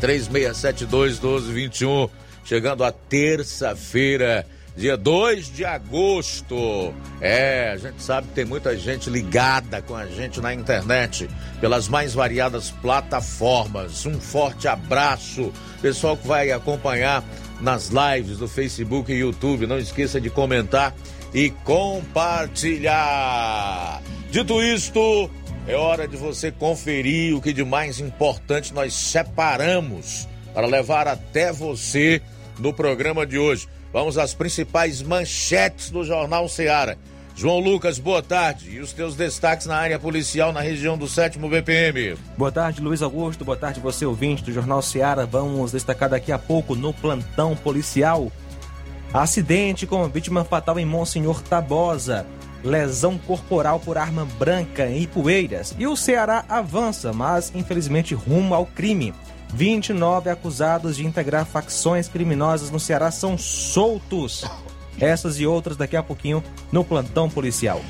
3672 0.00 1.20
1221. 1.20 2.08
Chegando 2.44 2.82
a 2.82 2.90
terça-feira 2.90 4.44
dia 4.76 4.96
2 4.96 5.52
de 5.52 5.64
agosto. 5.64 6.94
É, 7.20 7.70
a 7.72 7.76
gente 7.76 8.02
sabe 8.02 8.28
que 8.28 8.34
tem 8.34 8.44
muita 8.44 8.76
gente 8.76 9.08
ligada 9.08 9.80
com 9.80 9.96
a 9.96 10.06
gente 10.06 10.40
na 10.40 10.52
internet, 10.52 11.28
pelas 11.60 11.88
mais 11.88 12.12
variadas 12.12 12.70
plataformas. 12.70 14.04
Um 14.04 14.20
forte 14.20 14.68
abraço, 14.68 15.50
pessoal 15.80 16.16
que 16.16 16.26
vai 16.26 16.52
acompanhar 16.52 17.24
nas 17.60 17.88
lives 17.88 18.38
do 18.38 18.46
Facebook 18.46 19.10
e 19.10 19.16
YouTube. 19.16 19.66
Não 19.66 19.78
esqueça 19.78 20.20
de 20.20 20.28
comentar 20.28 20.94
e 21.32 21.48
compartilhar. 21.64 24.02
Dito 24.30 24.62
isto, 24.62 25.30
é 25.66 25.74
hora 25.74 26.06
de 26.06 26.16
você 26.16 26.52
conferir 26.52 27.34
o 27.34 27.40
que 27.40 27.52
de 27.52 27.64
mais 27.64 27.98
importante 27.98 28.74
nós 28.74 28.92
separamos 28.92 30.28
para 30.52 30.66
levar 30.66 31.08
até 31.08 31.50
você 31.52 32.20
no 32.58 32.72
programa 32.72 33.26
de 33.26 33.38
hoje. 33.38 33.68
Vamos 33.96 34.18
às 34.18 34.34
principais 34.34 35.00
manchetes 35.00 35.88
do 35.88 36.04
Jornal 36.04 36.50
Ceará. 36.50 36.98
João 37.34 37.60
Lucas, 37.60 37.98
boa 37.98 38.22
tarde. 38.22 38.72
E 38.72 38.78
os 38.78 38.92
teus 38.92 39.16
destaques 39.16 39.64
na 39.64 39.74
área 39.74 39.98
policial 39.98 40.52
na 40.52 40.60
região 40.60 40.98
do 40.98 41.08
7 41.08 41.38
BPM. 41.38 42.14
Boa 42.36 42.52
tarde, 42.52 42.82
Luiz 42.82 43.00
Augusto. 43.00 43.42
Boa 43.42 43.56
tarde, 43.56 43.80
você 43.80 44.04
ouvinte 44.04 44.44
do 44.44 44.52
Jornal 44.52 44.82
Ceará. 44.82 45.24
Vamos 45.24 45.72
destacar 45.72 46.10
daqui 46.10 46.30
a 46.30 46.38
pouco 46.38 46.74
no 46.74 46.92
plantão 46.92 47.56
policial. 47.56 48.30
Acidente 49.14 49.86
com 49.86 50.06
vítima 50.10 50.44
fatal 50.44 50.78
em 50.78 50.84
Monsenhor 50.84 51.40
Tabosa. 51.40 52.26
Lesão 52.62 53.16
corporal 53.16 53.80
por 53.80 53.96
arma 53.96 54.26
branca 54.38 54.86
em 54.90 55.04
Ipueiras. 55.04 55.74
E 55.78 55.86
o 55.86 55.96
Ceará 55.96 56.44
avança, 56.50 57.14
mas 57.14 57.50
infelizmente 57.54 58.14
rumo 58.14 58.54
ao 58.54 58.66
crime. 58.66 59.14
29 59.54 60.30
acusados 60.30 60.96
de 60.96 61.06
integrar 61.06 61.46
facções 61.46 62.08
criminosas 62.08 62.70
no 62.70 62.80
Ceará 62.80 63.10
são 63.10 63.38
soltos. 63.38 64.44
Essas 65.00 65.38
e 65.38 65.46
outras 65.46 65.76
daqui 65.76 65.96
a 65.96 66.02
pouquinho 66.02 66.42
no 66.72 66.84
plantão 66.84 67.28
policial. 67.28 67.80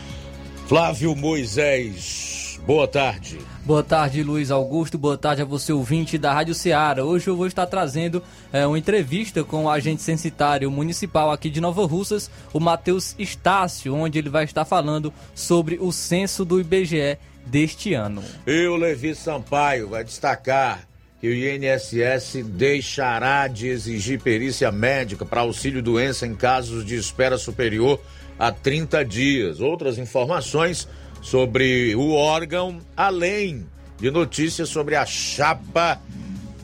Flávio 0.66 1.14
Moisés, 1.14 2.58
boa 2.66 2.88
tarde. 2.88 3.38
Boa 3.64 3.84
tarde, 3.84 4.24
Luiz 4.24 4.50
Augusto. 4.50 4.98
Boa 4.98 5.16
tarde 5.16 5.42
a 5.42 5.44
você, 5.44 5.72
ouvinte 5.72 6.18
da 6.18 6.32
Rádio 6.32 6.54
Ceará. 6.54 7.04
Hoje 7.04 7.28
eu 7.28 7.36
vou 7.36 7.46
estar 7.46 7.66
trazendo 7.66 8.20
é, 8.52 8.66
uma 8.66 8.78
entrevista 8.78 9.44
com 9.44 9.64
o 9.64 9.70
agente 9.70 10.02
censitário 10.02 10.68
municipal 10.68 11.30
aqui 11.30 11.48
de 11.48 11.60
Nova 11.60 11.86
Russas, 11.86 12.28
o 12.52 12.58
Matheus 12.58 13.14
Estácio, 13.16 13.94
onde 13.94 14.18
ele 14.18 14.28
vai 14.28 14.42
estar 14.42 14.64
falando 14.64 15.14
sobre 15.34 15.78
o 15.80 15.92
censo 15.92 16.44
do 16.44 16.60
IBGE 16.60 17.16
deste 17.46 17.94
ano. 17.94 18.24
E 18.44 18.66
o 18.66 18.74
Levi 18.74 19.14
Sampaio 19.14 19.88
vai 19.88 20.02
destacar 20.02 20.80
que 21.26 21.30
o 21.30 21.34
INSS 21.34 22.44
deixará 22.44 23.48
de 23.48 23.66
exigir 23.66 24.20
perícia 24.20 24.70
médica 24.70 25.26
para 25.26 25.40
auxílio 25.40 25.82
doença 25.82 26.24
em 26.24 26.36
casos 26.36 26.86
de 26.86 26.94
espera 26.94 27.36
superior 27.36 28.00
a 28.38 28.52
30 28.52 29.04
dias. 29.04 29.60
Outras 29.60 29.98
informações 29.98 30.86
sobre 31.20 31.96
o 31.96 32.12
órgão, 32.12 32.78
além 32.96 33.66
de 33.98 34.08
notícias 34.08 34.68
sobre 34.68 34.94
a 34.94 35.04
chapa 35.04 36.00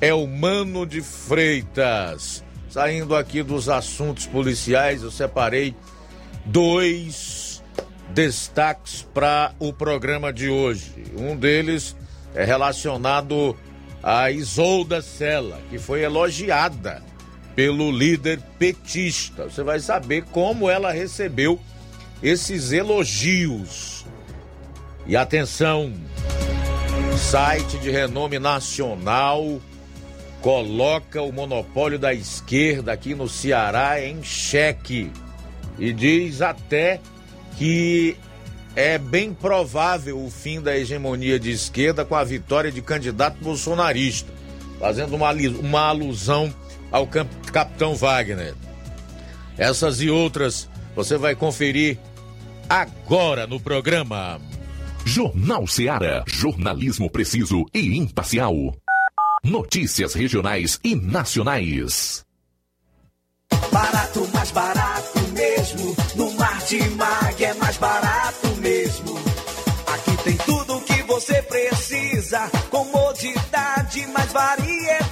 Elmano 0.00 0.86
de 0.86 1.00
Freitas. 1.00 2.44
Saindo 2.70 3.16
aqui 3.16 3.42
dos 3.42 3.68
assuntos 3.68 4.26
policiais, 4.26 5.02
eu 5.02 5.10
separei 5.10 5.74
dois 6.46 7.60
destaques 8.10 9.02
para 9.12 9.52
o 9.58 9.72
programa 9.72 10.32
de 10.32 10.48
hoje. 10.48 11.02
Um 11.18 11.36
deles 11.36 11.96
é 12.32 12.44
relacionado 12.44 13.56
a 14.02 14.30
Isolda 14.30 15.00
Sela, 15.00 15.60
que 15.70 15.78
foi 15.78 16.02
elogiada 16.02 17.02
pelo 17.54 17.90
líder 17.90 18.40
petista. 18.58 19.44
Você 19.44 19.62
vai 19.62 19.78
saber 19.78 20.24
como 20.32 20.68
ela 20.68 20.90
recebeu 20.90 21.60
esses 22.22 22.72
elogios. 22.72 24.04
E 25.06 25.16
atenção, 25.16 25.92
site 27.16 27.78
de 27.78 27.91
renome 27.91 28.38
nacional 28.38 29.60
coloca 30.41 31.22
o 31.22 31.32
monopólio 31.32 31.98
da 31.98 32.12
esquerda 32.12 32.92
aqui 32.92 33.14
no 33.14 33.28
Ceará 33.28 34.04
em 34.04 34.22
xeque 34.24 35.10
e 35.78 35.92
diz 35.92 36.42
até 36.42 37.00
que 37.56 38.16
é 38.75 38.97
bem 38.99 39.34
provável 39.34 40.25
o 40.25 40.31
fim 40.31 40.60
da 40.60 40.77
hegemonia 40.77 41.38
de 41.38 41.50
esquerda 41.50 42.05
com 42.05 42.15
a 42.15 42.25
vitória 42.25 42.72
de 42.72 42.81
candidato 42.81 43.37
bolsonarista, 43.43 44.33
fazendo 44.78 45.15
uma, 45.15 45.33
uma 45.33 45.88
alusão 45.88 46.53
ao 46.91 47.06
capitão 47.06 47.94
Wagner. 47.94 48.55
Essas 49.59 50.00
e 50.00 50.10
outras 50.10 50.69
você 50.94 51.16
vai 51.16 51.34
conferir 51.34 51.99
agora 52.69 53.47
no 53.47 53.60
programa. 53.60 54.41
Jornal 55.04 55.66
Seara. 55.66 56.25
Jornalismo 56.27 57.10
preciso 57.10 57.65
e 57.75 57.99
imparcial. 57.99 58.54
Notícias 59.44 60.15
regionais 60.15 60.78
e 60.84 60.94
nacionais. 60.94 62.25
Barato, 63.71 64.28
mais 64.33 64.50
barato 64.50 65.19
mesmo. 65.33 65.97
No 66.15 66.33
Martimag 66.34 67.44
é 67.44 67.54
mais 67.54 67.77
barato 67.77 68.51
tem 70.32 70.37
tudo 70.47 70.76
o 70.76 70.81
que 70.81 71.03
você 71.03 71.43
precisa. 71.43 72.50
Comodidade, 72.70 74.06
mais 74.09 74.32
variedade. 74.32 75.11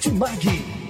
Martimag. 0.00 0.89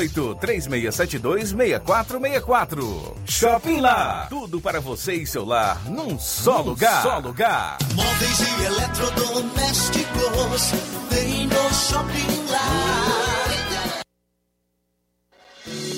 3672 0.09 1.49
6464. 1.49 3.15
Shopping 3.25 3.81
Lá. 3.81 4.27
Tudo 4.29 4.61
para 4.61 4.79
você 4.79 5.13
e 5.13 5.27
seu 5.27 5.45
lar 5.45 5.89
num 5.89 6.19
só 6.19 6.59
num 6.59 6.69
lugar. 6.69 7.03
Só 7.03 7.19
lugar. 7.19 7.77
Móveis 7.95 8.39
e 8.39 8.65
eletrodomésticos, 8.65 10.71
vem 11.09 11.47
no 11.47 11.73
Shopping 11.73 12.51
Lar. 12.51 13.01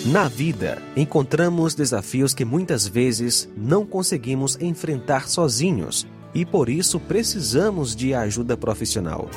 Na 0.05 0.27
vida, 0.27 0.81
encontramos 0.97 1.75
desafios 1.75 2.33
que 2.33 2.43
muitas 2.43 2.85
vezes 2.85 3.47
não 3.55 3.85
conseguimos 3.85 4.57
enfrentar 4.59 5.29
sozinhos 5.29 6.05
e 6.33 6.45
por 6.45 6.67
isso 6.67 6.99
precisamos 6.99 7.95
de 7.95 8.13
ajuda 8.13 8.57
profissional. 8.57 9.29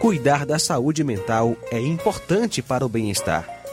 Cuidar 0.00 0.44
da 0.44 0.58
saúde 0.58 1.02
mental 1.02 1.56
é 1.70 1.80
importante 1.80 2.60
para 2.62 2.84
o 2.84 2.88
bem-estar. 2.88 3.57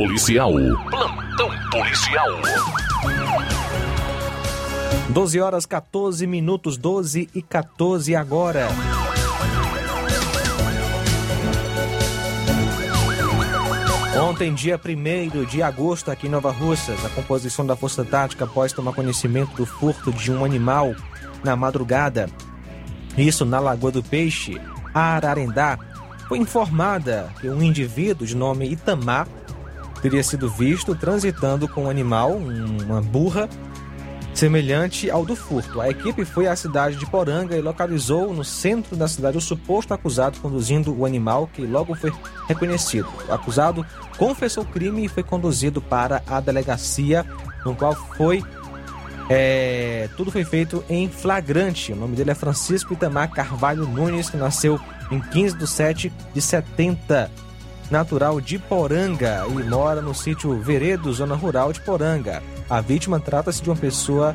Policial. 0.00 0.50
Plantão 0.88 1.50
policial. 1.70 2.26
12 5.10 5.40
horas 5.40 5.66
14 5.66 6.26
minutos, 6.26 6.78
12 6.78 7.28
e 7.34 7.42
14 7.42 8.16
agora. 8.16 8.68
Ontem, 14.22 14.54
dia 14.54 14.80
1 14.82 15.44
de 15.44 15.62
agosto, 15.62 16.10
aqui 16.10 16.28
em 16.28 16.30
Nova 16.30 16.50
Russas, 16.50 17.04
a 17.04 17.10
composição 17.10 17.66
da 17.66 17.76
Força 17.76 18.02
Tática, 18.02 18.46
após 18.46 18.72
tomar 18.72 18.94
conhecimento 18.94 19.54
do 19.54 19.66
furto 19.66 20.10
de 20.10 20.32
um 20.32 20.46
animal 20.46 20.94
na 21.44 21.54
madrugada, 21.54 22.30
isso 23.18 23.44
na 23.44 23.60
Lagoa 23.60 23.92
do 23.92 24.02
Peixe, 24.02 24.58
Ararendá, 24.94 25.78
foi 26.26 26.38
informada 26.38 27.30
que 27.38 27.50
um 27.50 27.62
indivíduo 27.62 28.26
de 28.26 28.34
nome 28.34 28.66
Itamar 28.66 29.28
teria 30.00 30.22
sido 30.22 30.48
visto 30.48 30.94
transitando 30.94 31.68
com 31.68 31.84
um 31.84 31.90
animal, 31.90 32.36
uma 32.36 33.00
burra, 33.00 33.48
semelhante 34.34 35.10
ao 35.10 35.24
do 35.24 35.34
furto. 35.36 35.80
A 35.80 35.90
equipe 35.90 36.24
foi 36.24 36.46
à 36.46 36.56
cidade 36.56 36.96
de 36.96 37.06
Poranga 37.06 37.56
e 37.56 37.60
localizou 37.60 38.32
no 38.32 38.44
centro 38.44 38.96
da 38.96 39.08
cidade 39.08 39.36
o 39.36 39.40
suposto 39.40 39.92
acusado 39.92 40.38
conduzindo 40.40 40.96
o 40.96 41.04
animal, 41.04 41.48
que 41.52 41.66
logo 41.66 41.94
foi 41.94 42.12
reconhecido. 42.48 43.08
O 43.28 43.32
acusado 43.32 43.84
confessou 44.16 44.62
o 44.62 44.66
crime 44.66 45.04
e 45.04 45.08
foi 45.08 45.22
conduzido 45.22 45.82
para 45.82 46.22
a 46.26 46.40
delegacia, 46.40 47.24
no 47.64 47.74
qual 47.74 47.94
foi. 47.94 48.42
É, 49.28 50.08
tudo 50.16 50.30
foi 50.30 50.44
feito 50.44 50.82
em 50.88 51.08
flagrante. 51.08 51.92
O 51.92 51.96
nome 51.96 52.16
dele 52.16 52.30
é 52.30 52.34
Francisco 52.34 52.94
Itamar 52.94 53.30
Carvalho 53.30 53.86
Nunes, 53.86 54.28
que 54.30 54.36
nasceu 54.36 54.80
em 55.10 55.20
15 55.20 55.56
de 55.56 55.66
7 55.66 56.12
de 56.34 56.40
70 56.40 57.30
natural 57.90 58.40
de 58.40 58.58
Poranga 58.58 59.44
e 59.48 59.64
mora 59.64 60.00
no 60.00 60.14
sítio 60.14 60.60
Veredo, 60.60 61.12
zona 61.12 61.34
rural 61.34 61.72
de 61.72 61.80
Poranga. 61.80 62.42
A 62.68 62.80
vítima 62.80 63.18
trata-se 63.18 63.62
de 63.62 63.68
uma 63.68 63.76
pessoa 63.76 64.34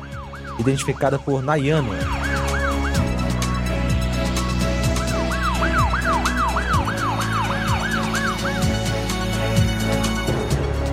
identificada 0.58 1.18
por 1.18 1.42
Nayano. 1.42 1.92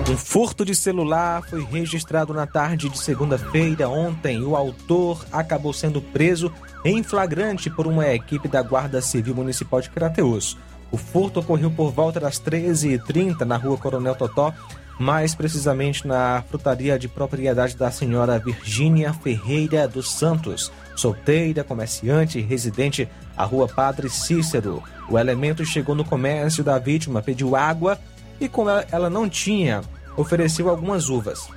Um 0.08 0.16
furto 0.16 0.64
de 0.64 0.74
celular 0.74 1.42
foi 1.42 1.64
registrado 1.64 2.32
na 2.32 2.46
tarde 2.46 2.88
de 2.88 2.98
segunda-feira 2.98 3.88
ontem. 3.88 4.42
O 4.42 4.54
autor 4.54 5.26
acabou 5.32 5.72
sendo 5.72 6.00
preso 6.00 6.52
em 6.84 7.02
flagrante 7.02 7.68
por 7.68 7.86
uma 7.86 8.06
equipe 8.08 8.46
da 8.46 8.62
Guarda 8.62 9.02
Civil 9.02 9.34
Municipal 9.34 9.80
de 9.80 9.90
Crateus. 9.90 10.56
O 10.90 10.96
furto 10.96 11.40
ocorreu 11.40 11.70
por 11.70 11.90
volta 11.90 12.20
das 12.20 12.40
13h30 12.40 13.40
na 13.40 13.56
rua 13.56 13.76
Coronel 13.76 14.14
Totó, 14.14 14.52
mais 14.98 15.34
precisamente 15.34 16.06
na 16.06 16.44
frutaria 16.48 16.96
de 16.98 17.08
propriedade 17.08 17.76
da 17.76 17.90
senhora 17.90 18.38
Virgínia 18.38 19.12
Ferreira 19.12 19.88
dos 19.88 20.12
Santos, 20.12 20.70
solteira, 20.94 21.64
comerciante 21.64 22.38
e 22.38 22.42
residente 22.42 23.08
à 23.36 23.44
rua 23.44 23.66
Padre 23.66 24.08
Cícero. 24.08 24.82
O 25.10 25.18
elemento 25.18 25.64
chegou 25.64 25.96
no 25.96 26.04
comércio 26.04 26.62
da 26.62 26.78
vítima, 26.78 27.20
pediu 27.20 27.56
água 27.56 27.98
e, 28.40 28.48
como 28.48 28.70
ela- 28.70 29.10
não 29.10 29.28
tinha, 29.28 29.80
ofereceu 30.16 30.68
algumas 30.70 31.08
uvas. 31.08 31.48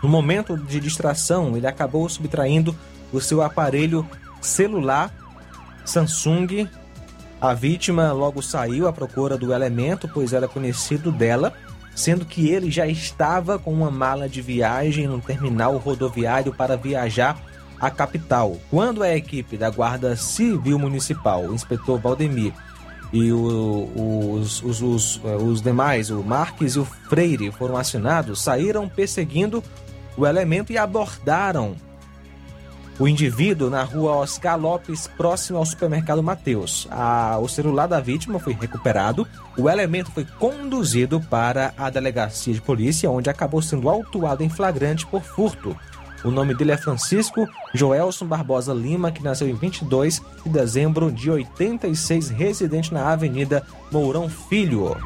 No 0.00 0.08
momento 0.08 0.56
de 0.56 0.78
distração, 0.78 1.56
ele 1.56 1.66
acabou 1.66 2.08
subtraindo 2.08 2.76
o 3.12 3.20
seu 3.20 3.42
aparelho 3.42 4.06
celular 4.40 5.12
Samsung. 5.84 6.68
A 7.42 7.54
vítima 7.54 8.12
logo 8.12 8.40
saiu 8.40 8.86
à 8.86 8.92
procura 8.92 9.36
do 9.36 9.52
elemento, 9.52 10.08
pois 10.08 10.32
era 10.32 10.46
conhecido 10.46 11.10
dela, 11.10 11.52
sendo 11.94 12.24
que 12.24 12.48
ele 12.48 12.70
já 12.70 12.86
estava 12.86 13.58
com 13.58 13.72
uma 13.72 13.90
mala 13.90 14.28
de 14.28 14.40
viagem 14.40 15.08
no 15.08 15.20
terminal 15.20 15.76
rodoviário 15.76 16.54
para 16.54 16.76
viajar 16.76 17.36
à 17.80 17.90
capital. 17.90 18.56
Quando 18.70 19.02
a 19.02 19.12
equipe 19.14 19.56
da 19.56 19.68
Guarda 19.70 20.14
Civil 20.14 20.78
Municipal, 20.78 21.42
o 21.46 21.52
inspetor 21.54 21.98
Valdemir 21.98 22.52
e 23.12 23.32
o- 23.32 23.90
os, 24.40 24.62
os, 24.62 24.80
os, 24.80 25.20
eh, 25.24 25.36
os 25.36 25.60
demais, 25.60 26.10
o 26.10 26.22
Marques 26.22 26.76
e 26.76 26.78
o 26.78 26.84
Freire, 26.84 27.50
foram 27.50 27.76
acionados, 27.76 28.40
saíram 28.40 28.88
perseguindo 28.88 29.62
o 30.16 30.24
elemento 30.26 30.72
e 30.72 30.78
abordaram 30.78 31.74
o 32.98 33.08
indivíduo 33.08 33.68
na 33.70 33.82
rua 33.82 34.12
Oscar 34.16 34.58
Lopes, 34.58 35.06
próximo 35.16 35.58
ao 35.58 35.66
supermercado 35.66 36.22
Mateus. 36.22 36.86
A- 36.90 37.38
o 37.40 37.48
celular 37.48 37.86
da 37.86 38.00
vítima 38.00 38.38
foi 38.38 38.52
recuperado. 38.52 39.26
O 39.56 39.68
elemento 39.68 40.10
foi 40.12 40.24
conduzido 40.38 41.20
para 41.20 41.74
a 41.76 41.90
delegacia 41.90 42.54
de 42.54 42.60
polícia, 42.60 43.10
onde 43.10 43.28
acabou 43.30 43.60
sendo 43.62 43.88
autuado 43.88 44.44
em 44.44 44.48
flagrante 44.48 45.06
por 45.06 45.22
furto. 45.22 45.76
O 46.24 46.30
nome 46.30 46.54
dele 46.54 46.70
é 46.70 46.76
Francisco 46.76 47.48
Joelson 47.74 48.26
Barbosa 48.26 48.72
Lima, 48.72 49.10
que 49.10 49.24
nasceu 49.24 49.48
em 49.48 49.54
22 49.54 50.22
de 50.44 50.50
dezembro 50.50 51.10
de 51.10 51.28
86, 51.28 52.28
residente 52.30 52.94
na 52.94 53.10
Avenida 53.12 53.66
Mourão 53.90 54.28
Filho. 54.28 54.96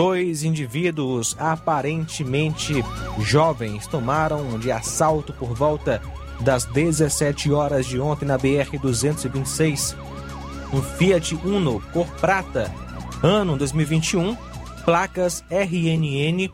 Dois 0.00 0.44
indivíduos 0.44 1.36
aparentemente 1.38 2.82
jovens 3.18 3.86
tomaram 3.86 4.58
de 4.58 4.72
assalto 4.72 5.30
por 5.34 5.54
volta 5.54 6.00
das 6.40 6.64
17 6.64 7.52
horas 7.52 7.84
de 7.84 8.00
ontem 8.00 8.24
na 8.24 8.38
BR-226 8.38 9.94
um 10.72 10.80
Fiat 10.80 11.34
Uno 11.44 11.82
cor 11.92 12.06
prata, 12.18 12.72
ano 13.22 13.58
2021, 13.58 14.38
placas 14.86 15.44
RNN 15.50 16.50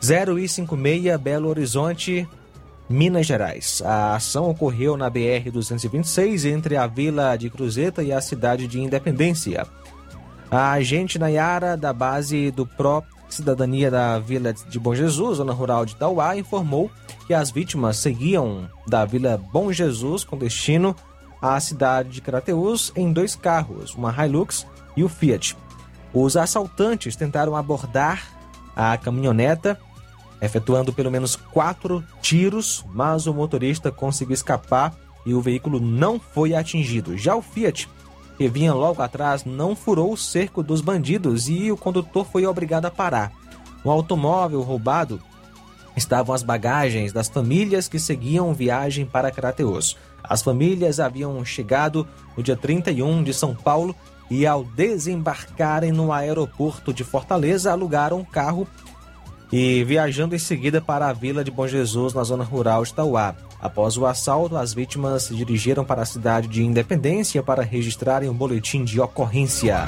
056 0.00 1.16
Belo 1.20 1.48
Horizonte, 1.48 2.28
Minas 2.88 3.26
Gerais. 3.26 3.80
A 3.86 4.16
ação 4.16 4.50
ocorreu 4.50 4.96
na 4.96 5.08
BR-226 5.08 6.50
entre 6.50 6.76
a 6.76 6.88
Vila 6.88 7.36
de 7.36 7.48
Cruzeta 7.48 8.02
e 8.02 8.10
a 8.10 8.20
cidade 8.20 8.66
de 8.66 8.80
Independência. 8.80 9.64
A 10.54 10.70
agente 10.70 11.18
Nayara, 11.18 11.76
da 11.76 11.92
base 11.92 12.52
do 12.52 12.64
Pro 12.64 13.02
Cidadania 13.28 13.90
da 13.90 14.20
Vila 14.20 14.52
de 14.52 14.78
Bom 14.78 14.94
Jesus, 14.94 15.38
zona 15.38 15.52
rural 15.52 15.84
de 15.84 15.96
Tauá, 15.96 16.36
informou 16.36 16.88
que 17.26 17.34
as 17.34 17.50
vítimas 17.50 17.96
seguiam 17.96 18.70
da 18.86 19.04
Vila 19.04 19.36
Bom 19.52 19.72
Jesus 19.72 20.22
com 20.22 20.38
destino 20.38 20.94
à 21.42 21.58
cidade 21.58 22.10
de 22.10 22.20
Crateús 22.20 22.92
em 22.94 23.12
dois 23.12 23.34
carros, 23.34 23.96
uma 23.96 24.12
Hilux 24.12 24.64
e 24.96 25.02
o 25.02 25.08
Fiat. 25.08 25.56
Os 26.12 26.36
assaltantes 26.36 27.16
tentaram 27.16 27.56
abordar 27.56 28.22
a 28.76 28.96
caminhoneta, 28.96 29.76
efetuando 30.40 30.92
pelo 30.92 31.10
menos 31.10 31.34
quatro 31.34 32.04
tiros, 32.22 32.84
mas 32.94 33.26
o 33.26 33.34
motorista 33.34 33.90
conseguiu 33.90 34.34
escapar 34.34 34.94
e 35.26 35.34
o 35.34 35.40
veículo 35.40 35.80
não 35.80 36.20
foi 36.20 36.54
atingido. 36.54 37.18
Já 37.18 37.34
o 37.34 37.42
Fiat 37.42 37.88
que 38.36 38.48
vinha 38.48 38.74
logo 38.74 39.00
atrás 39.02 39.44
não 39.44 39.76
furou 39.76 40.12
o 40.12 40.16
cerco 40.16 40.62
dos 40.62 40.80
bandidos 40.80 41.48
e 41.48 41.70
o 41.70 41.76
condutor 41.76 42.26
foi 42.26 42.46
obrigado 42.46 42.86
a 42.86 42.90
parar. 42.90 43.32
No 43.84 43.90
automóvel 43.90 44.62
roubado 44.62 45.20
estavam 45.96 46.34
as 46.34 46.42
bagagens 46.42 47.12
das 47.12 47.28
famílias 47.28 47.88
que 47.88 47.98
seguiam 47.98 48.52
viagem 48.54 49.06
para 49.06 49.30
Crateus. 49.30 49.96
As 50.22 50.42
famílias 50.42 50.98
haviam 50.98 51.44
chegado 51.44 52.06
no 52.36 52.42
dia 52.42 52.56
31 52.56 53.22
de 53.22 53.34
São 53.34 53.54
Paulo 53.54 53.94
e, 54.30 54.46
ao 54.46 54.64
desembarcarem 54.64 55.92
no 55.92 56.12
aeroporto 56.12 56.92
de 56.92 57.04
Fortaleza, 57.04 57.70
alugaram 57.70 58.18
um 58.18 58.24
carro 58.24 58.66
e 59.52 59.84
viajando 59.84 60.34
em 60.34 60.38
seguida 60.38 60.80
para 60.80 61.08
a 61.08 61.12
vila 61.12 61.44
de 61.44 61.50
Bom 61.50 61.66
Jesus, 61.66 62.14
na 62.14 62.22
zona 62.22 62.44
rural 62.44 62.84
de 62.84 62.92
Tauá. 62.92 63.34
Após 63.60 63.96
o 63.96 64.06
assalto, 64.06 64.56
as 64.56 64.74
vítimas 64.74 65.24
se 65.24 65.34
dirigiram 65.34 65.84
para 65.84 66.02
a 66.02 66.06
cidade 66.06 66.48
de 66.48 66.62
Independência 66.62 67.42
para 67.42 67.62
registrarem 67.62 68.28
um 68.28 68.34
boletim 68.34 68.84
de 68.84 69.00
ocorrência. 69.00 69.86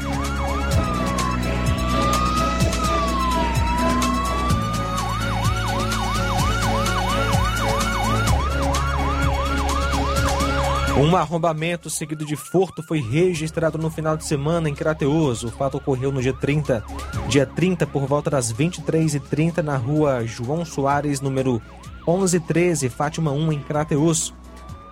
Um 10.99 11.15
arrombamento 11.15 11.91
seguido 11.91 12.25
de 12.25 12.37
furto 12.37 12.83
foi 12.83 13.03
registrado 13.03 13.76
no 13.76 13.91
final 13.91 14.17
de 14.17 14.25
semana 14.25 14.67
em 14.71 14.75
Crateus. 14.75 15.43
O 15.43 15.50
fato 15.50 15.76
ocorreu 15.76 16.11
no 16.11 16.23
dia 16.23 16.33
30, 16.33 16.83
dia 17.29 17.45
30 17.45 17.87
por 17.87 18.07
volta 18.07 18.31
das 18.31 18.50
23h30 18.50 19.59
na 19.59 19.76
rua 19.76 20.26
João 20.26 20.65
Soares, 20.65 21.21
número 21.21 21.61
1113, 22.09 22.88
Fátima 22.88 23.31
1, 23.31 23.53
em 23.53 23.61
Crateus. 23.61 24.33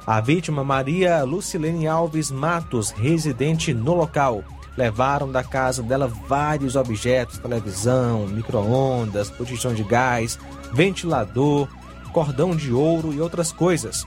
A 0.06 0.20
vítima, 0.20 0.62
Maria 0.62 1.24
Lucilene 1.24 1.86
Alves 1.86 2.30
Matos, 2.30 2.90
residente 2.90 3.72
no 3.72 3.94
local. 3.94 4.44
Levaram 4.76 5.32
da 5.32 5.42
casa 5.42 5.82
dela 5.82 6.06
vários 6.06 6.76
objetos: 6.76 7.38
televisão, 7.38 8.26
micro-ondas, 8.26 9.32
de 9.74 9.82
gás, 9.84 10.38
ventilador, 10.70 11.66
cordão 12.12 12.54
de 12.54 12.74
ouro 12.74 13.10
e 13.14 13.22
outras 13.22 13.50
coisas. 13.50 14.04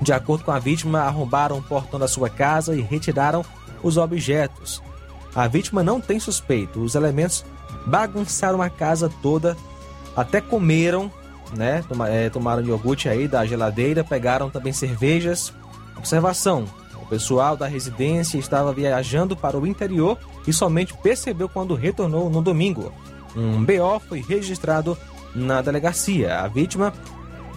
De 0.00 0.12
acordo 0.12 0.44
com 0.44 0.52
a 0.52 0.58
vítima, 0.58 1.00
arrombaram 1.00 1.58
o 1.58 1.62
portão 1.62 1.98
da 1.98 2.08
sua 2.08 2.30
casa 2.30 2.74
e 2.74 2.80
retiraram 2.80 3.44
os 3.82 3.96
objetos. 3.96 4.82
A 5.34 5.46
vítima 5.46 5.82
não 5.82 6.00
tem 6.00 6.18
suspeito. 6.18 6.80
Os 6.80 6.94
elementos 6.94 7.44
bagunçaram 7.86 8.62
a 8.62 8.70
casa 8.70 9.10
toda, 9.22 9.56
até 10.16 10.40
comeram, 10.40 11.10
né? 11.56 11.84
É, 12.10 12.30
tomaram 12.30 12.64
iogurte 12.64 13.08
aí 13.08 13.26
da 13.26 13.44
geladeira, 13.46 14.04
pegaram 14.04 14.50
também 14.50 14.72
cervejas. 14.72 15.52
Observação: 15.96 16.64
o 17.02 17.06
pessoal 17.06 17.56
da 17.56 17.66
residência 17.66 18.38
estava 18.38 18.72
viajando 18.72 19.36
para 19.36 19.58
o 19.58 19.66
interior 19.66 20.18
e 20.46 20.52
somente 20.52 20.94
percebeu 20.94 21.48
quando 21.48 21.74
retornou 21.74 22.30
no 22.30 22.42
domingo. 22.42 22.92
Um 23.36 23.64
BO 23.64 24.00
foi 24.08 24.20
registrado 24.20 24.96
na 25.34 25.60
delegacia. 25.60 26.40
A 26.40 26.48
vítima 26.48 26.92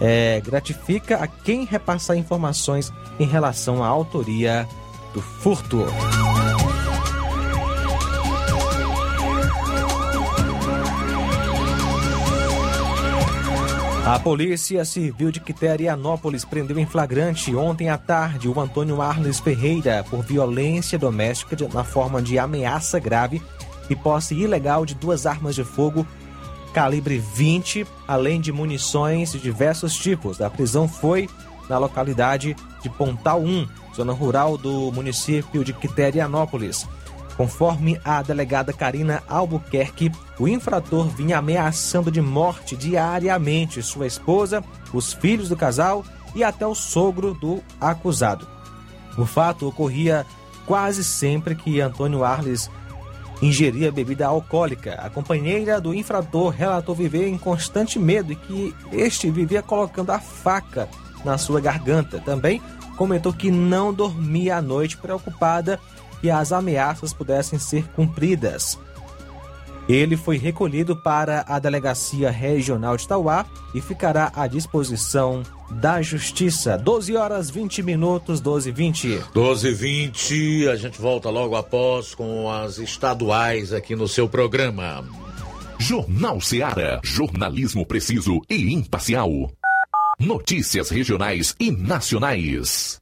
é, 0.04 0.40
gratifica 0.40 1.18
a 1.18 1.28
quem 1.28 1.64
repassar 1.64 2.16
informações 2.16 2.92
em 3.20 3.24
relação 3.24 3.84
à 3.84 3.86
autoria 3.86 4.68
do 5.14 5.22
furto. 5.22 5.86
A 14.04 14.18
Polícia 14.18 14.84
Civil 14.84 15.30
de 15.30 15.38
Quiterianópolis 15.38 16.44
prendeu 16.44 16.76
em 16.80 16.84
flagrante 16.84 17.54
ontem 17.54 17.88
à 17.88 17.96
tarde 17.96 18.48
o 18.48 18.60
Antônio 18.60 19.00
Arles 19.00 19.38
Ferreira 19.38 20.04
por 20.10 20.24
violência 20.24 20.98
doméstica 20.98 21.56
na 21.72 21.84
forma 21.84 22.20
de 22.20 22.40
ameaça 22.40 22.98
grave 22.98 23.40
e 23.88 23.94
posse 23.94 24.34
ilegal 24.34 24.84
de 24.84 24.96
duas 24.96 25.26
armas 25.26 25.54
de 25.54 25.62
fogo 25.62 26.04
calibre 26.72 27.18
20, 27.18 27.86
além 28.06 28.40
de 28.40 28.52
munições 28.52 29.32
de 29.32 29.38
diversos 29.38 29.94
tipos. 29.96 30.40
A 30.40 30.50
prisão 30.50 30.88
foi 30.88 31.28
na 31.68 31.78
localidade 31.78 32.56
de 32.82 32.88
Pontal 32.88 33.40
1, 33.40 33.68
zona 33.94 34.12
rural 34.12 34.56
do 34.56 34.90
município 34.92 35.64
de 35.64 35.72
Quiterianópolis. 35.72 36.86
Conforme 37.36 37.98
a 38.04 38.22
delegada 38.22 38.72
Karina 38.72 39.22
Albuquerque, 39.28 40.12
o 40.38 40.46
infrator 40.46 41.08
vinha 41.08 41.38
ameaçando 41.38 42.10
de 42.10 42.20
morte 42.20 42.76
diariamente 42.76 43.82
sua 43.82 44.06
esposa, 44.06 44.62
os 44.92 45.12
filhos 45.12 45.48
do 45.48 45.56
casal 45.56 46.04
e 46.34 46.44
até 46.44 46.66
o 46.66 46.74
sogro 46.74 47.34
do 47.34 47.62
acusado. 47.80 48.46
O 49.16 49.24
fato 49.24 49.66
ocorria 49.66 50.26
quase 50.66 51.02
sempre 51.02 51.54
que 51.54 51.80
Antônio 51.80 52.24
Arles 52.24 52.70
ingeria 53.42 53.90
bebida 53.90 54.26
alcoólica. 54.26 54.94
A 54.94 55.10
companheira 55.10 55.80
do 55.80 55.92
infrator 55.92 56.50
relatou 56.50 56.94
viver 56.94 57.26
em 57.26 57.36
constante 57.36 57.98
medo 57.98 58.32
e 58.32 58.36
que 58.36 58.74
este 58.92 59.30
vivia 59.30 59.60
colocando 59.60 60.10
a 60.10 60.20
faca 60.20 60.88
na 61.24 61.36
sua 61.36 61.60
garganta. 61.60 62.20
Também 62.20 62.62
comentou 62.96 63.32
que 63.32 63.50
não 63.50 63.92
dormia 63.92 64.56
à 64.56 64.62
noite 64.62 64.96
preocupada 64.96 65.80
que 66.20 66.30
as 66.30 66.52
ameaças 66.52 67.12
pudessem 67.12 67.58
ser 67.58 67.84
cumpridas. 67.88 68.78
Ele 69.88 70.16
foi 70.16 70.38
recolhido 70.38 70.96
para 70.96 71.44
a 71.48 71.58
Delegacia 71.58 72.30
Regional 72.30 72.96
de 72.96 73.06
Tauá 73.06 73.44
e 73.74 73.80
ficará 73.80 74.32
à 74.34 74.46
disposição 74.46 75.42
da 75.70 76.00
Justiça. 76.00 76.78
12 76.78 77.16
horas 77.16 77.50
20 77.50 77.82
minutos, 77.82 78.40
12 78.40 78.68
e 78.68 78.72
20. 78.72 79.20
12 79.34 79.68
e 79.68 79.72
20, 79.72 80.68
a 80.68 80.76
gente 80.76 81.00
volta 81.00 81.30
logo 81.30 81.56
após 81.56 82.14
com 82.14 82.50
as 82.50 82.78
estaduais 82.78 83.72
aqui 83.72 83.96
no 83.96 84.06
seu 84.06 84.28
programa. 84.28 85.04
Jornal 85.78 86.40
Seara. 86.40 87.00
Jornalismo 87.02 87.84
preciso 87.84 88.40
e 88.48 88.72
imparcial. 88.72 89.50
Notícias 90.18 90.90
regionais 90.90 91.56
e 91.58 91.72
nacionais. 91.72 93.01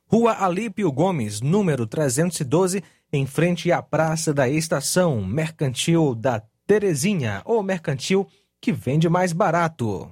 Rua 0.05 0.31
Alípio 0.43 0.89
Gomes, 0.91 1.41
número 1.41 1.85
312, 1.85 2.83
em 3.13 3.27
frente 3.27 3.71
à 3.71 3.79
Praça 3.81 4.33
da 4.33 4.49
Estação, 4.49 5.23
Mercantil 5.23 6.15
da 6.15 6.41
Terezinha, 6.65 7.43
ou 7.45 7.63
mercantil 7.63 8.27
que 8.61 8.71
vende 8.71 9.07
mais 9.09 9.33
barato. 9.33 10.11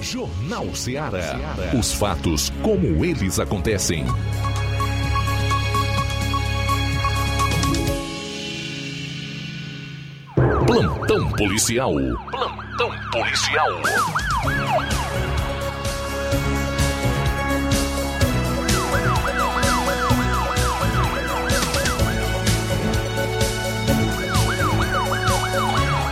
Jornal 0.00 0.74
Ceará. 0.74 1.36
Os 1.78 1.92
fatos 1.92 2.50
como 2.62 3.04
eles 3.04 3.38
acontecem. 3.38 4.04
Plantão 10.66 11.30
policial. 11.32 11.92
Plantão 12.30 12.90
policial. 13.12 13.68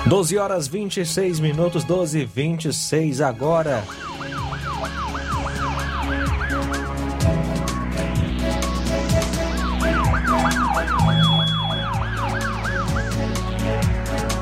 12 0.08 0.38
horas 0.38 0.66
26 0.66 1.38
minutos, 1.38 1.84
12 1.84 2.20
e 2.20 2.24
26 2.24 3.20
agora. 3.20 3.84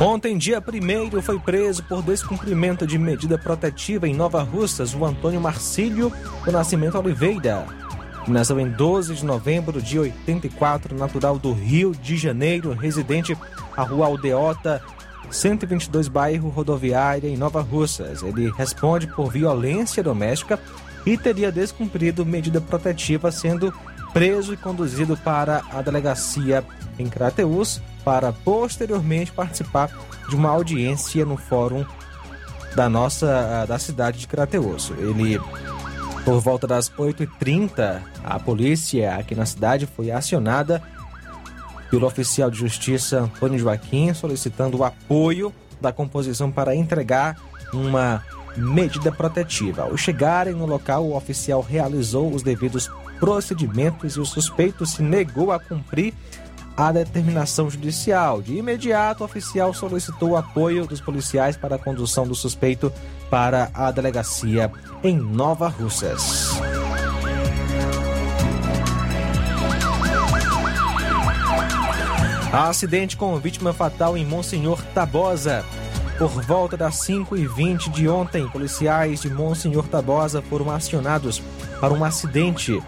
Ontem, 0.00 0.38
dia 0.38 0.62
1 0.62 1.20
foi 1.20 1.40
preso 1.40 1.82
por 1.82 2.00
descumprimento 2.00 2.86
de 2.86 2.96
medida 2.96 3.36
protetiva 3.36 4.06
em 4.06 4.14
Nova 4.14 4.44
Russas 4.44 4.94
o 4.94 5.04
Antônio 5.04 5.40
Marcílio 5.40 6.12
do 6.44 6.52
Nascimento 6.52 6.96
Oliveira. 6.96 7.66
que 8.24 8.30
Nasceu 8.30 8.60
em 8.60 8.70
12 8.70 9.16
de 9.16 9.24
novembro 9.24 9.82
de 9.82 9.98
84, 9.98 10.94
natural 10.94 11.40
do 11.40 11.52
Rio 11.52 11.90
de 11.90 12.16
Janeiro, 12.16 12.72
residente 12.72 13.36
à 13.76 13.82
rua 13.82 14.06
Aldeota, 14.06 14.80
122 15.30 16.08
bairro 16.08 16.48
rodoviária 16.48 17.28
em 17.28 17.36
Nova 17.36 17.60
Russas. 17.60 18.22
Ele 18.22 18.50
responde 18.50 19.06
por 19.06 19.30
violência 19.30 20.02
doméstica 20.02 20.58
e 21.04 21.16
teria 21.16 21.52
descumprido 21.52 22.24
medida 22.26 22.60
protetiva, 22.60 23.30
sendo 23.30 23.72
preso 24.12 24.54
e 24.54 24.56
conduzido 24.56 25.16
para 25.16 25.62
a 25.72 25.82
delegacia 25.82 26.64
em 26.98 27.08
Crateús 27.08 27.80
para 28.04 28.32
posteriormente 28.32 29.32
participar 29.32 29.90
de 30.28 30.34
uma 30.34 30.48
audiência 30.48 31.24
no 31.24 31.36
fórum 31.36 31.84
da 32.74 32.88
nossa 32.88 33.64
da 33.66 33.78
cidade 33.78 34.18
de 34.18 34.26
Crateús. 34.26 34.92
Ele 34.98 35.40
por 36.24 36.40
volta 36.40 36.66
das 36.66 36.90
8h30, 36.90 38.02
a 38.24 38.40
polícia 38.40 39.14
aqui 39.14 39.32
na 39.32 39.46
cidade 39.46 39.86
foi 39.86 40.10
acionada 40.10 40.82
pelo 41.90 42.06
oficial 42.06 42.50
de 42.50 42.58
justiça 42.58 43.20
Antônio 43.20 43.58
Joaquim, 43.58 44.12
solicitando 44.14 44.78
o 44.78 44.84
apoio 44.84 45.52
da 45.80 45.92
composição 45.92 46.50
para 46.50 46.74
entregar 46.74 47.36
uma 47.72 48.22
medida 48.56 49.12
protetiva. 49.12 49.82
Ao 49.82 49.96
chegarem 49.96 50.54
no 50.54 50.66
local, 50.66 51.04
o 51.04 51.16
oficial 51.16 51.60
realizou 51.60 52.32
os 52.32 52.42
devidos 52.42 52.90
procedimentos 53.20 54.16
e 54.16 54.20
o 54.20 54.26
suspeito 54.26 54.86
se 54.86 55.02
negou 55.02 55.52
a 55.52 55.60
cumprir 55.60 56.14
a 56.76 56.92
determinação 56.92 57.70
judicial. 57.70 58.42
De 58.42 58.54
imediato, 58.56 59.22
o 59.22 59.26
oficial 59.26 59.72
solicitou 59.72 60.30
o 60.30 60.36
apoio 60.36 60.86
dos 60.86 61.00
policiais 61.00 61.56
para 61.56 61.76
a 61.76 61.78
condução 61.78 62.26
do 62.26 62.34
suspeito 62.34 62.92
para 63.30 63.70
a 63.72 63.90
delegacia 63.90 64.70
em 65.02 65.16
Nova 65.16 65.68
Russas. 65.68 66.50
Acidente 72.64 73.18
com 73.18 73.38
vítima 73.38 73.74
fatal 73.74 74.16
em 74.16 74.24
Monsenhor 74.24 74.82
Tabosa. 74.94 75.62
Por 76.16 76.30
volta 76.42 76.74
das 76.74 76.94
5h20 77.06 77.90
de 77.90 78.08
ontem, 78.08 78.48
policiais 78.48 79.20
de 79.20 79.28
Monsenhor 79.28 79.86
Tabosa 79.86 80.40
foram 80.40 80.70
acionados 80.70 81.42
para 81.78 81.92
um 81.92 82.02
acidente 82.02 82.82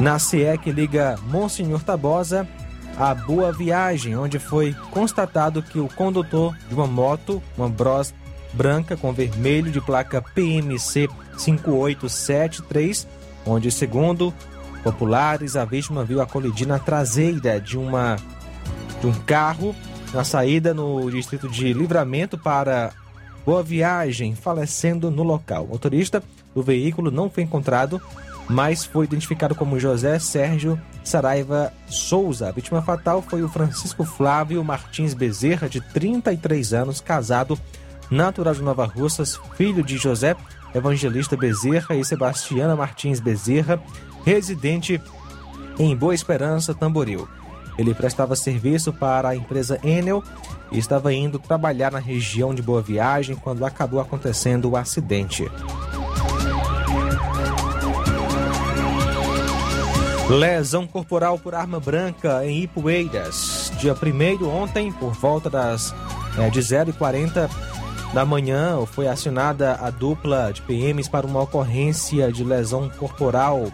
na 0.00 0.18
CE 0.18 0.56
que 0.62 0.72
liga 0.72 1.18
Monsenhor 1.24 1.82
Tabosa 1.82 2.48
a 2.96 3.14
Boa 3.14 3.52
Viagem, 3.52 4.16
onde 4.16 4.38
foi 4.38 4.74
constatado 4.90 5.62
que 5.62 5.78
o 5.78 5.86
condutor 5.86 6.56
de 6.66 6.74
uma 6.74 6.86
moto, 6.86 7.42
uma 7.58 7.68
Bros 7.68 8.14
branca 8.54 8.96
com 8.96 9.12
vermelho 9.12 9.70
de 9.70 9.80
placa 9.82 10.22
PMC 10.22 11.06
5873, 11.36 13.06
onde, 13.44 13.70
segundo 13.70 14.32
populares, 14.82 15.54
a 15.54 15.66
vítima 15.66 16.02
viu 16.02 16.22
a 16.22 16.26
colidir 16.26 16.66
na 16.66 16.78
traseira 16.78 17.60
de 17.60 17.76
uma 17.76 18.16
de 19.00 19.06
um 19.06 19.12
carro 19.12 19.74
na 20.12 20.24
saída 20.24 20.74
no 20.74 21.10
distrito 21.10 21.48
de 21.48 21.72
Livramento 21.72 22.36
para 22.36 22.92
Boa 23.44 23.62
Viagem, 23.62 24.34
falecendo 24.34 25.10
no 25.10 25.22
local. 25.22 25.64
O 25.64 25.68
motorista 25.68 26.22
do 26.54 26.62
veículo 26.62 27.10
não 27.10 27.30
foi 27.30 27.42
encontrado, 27.42 28.00
mas 28.48 28.84
foi 28.84 29.06
identificado 29.06 29.54
como 29.54 29.78
José 29.80 30.18
Sérgio 30.18 30.80
Saraiva 31.02 31.72
Souza. 31.88 32.48
A 32.48 32.52
vítima 32.52 32.82
fatal 32.82 33.22
foi 33.22 33.42
o 33.42 33.48
Francisco 33.48 34.04
Flávio 34.04 34.62
Martins 34.62 35.14
Bezerra, 35.14 35.68
de 35.68 35.80
33 35.80 36.74
anos, 36.74 37.00
casado, 37.00 37.58
natural 38.10 38.54
de 38.54 38.62
Nova 38.62 38.84
Russas, 38.84 39.40
filho 39.56 39.82
de 39.82 39.96
José 39.96 40.36
Evangelista 40.74 41.36
Bezerra 41.36 41.94
e 41.94 42.04
Sebastiana 42.04 42.76
Martins 42.76 43.20
Bezerra, 43.20 43.80
residente 44.24 45.00
em 45.78 45.96
Boa 45.96 46.14
Esperança, 46.14 46.74
Tamboril. 46.74 47.26
Ele 47.78 47.94
prestava 47.94 48.36
serviço 48.36 48.92
para 48.92 49.30
a 49.30 49.36
empresa 49.36 49.78
Enel 49.82 50.22
e 50.70 50.78
estava 50.78 51.12
indo 51.12 51.38
trabalhar 51.38 51.90
na 51.90 51.98
região 51.98 52.54
de 52.54 52.62
Boa 52.62 52.82
Viagem 52.82 53.36
quando 53.36 53.64
acabou 53.64 54.00
acontecendo 54.00 54.70
o 54.70 54.76
acidente. 54.76 55.50
Lesão 60.28 60.86
corporal 60.86 61.38
por 61.38 61.56
arma 61.56 61.80
branca 61.80 62.46
em 62.46 62.62
Ipueiras. 62.62 63.72
Dia 63.78 63.94
1 63.94 64.46
ontem, 64.46 64.92
por 64.92 65.12
volta 65.12 65.50
das 65.50 65.92
é, 66.38 66.48
de 66.48 66.60
0h40 66.60 67.50
da 68.14 68.24
manhã, 68.24 68.78
foi 68.86 69.08
acionada 69.08 69.74
a 69.74 69.90
dupla 69.90 70.52
de 70.52 70.62
PMs 70.62 71.08
para 71.08 71.26
uma 71.26 71.42
ocorrência 71.42 72.30
de 72.30 72.44
lesão 72.44 72.88
corporal 72.90 73.72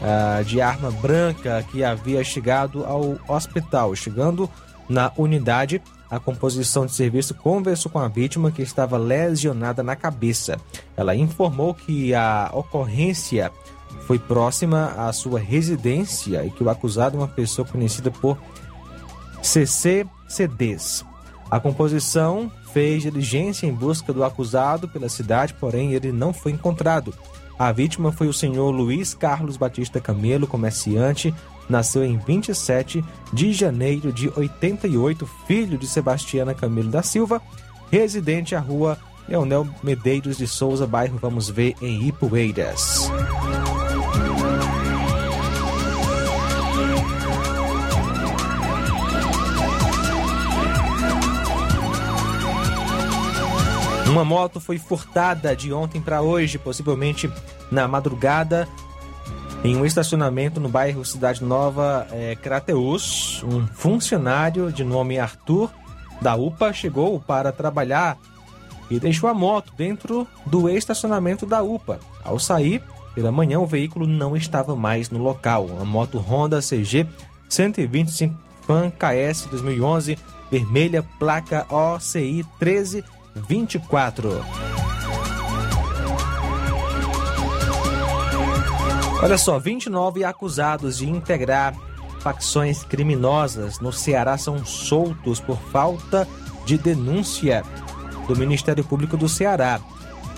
uh, 0.00 0.44
de 0.44 0.60
arma 0.60 0.90
branca 0.90 1.64
que 1.70 1.84
havia 1.84 2.22
chegado 2.24 2.84
ao 2.84 3.18
hospital. 3.28 3.94
Chegando 3.94 4.48
na 4.88 5.12
unidade, 5.16 5.80
a 6.10 6.18
composição 6.18 6.86
de 6.86 6.92
serviço 6.92 7.34
conversou 7.34 7.90
com 7.90 7.98
a 7.98 8.08
vítima 8.08 8.50
que 8.50 8.62
estava 8.62 8.98
lesionada 8.98 9.82
na 9.82 9.94
cabeça. 9.94 10.58
Ela 10.96 11.14
informou 11.14 11.72
que 11.72 12.12
a 12.14 12.50
ocorrência 12.52 13.52
foi 14.06 14.18
próxima 14.18 14.86
à 14.96 15.12
sua 15.12 15.38
residência 15.38 16.44
e 16.44 16.50
que 16.50 16.64
o 16.64 16.70
acusado 16.70 17.16
é 17.16 17.20
uma 17.20 17.28
pessoa 17.28 17.66
conhecida 17.66 18.10
por 18.10 18.36
CCCDs. 19.42 21.04
A 21.50 21.60
composição 21.60 22.50
fez 22.72 23.02
diligência 23.02 23.66
em 23.66 23.72
busca 23.72 24.12
do 24.12 24.24
acusado 24.24 24.88
pela 24.88 25.08
cidade, 25.08 25.54
porém 25.54 25.92
ele 25.92 26.12
não 26.12 26.32
foi 26.32 26.52
encontrado. 26.52 27.14
A 27.60 27.72
vítima 27.72 28.10
foi 28.10 28.26
o 28.26 28.32
senhor 28.32 28.70
Luiz 28.70 29.12
Carlos 29.12 29.58
Batista 29.58 30.00
Camelo, 30.00 30.46
comerciante, 30.46 31.34
nasceu 31.68 32.02
em 32.02 32.16
27 32.16 33.04
de 33.34 33.52
janeiro 33.52 34.10
de 34.10 34.32
88, 34.34 35.28
filho 35.46 35.76
de 35.76 35.86
Sebastiana 35.86 36.54
Camelo 36.54 36.88
da 36.88 37.02
Silva, 37.02 37.42
residente 37.90 38.54
à 38.54 38.60
rua 38.60 38.96
Leonel 39.28 39.68
Medeiros 39.82 40.38
de 40.38 40.46
Souza, 40.46 40.86
bairro 40.86 41.18
Vamos 41.18 41.50
Ver, 41.50 41.74
em 41.82 42.08
Ipueiras. 42.08 43.10
Uma 54.10 54.24
moto 54.24 54.58
foi 54.58 54.76
furtada 54.76 55.54
de 55.54 55.72
ontem 55.72 56.00
para 56.00 56.20
hoje, 56.20 56.58
possivelmente 56.58 57.30
na 57.70 57.86
madrugada, 57.86 58.68
em 59.62 59.76
um 59.76 59.86
estacionamento 59.86 60.58
no 60.58 60.68
bairro 60.68 61.04
Cidade 61.04 61.44
Nova, 61.44 62.08
é, 62.10 62.34
Crateus. 62.34 63.44
Um 63.44 63.68
funcionário 63.68 64.72
de 64.72 64.82
nome 64.82 65.16
Arthur 65.16 65.70
da 66.20 66.34
UPA 66.34 66.72
chegou 66.72 67.20
para 67.20 67.52
trabalhar 67.52 68.18
e 68.90 68.98
deixou 68.98 69.30
a 69.30 69.34
moto 69.34 69.72
dentro 69.76 70.26
do 70.44 70.68
estacionamento 70.68 71.46
da 71.46 71.62
UPA. 71.62 72.00
Ao 72.24 72.36
sair 72.36 72.82
pela 73.14 73.30
manhã, 73.30 73.60
o 73.60 73.66
veículo 73.66 74.08
não 74.08 74.36
estava 74.36 74.74
mais 74.74 75.08
no 75.08 75.22
local. 75.22 75.68
A 75.80 75.84
moto 75.84 76.18
Honda 76.18 76.58
CG 76.58 77.06
125 77.48 78.34
Fan 78.62 78.90
KS 78.90 79.46
2011, 79.52 80.18
vermelha, 80.50 81.04
placa 81.20 81.64
OCI 81.72 82.44
1324. 83.40 84.44
Olha 89.22 89.36
só, 89.36 89.58
29 89.58 90.24
acusados 90.24 90.98
de 90.98 91.08
integrar 91.08 91.74
facções 92.20 92.84
criminosas 92.84 93.78
no 93.80 93.92
Ceará 93.92 94.38
são 94.38 94.64
soltos 94.64 95.40
por 95.40 95.58
falta 95.58 96.26
de 96.64 96.78
denúncia 96.78 97.62
do 98.26 98.36
Ministério 98.36 98.84
Público 98.84 99.16
do 99.16 99.28
Ceará. 99.28 99.80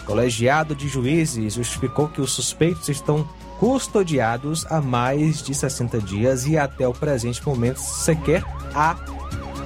O 0.03 0.05
colegiado 0.05 0.75
de 0.75 0.88
juízes 0.88 1.55
justificou 1.55 2.09
que 2.09 2.21
os 2.21 2.33
suspeitos 2.33 2.88
estão 2.88 3.29
custodiados 3.61 4.67
há 4.69 4.81
mais 4.81 5.43
de 5.43 5.55
60 5.55 6.01
dias 6.01 6.47
e 6.47 6.59
até 6.59 6.87
o 6.87 6.93
presente 6.93 7.45
momento 7.47 7.79
sequer 7.79 8.43
há 8.75 8.95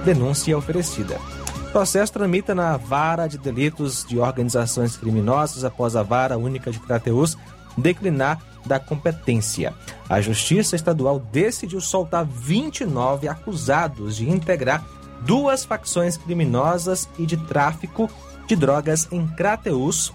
denúncia 0.05 0.55
oferecida. 0.55 1.19
O 1.67 1.69
processo 1.69 2.13
tramita 2.13 2.55
na 2.55 2.77
Vara 2.77 3.27
de 3.27 3.37
Delitos 3.37 4.05
de 4.05 4.17
Organizações 4.17 4.95
Criminosas 4.95 5.65
após 5.65 5.97
a 5.97 6.01
Vara 6.01 6.37
Única 6.37 6.71
de 6.71 6.79
Crateus 6.79 7.37
declinar 7.77 8.41
da 8.65 8.79
competência. 8.79 9.73
A 10.09 10.21
Justiça 10.21 10.77
Estadual 10.77 11.19
decidiu 11.19 11.81
soltar 11.81 12.25
29 12.25 13.27
acusados 13.27 14.15
de 14.15 14.29
integrar 14.29 14.83
duas 15.21 15.65
facções 15.65 16.15
criminosas 16.15 17.07
e 17.19 17.25
de 17.25 17.35
tráfico 17.35 18.09
de 18.47 18.55
drogas 18.55 19.07
em 19.11 19.27
Crateus, 19.27 20.13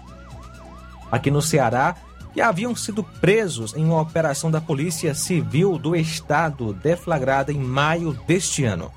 aqui 1.11 1.29
no 1.29 1.41
Ceará, 1.41 1.95
que 2.33 2.41
haviam 2.41 2.75
sido 2.75 3.03
presos 3.03 3.75
em 3.75 3.85
uma 3.85 4.01
operação 4.01 4.49
da 4.49 4.59
Polícia 4.59 5.13
Civil 5.13 5.77
do 5.77 5.95
Estado 5.95 6.73
deflagrada 6.73 7.51
em 7.51 7.59
maio 7.59 8.13
deste 8.27 8.65
ano. 8.65 8.91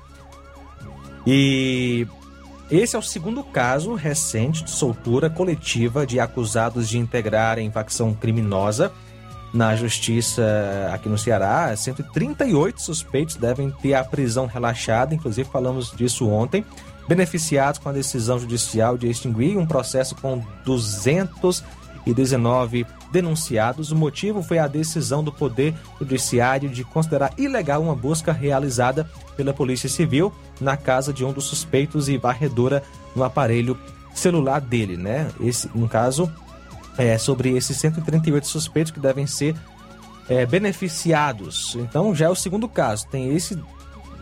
E 1.25 2.07
esse 2.69 2.95
é 2.95 2.99
o 2.99 3.01
segundo 3.01 3.43
caso 3.43 3.93
recente 3.93 4.63
de 4.63 4.71
soltura 4.71 5.29
coletiva 5.29 6.05
de 6.05 6.19
acusados 6.19 6.89
de 6.89 6.97
integrarem 6.97 7.71
facção 7.71 8.13
criminosa. 8.13 8.91
Na 9.53 9.75
justiça 9.75 10.43
aqui 10.93 11.07
no 11.07 11.17
Ceará, 11.17 11.73
138 11.75 12.81
suspeitos 12.81 13.35
devem 13.35 13.71
ter 13.71 13.93
a 13.93 14.03
prisão 14.03 14.45
relaxada, 14.45 15.15
inclusive 15.15 15.49
falamos 15.49 15.95
disso 15.95 16.27
ontem, 16.27 16.65
beneficiados 17.07 17.79
com 17.79 17.87
a 17.87 17.93
decisão 17.93 18.37
judicial 18.37 18.97
de 18.97 19.09
extinguir 19.09 19.57
um 19.57 19.65
processo 19.65 20.13
com 20.15 20.43
219 20.65 22.85
denunciados. 23.11 23.91
O 23.91 23.95
motivo 23.95 24.41
foi 24.41 24.59
a 24.59 24.67
decisão 24.67 25.23
do 25.23 25.31
Poder 25.31 25.73
Judiciário 25.99 26.69
de 26.69 26.83
considerar 26.83 27.33
ilegal 27.37 27.81
uma 27.81 27.95
busca 27.95 28.31
realizada 28.31 29.09
pela 29.35 29.53
Polícia 29.53 29.89
Civil 29.89 30.33
na 30.59 30.75
casa 30.75 31.13
de 31.13 31.23
um 31.23 31.31
dos 31.31 31.45
suspeitos 31.45 32.09
e 32.09 32.17
varredura 32.17 32.83
no 33.15 33.23
aparelho 33.23 33.77
celular 34.13 34.59
dele, 34.59 34.97
né? 34.97 35.29
Esse, 35.39 35.69
no 35.73 35.87
caso, 35.87 36.31
é 36.97 37.17
sobre 37.17 37.55
esses 37.55 37.77
138 37.77 38.47
suspeitos 38.47 38.91
que 38.91 38.99
devem 38.99 39.27
ser 39.27 39.55
é, 40.27 40.45
beneficiados. 40.45 41.75
Então, 41.79 42.13
já 42.13 42.25
é 42.25 42.29
o 42.29 42.35
segundo 42.35 42.67
caso. 42.67 43.07
Tem 43.07 43.33
esse 43.35 43.57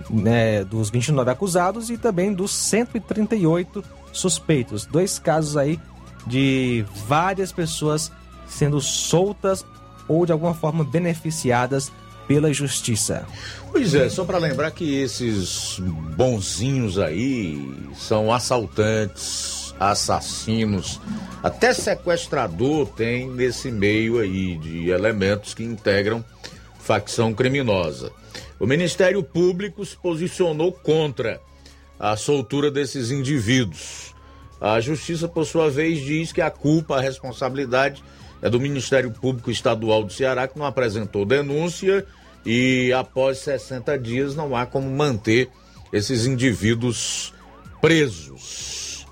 né, 0.10 0.64
dos 0.64 0.90
29 0.90 1.32
acusados 1.32 1.90
e 1.90 1.98
também 1.98 2.34
dos 2.34 2.52
138 2.52 3.84
suspeitos. 4.12 4.86
Dois 4.86 5.18
casos 5.18 5.58
aí 5.58 5.80
de 6.28 6.86
várias 7.08 7.52
pessoas 7.52 8.12
sendo 8.48 8.80
soltas 8.82 9.66
ou 10.08 10.26
de 10.26 10.32
alguma 10.32 10.54
forma 10.54 10.84
beneficiadas 10.84 11.92
pela 12.28 12.52
justiça. 12.52 13.26
Pois 13.72 13.94
é, 13.94 14.10
só 14.10 14.26
para 14.26 14.38
lembrar 14.38 14.72
que 14.72 14.96
esses 14.96 15.80
bonzinhos 16.16 16.98
aí 16.98 17.90
são 17.96 18.34
assaltantes, 18.34 19.76
assassinos, 19.80 21.00
até 21.44 21.74
sequestrador 21.74 22.88
tem 22.88 23.30
nesse 23.30 23.72
meio 23.72 24.20
aí 24.20 24.58
de 24.58 24.90
elementos 24.90 25.54
que 25.54 25.64
integram 25.64 26.24
facção 26.80 27.34
criminosa. 27.34 28.12
O 28.60 28.66
Ministério 28.66 29.22
Público 29.24 29.84
se 29.86 29.98
posicionou 29.98 30.72
contra 30.72 31.42
a 32.00 32.16
soltura 32.16 32.72
desses 32.72 33.12
indivíduos. 33.12 34.14
A 34.62 34.80
Justiça, 34.80 35.28
por 35.28 35.46
sua 35.46 35.70
vez, 35.70 36.00
diz 36.00 36.32
que 36.32 36.42
a 36.42 36.50
culpa, 36.50 36.98
a 36.98 37.02
responsabilidade 37.02 38.04
é 38.46 38.50
do 38.50 38.60
Ministério 38.60 39.10
Público 39.10 39.50
Estadual 39.50 40.04
do 40.04 40.14
Ceará, 40.14 40.48
que 40.48 40.60
não 40.60 40.68
apresentou 40.68 41.26
denúncia 41.26 42.06
e 42.46 42.94
após 42.94 43.40
60 43.40 43.98
dias 43.98 44.36
não 44.36 44.56
há 44.56 44.68
como 44.68 44.88
manter 44.88 45.50
esses 45.92 46.28
indivíduos 46.28 47.34
presos. 47.82 49.08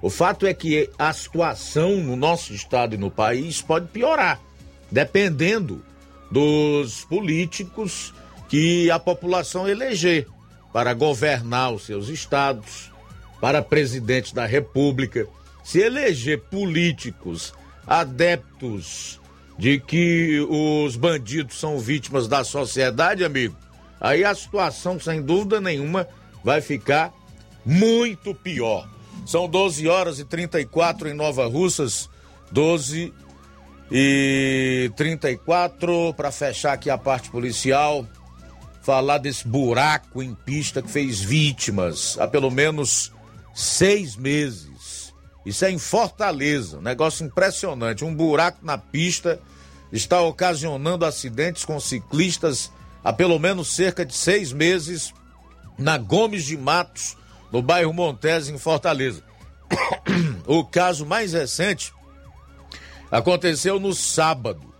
O 0.00 0.08
fato 0.08 0.46
é 0.46 0.54
que 0.54 0.88
a 0.96 1.12
situação 1.12 1.96
no 1.96 2.14
nosso 2.14 2.54
estado 2.54 2.94
e 2.94 2.98
no 2.98 3.10
país 3.10 3.60
pode 3.60 3.88
piorar, 3.88 4.40
dependendo 4.88 5.82
dos 6.30 7.04
políticos 7.04 8.14
que 8.48 8.88
a 8.92 8.98
população 9.00 9.68
eleger 9.68 10.28
para 10.72 10.94
governar 10.94 11.72
os 11.72 11.84
seus 11.84 12.08
estados, 12.08 12.92
para 13.40 13.60
presidente 13.60 14.32
da 14.32 14.46
República. 14.46 15.26
Se 15.64 15.80
eleger 15.80 16.38
políticos 16.42 17.52
adeptos 17.88 19.18
de 19.58 19.80
que 19.80 20.46
os 20.48 20.94
bandidos 20.94 21.58
são 21.58 21.78
vítimas 21.78 22.28
da 22.28 22.44
sociedade, 22.44 23.24
amigo, 23.24 23.56
aí 24.00 24.24
a 24.24 24.34
situação, 24.34 25.00
sem 25.00 25.20
dúvida 25.20 25.60
nenhuma, 25.60 26.06
vai 26.44 26.60
ficar 26.60 27.12
muito 27.64 28.34
pior. 28.34 28.88
São 29.26 29.48
12 29.48 29.88
horas 29.88 30.18
e 30.18 30.24
34 30.24 31.08
em 31.08 31.14
Nova 31.14 31.46
Russas, 31.46 32.08
12 32.52 33.12
e 33.90 34.90
34 34.96 36.14
para 36.14 36.30
fechar 36.30 36.72
aqui 36.72 36.88
a 36.88 36.96
parte 36.96 37.30
policial. 37.30 38.06
Falar 38.82 39.18
desse 39.18 39.46
buraco 39.46 40.22
em 40.22 40.34
pista 40.34 40.80
que 40.80 40.90
fez 40.90 41.20
vítimas 41.20 42.16
há 42.18 42.26
pelo 42.26 42.50
menos 42.50 43.12
seis 43.54 44.16
meses. 44.16 44.97
Isso 45.48 45.64
é 45.64 45.70
em 45.70 45.78
Fortaleza, 45.78 46.76
um 46.76 46.82
negócio 46.82 47.24
impressionante. 47.24 48.04
Um 48.04 48.14
buraco 48.14 48.58
na 48.60 48.76
pista 48.76 49.40
está 49.90 50.20
ocasionando 50.20 51.06
acidentes 51.06 51.64
com 51.64 51.80
ciclistas 51.80 52.70
há 53.02 53.14
pelo 53.14 53.38
menos 53.38 53.74
cerca 53.74 54.04
de 54.04 54.14
seis 54.14 54.52
meses 54.52 55.10
na 55.78 55.96
Gomes 55.96 56.44
de 56.44 56.54
Matos, 56.54 57.16
no 57.50 57.62
bairro 57.62 57.94
Montes, 57.94 58.50
em 58.50 58.58
Fortaleza. 58.58 59.22
o 60.44 60.62
caso 60.66 61.06
mais 61.06 61.32
recente 61.32 61.94
aconteceu 63.10 63.80
no 63.80 63.94
sábado, 63.94 64.70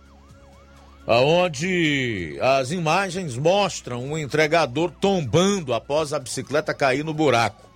onde 1.07 2.37
as 2.39 2.69
imagens 2.69 3.35
mostram 3.35 4.03
um 4.03 4.15
entregador 4.15 4.91
tombando 5.01 5.73
após 5.73 6.13
a 6.13 6.19
bicicleta 6.19 6.75
cair 6.75 7.03
no 7.03 7.11
buraco. 7.11 7.68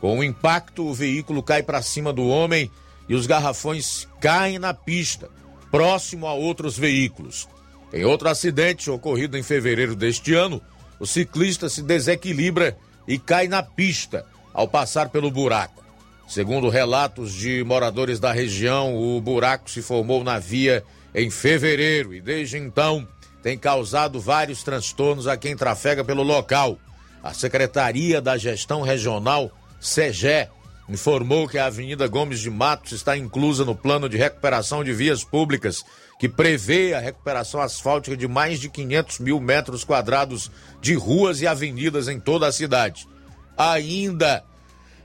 Com 0.00 0.18
o 0.18 0.24
impacto, 0.24 0.86
o 0.86 0.94
veículo 0.94 1.42
cai 1.42 1.62
para 1.62 1.82
cima 1.82 2.12
do 2.12 2.26
homem 2.26 2.70
e 3.08 3.14
os 3.14 3.26
garrafões 3.26 4.08
caem 4.20 4.58
na 4.58 4.72
pista, 4.72 5.28
próximo 5.70 6.26
a 6.26 6.32
outros 6.32 6.78
veículos. 6.78 7.48
Em 7.92 8.04
outro 8.04 8.28
acidente 8.28 8.90
ocorrido 8.90 9.36
em 9.36 9.42
fevereiro 9.42 9.94
deste 9.94 10.32
ano, 10.32 10.62
o 10.98 11.06
ciclista 11.06 11.68
se 11.68 11.82
desequilibra 11.82 12.78
e 13.06 13.18
cai 13.18 13.48
na 13.48 13.62
pista 13.62 14.24
ao 14.54 14.68
passar 14.68 15.08
pelo 15.08 15.30
buraco. 15.30 15.84
Segundo 16.28 16.68
relatos 16.68 17.32
de 17.34 17.64
moradores 17.64 18.20
da 18.20 18.32
região, 18.32 18.96
o 18.96 19.20
buraco 19.20 19.68
se 19.68 19.82
formou 19.82 20.22
na 20.22 20.38
via 20.38 20.84
em 21.12 21.28
fevereiro 21.28 22.14
e 22.14 22.20
desde 22.20 22.56
então 22.56 23.06
tem 23.42 23.58
causado 23.58 24.20
vários 24.20 24.62
transtornos 24.62 25.26
a 25.26 25.36
quem 25.36 25.56
trafega 25.56 26.04
pelo 26.04 26.22
local. 26.22 26.78
A 27.22 27.34
Secretaria 27.34 28.20
da 28.20 28.36
Gestão 28.36 28.82
Regional 28.82 29.50
SEGE 29.80 30.48
informou 30.88 31.48
que 31.48 31.56
a 31.56 31.66
Avenida 31.66 32.06
Gomes 32.08 32.40
de 32.40 32.50
Matos 32.50 32.92
está 32.92 33.16
inclusa 33.16 33.64
no 33.64 33.76
plano 33.76 34.08
de 34.08 34.16
recuperação 34.16 34.82
de 34.82 34.92
vias 34.92 35.22
públicas, 35.22 35.84
que 36.18 36.28
prevê 36.28 36.92
a 36.92 37.00
recuperação 37.00 37.60
asfáltica 37.60 38.16
de 38.16 38.26
mais 38.26 38.60
de 38.60 38.68
500 38.68 39.20
mil 39.20 39.40
metros 39.40 39.84
quadrados 39.84 40.50
de 40.80 40.94
ruas 40.94 41.40
e 41.40 41.46
avenidas 41.46 42.08
em 42.08 42.18
toda 42.18 42.46
a 42.46 42.52
cidade. 42.52 43.08
Ainda, 43.56 44.44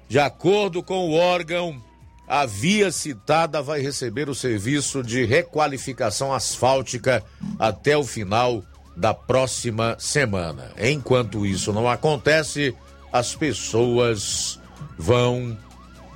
de 0.10 0.20
acordo 0.20 0.82
com 0.82 1.10
o 1.10 1.14
órgão, 1.14 1.82
a 2.28 2.46
via 2.46 2.92
citada 2.92 3.62
vai 3.62 3.80
receber 3.80 4.28
o 4.28 4.36
serviço 4.36 5.04
de 5.04 5.24
requalificação 5.24 6.34
asfáltica 6.34 7.24
até 7.60 7.96
o 7.96 8.04
final 8.04 8.64
da 8.98 9.14
próxima 9.14 9.96
semana. 10.00 10.72
Enquanto 10.78 11.46
isso 11.46 11.72
não 11.72 11.88
acontece, 11.88 12.76
as 13.12 13.36
pessoas 13.36 14.60
vão 14.98 15.58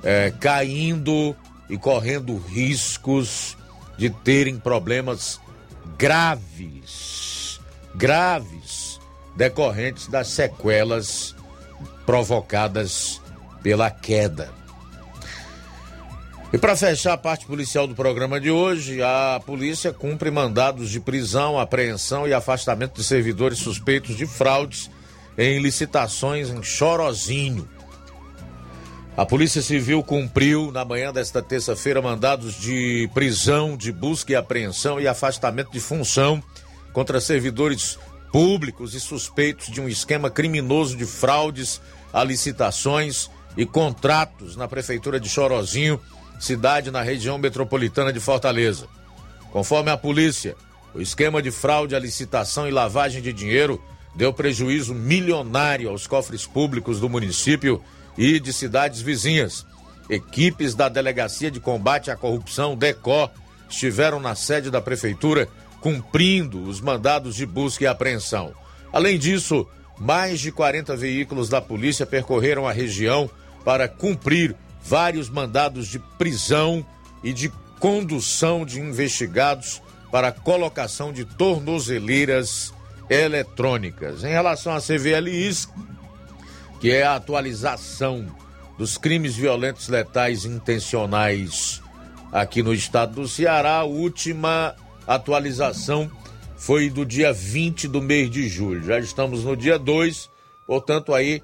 é, 0.02 0.32
caindo 0.40 1.36
e 1.68 1.76
correndo 1.76 2.36
riscos 2.36 3.56
de 3.96 4.10
terem 4.10 4.58
problemas 4.58 5.40
graves, 5.98 7.60
graves, 7.94 8.98
decorrentes 9.36 10.06
das 10.06 10.28
sequelas 10.28 11.34
provocadas 12.06 13.20
pela 13.62 13.90
queda. 13.90 14.50
E 16.52 16.58
para 16.58 16.74
fechar 16.74 17.12
a 17.12 17.18
parte 17.18 17.46
policial 17.46 17.86
do 17.86 17.94
programa 17.94 18.40
de 18.40 18.50
hoje, 18.50 19.00
a 19.00 19.40
polícia 19.46 19.92
cumpre 19.92 20.32
mandados 20.32 20.90
de 20.90 20.98
prisão, 20.98 21.60
apreensão 21.60 22.26
e 22.26 22.34
afastamento 22.34 22.94
de 22.94 23.04
servidores 23.04 23.58
suspeitos 23.58 24.16
de 24.16 24.26
fraudes 24.26 24.90
em 25.38 25.60
licitações 25.60 26.50
em 26.50 26.60
Chorozinho. 26.60 27.68
A 29.16 29.26
Polícia 29.26 29.60
Civil 29.60 30.02
cumpriu 30.02 30.70
na 30.70 30.84
manhã 30.84 31.12
desta 31.12 31.42
terça-feira 31.42 32.00
mandados 32.00 32.54
de 32.54 33.10
prisão, 33.12 33.76
de 33.76 33.92
busca 33.92 34.32
e 34.32 34.36
apreensão 34.36 35.00
e 35.00 35.06
afastamento 35.06 35.70
de 35.72 35.80
função 35.80 36.42
contra 36.92 37.20
servidores 37.20 37.98
públicos 38.32 38.94
e 38.94 39.00
suspeitos 39.00 39.66
de 39.66 39.80
um 39.80 39.88
esquema 39.88 40.30
criminoso 40.30 40.96
de 40.96 41.04
fraudes 41.04 41.80
a 42.12 42.22
licitações 42.22 43.28
e 43.56 43.66
contratos 43.66 44.56
na 44.56 44.68
prefeitura 44.68 45.18
de 45.18 45.28
Chorozinho 45.28 46.00
cidade 46.40 46.90
na 46.90 47.02
região 47.02 47.36
metropolitana 47.36 48.12
de 48.12 48.18
Fortaleza. 48.18 48.88
Conforme 49.52 49.90
a 49.90 49.96
polícia, 49.96 50.56
o 50.94 51.00
esquema 51.00 51.42
de 51.42 51.50
fraude 51.50 51.94
à 51.94 51.98
licitação 51.98 52.66
e 52.66 52.70
lavagem 52.70 53.20
de 53.20 53.32
dinheiro 53.32 53.82
deu 54.14 54.32
prejuízo 54.32 54.94
milionário 54.94 55.90
aos 55.90 56.06
cofres 56.06 56.46
públicos 56.46 56.98
do 56.98 57.08
município 57.08 57.82
e 58.20 58.38
de 58.38 58.52
cidades 58.52 59.00
vizinhas. 59.00 59.64
Equipes 60.06 60.74
da 60.74 60.90
Delegacia 60.90 61.50
de 61.50 61.58
Combate 61.58 62.10
à 62.10 62.16
Corrupção, 62.16 62.76
DECO, 62.76 63.30
estiveram 63.66 64.20
na 64.20 64.34
sede 64.34 64.70
da 64.70 64.78
prefeitura 64.78 65.48
cumprindo 65.80 66.62
os 66.64 66.82
mandados 66.82 67.34
de 67.34 67.46
busca 67.46 67.84
e 67.84 67.86
apreensão. 67.86 68.52
Além 68.92 69.18
disso, 69.18 69.66
mais 69.98 70.38
de 70.38 70.52
40 70.52 70.94
veículos 70.96 71.48
da 71.48 71.62
polícia 71.62 72.04
percorreram 72.04 72.68
a 72.68 72.72
região 72.72 73.30
para 73.64 73.88
cumprir 73.88 74.54
vários 74.82 75.30
mandados 75.30 75.86
de 75.88 75.98
prisão 76.18 76.84
e 77.24 77.32
de 77.32 77.50
condução 77.78 78.66
de 78.66 78.80
investigados 78.80 79.80
para 80.12 80.30
colocação 80.30 81.10
de 81.10 81.24
tornozeleiras 81.24 82.74
eletrônicas. 83.08 84.22
Em 84.24 84.30
relação 84.30 84.74
à 84.74 84.80
CVLIs, 84.80 85.68
que 86.80 86.90
é 86.90 87.02
a 87.02 87.14
atualização 87.14 88.26
dos 88.78 88.96
crimes 88.96 89.36
violentos 89.36 89.88
letais 89.88 90.46
intencionais 90.46 91.82
aqui 92.32 92.62
no 92.62 92.72
estado 92.72 93.20
do 93.20 93.28
Ceará, 93.28 93.76
a 93.76 93.84
última 93.84 94.74
atualização 95.06 96.10
foi 96.56 96.88
do 96.88 97.04
dia 97.04 97.32
20 97.32 97.88
do 97.88 98.00
mês 98.00 98.30
de 98.30 98.48
julho. 98.48 98.82
Já 98.82 98.98
estamos 98.98 99.44
no 99.44 99.56
dia 99.56 99.78
2, 99.78 100.30
portanto 100.66 101.14
aí 101.14 101.42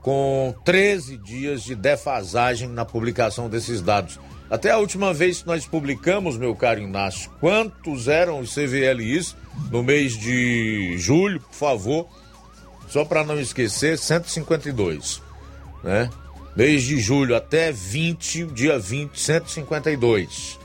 com 0.00 0.54
13 0.64 1.18
dias 1.18 1.62
de 1.62 1.74
defasagem 1.74 2.68
na 2.68 2.84
publicação 2.84 3.48
desses 3.48 3.82
dados. 3.82 4.18
Até 4.50 4.70
a 4.70 4.78
última 4.78 5.12
vez 5.12 5.42
que 5.42 5.46
nós 5.46 5.66
publicamos, 5.66 6.38
meu 6.38 6.54
caro 6.54 6.80
Inácio, 6.80 7.30
quantos 7.40 8.08
eram 8.08 8.40
os 8.40 8.54
CVLIs 8.54 9.36
no 9.70 9.82
mês 9.82 10.16
de 10.16 10.96
julho, 10.96 11.40
por 11.40 11.52
favor, 11.54 12.08
só 12.88 13.04
para 13.04 13.24
não 13.24 13.40
esquecer, 13.40 13.98
152, 13.98 15.22
né? 15.82 16.10
Mês 16.56 16.82
de 16.82 16.98
julho 16.98 17.36
até 17.36 17.70
20, 17.70 18.46
dia 18.46 18.78
20, 18.78 19.18
152. 19.20 20.58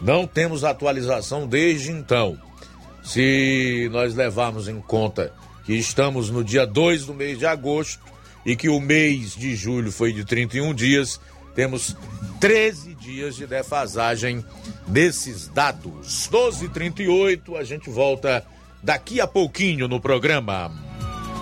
Não 0.00 0.26
temos 0.26 0.64
atualização 0.64 1.46
desde 1.46 1.90
então. 1.90 2.38
Se 3.02 3.88
nós 3.90 4.14
levarmos 4.14 4.68
em 4.68 4.80
conta 4.80 5.32
que 5.64 5.74
estamos 5.74 6.28
no 6.28 6.44
dia 6.44 6.66
2 6.66 7.06
do 7.06 7.14
mês 7.14 7.38
de 7.38 7.46
agosto, 7.46 8.08
e 8.48 8.56
que 8.56 8.70
o 8.70 8.80
mês 8.80 9.34
de 9.34 9.54
julho 9.54 9.92
foi 9.92 10.10
de 10.10 10.24
31 10.24 10.72
dias, 10.72 11.20
temos 11.54 11.94
13 12.40 12.94
dias 12.94 13.36
de 13.36 13.46
defasagem 13.46 14.42
desses 14.86 15.48
dados. 15.48 16.28
12:38 16.32 17.56
a 17.56 17.64
gente 17.64 17.90
volta 17.90 18.42
daqui 18.82 19.20
a 19.20 19.26
pouquinho 19.26 19.86
no 19.86 20.00
programa. 20.00 20.87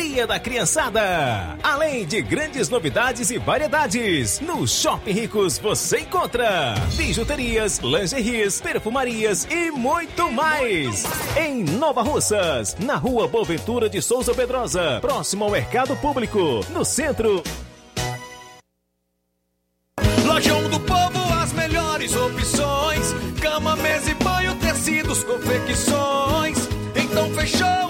alegria 0.00 0.26
da 0.26 0.40
criançada. 0.40 1.58
Além 1.62 2.06
de 2.06 2.22
grandes 2.22 2.70
novidades 2.70 3.30
e 3.30 3.36
variedades, 3.36 4.40
no 4.40 4.66
Shopping 4.66 5.12
Ricos 5.12 5.58
você 5.58 6.00
encontra 6.00 6.74
bijuterias, 6.96 7.78
lingeries, 7.78 8.62
perfumarias 8.62 9.46
e 9.50 9.70
muito 9.70 10.32
mais. 10.32 11.04
Em 11.36 11.62
Nova 11.62 12.00
Russas, 12.02 12.76
na 12.80 12.96
rua 12.96 13.28
Boaventura 13.28 13.90
de 13.90 14.00
Souza 14.00 14.34
Pedrosa, 14.34 14.98
próximo 15.02 15.44
ao 15.44 15.50
Mercado 15.50 15.94
Público, 15.96 16.64
no 16.70 16.82
centro. 16.82 17.42
Lojão 20.24 20.70
do 20.70 20.80
Povo, 20.80 21.42
as 21.42 21.52
melhores 21.52 22.16
opções: 22.16 23.14
cama, 23.42 23.76
mesa 23.76 24.10
e 24.10 24.14
banho, 24.14 24.56
tecidos, 24.56 25.22
confecções. 25.24 26.56
Então 26.96 27.30
fechou, 27.34 27.89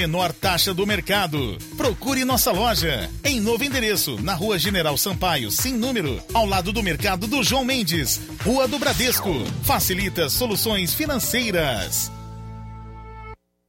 menor 0.01 0.33
taxa 0.33 0.73
do 0.73 0.87
mercado. 0.87 1.59
Procure 1.77 2.25
nossa 2.25 2.51
loja 2.51 3.07
em 3.23 3.39
novo 3.39 3.63
endereço, 3.63 4.19
na 4.23 4.33
Rua 4.33 4.57
General 4.57 4.97
Sampaio, 4.97 5.51
sem 5.51 5.73
número, 5.73 6.19
ao 6.33 6.43
lado 6.43 6.73
do 6.73 6.81
mercado 6.81 7.27
do 7.27 7.43
João 7.43 7.63
Mendes, 7.63 8.19
Rua 8.43 8.67
do 8.67 8.79
Bradesco. 8.79 9.31
Facilita 9.61 10.27
soluções 10.27 10.91
financeiras. 10.95 12.11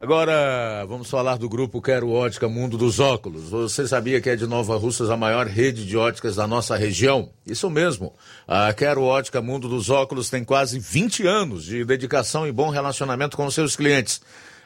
Agora 0.01 0.87
vamos 0.89 1.11
falar 1.11 1.37
do 1.37 1.51
grupo 1.51 1.83
Quero 1.83 2.11
Ótica 2.11 2.49
Mundo 2.49 2.79
dos 2.79 2.99
Óculos. 2.99 3.51
Você 3.51 3.87
sabia 3.87 4.19
que 4.19 4.31
é 4.31 4.35
de 4.35 4.47
Nova 4.47 4.77
Russas 4.79 5.11
a 5.11 5.17
maior 5.19 5.47
rede 5.47 5.85
de 5.85 5.99
óticas 5.99 6.37
da 6.37 6.47
nossa 6.47 6.77
região? 6.77 7.29
Isso 7.47 7.69
mesmo. 7.69 8.15
A 8.49 8.73
Quero 8.73 9.03
Ótica 9.03 9.43
Mundo 9.43 9.69
dos 9.69 9.91
Óculos 9.91 10.31
tem 10.31 10.43
quase 10.43 10.79
20 10.79 11.27
anos 11.27 11.65
de 11.65 11.85
dedicação 11.85 12.47
e 12.47 12.51
bom 12.51 12.71
relacionamento 12.71 13.37
com 13.37 13.49
seus 13.51 13.77
clientes. 13.77 14.23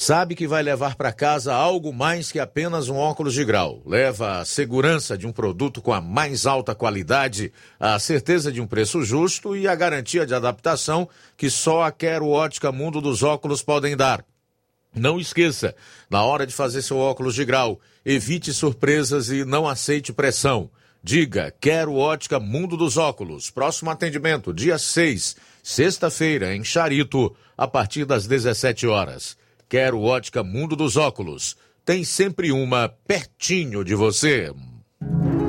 sabe 0.00 0.34
que 0.34 0.48
vai 0.48 0.62
levar 0.62 0.94
para 0.94 1.12
casa 1.12 1.52
algo 1.52 1.92
mais 1.92 2.32
que 2.32 2.38
apenas 2.38 2.88
um 2.88 2.96
óculos 2.96 3.34
de 3.34 3.44
grau. 3.44 3.82
Leva 3.84 4.38
a 4.38 4.46
segurança 4.46 5.16
de 5.16 5.26
um 5.26 5.32
produto 5.32 5.82
com 5.82 5.92
a 5.92 6.00
mais 6.00 6.46
alta 6.46 6.74
qualidade, 6.74 7.52
a 7.78 7.98
certeza 7.98 8.50
de 8.50 8.62
um 8.62 8.66
preço 8.66 9.02
justo 9.02 9.54
e 9.54 9.68
a 9.68 9.74
garantia 9.74 10.24
de 10.24 10.34
adaptação 10.34 11.06
que 11.36 11.50
só 11.50 11.82
a 11.82 11.92
Quero 11.92 12.30
Ótica 12.30 12.72
Mundo 12.72 12.98
dos 12.98 13.22
Óculos 13.22 13.62
podem 13.62 13.94
dar. 13.94 14.24
Não 14.94 15.20
esqueça, 15.20 15.76
na 16.08 16.24
hora 16.24 16.46
de 16.46 16.54
fazer 16.54 16.80
seu 16.80 16.96
óculos 16.96 17.34
de 17.34 17.44
grau, 17.44 17.78
evite 18.02 18.54
surpresas 18.54 19.28
e 19.28 19.44
não 19.44 19.68
aceite 19.68 20.14
pressão. 20.14 20.70
Diga, 21.04 21.54
quero 21.60 21.94
ótica 21.94 22.40
Mundo 22.40 22.74
dos 22.74 22.96
Óculos. 22.96 23.50
Próximo 23.50 23.90
atendimento, 23.90 24.54
dia 24.54 24.78
6, 24.78 25.36
sexta-feira, 25.62 26.54
em 26.54 26.64
Charito, 26.64 27.36
a 27.56 27.68
partir 27.68 28.06
das 28.06 28.26
17 28.26 28.86
horas. 28.86 29.38
Quero 29.70 30.02
ótica 30.02 30.42
Mundo 30.42 30.74
dos 30.74 30.96
Óculos. 30.96 31.56
Tem 31.84 32.02
sempre 32.02 32.50
uma 32.50 32.88
pertinho 32.88 33.84
de 33.84 33.94
você. 33.94 34.52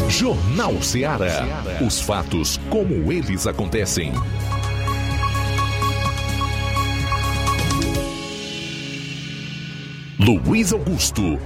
Jornal 0.10 0.80
Ceará. 0.84 1.44
Os 1.84 2.00
fatos 2.02 2.60
como 2.70 3.12
eles 3.12 3.48
acontecem. 3.48 4.14
Luiz 10.20 10.72
Augusto. 10.72 11.40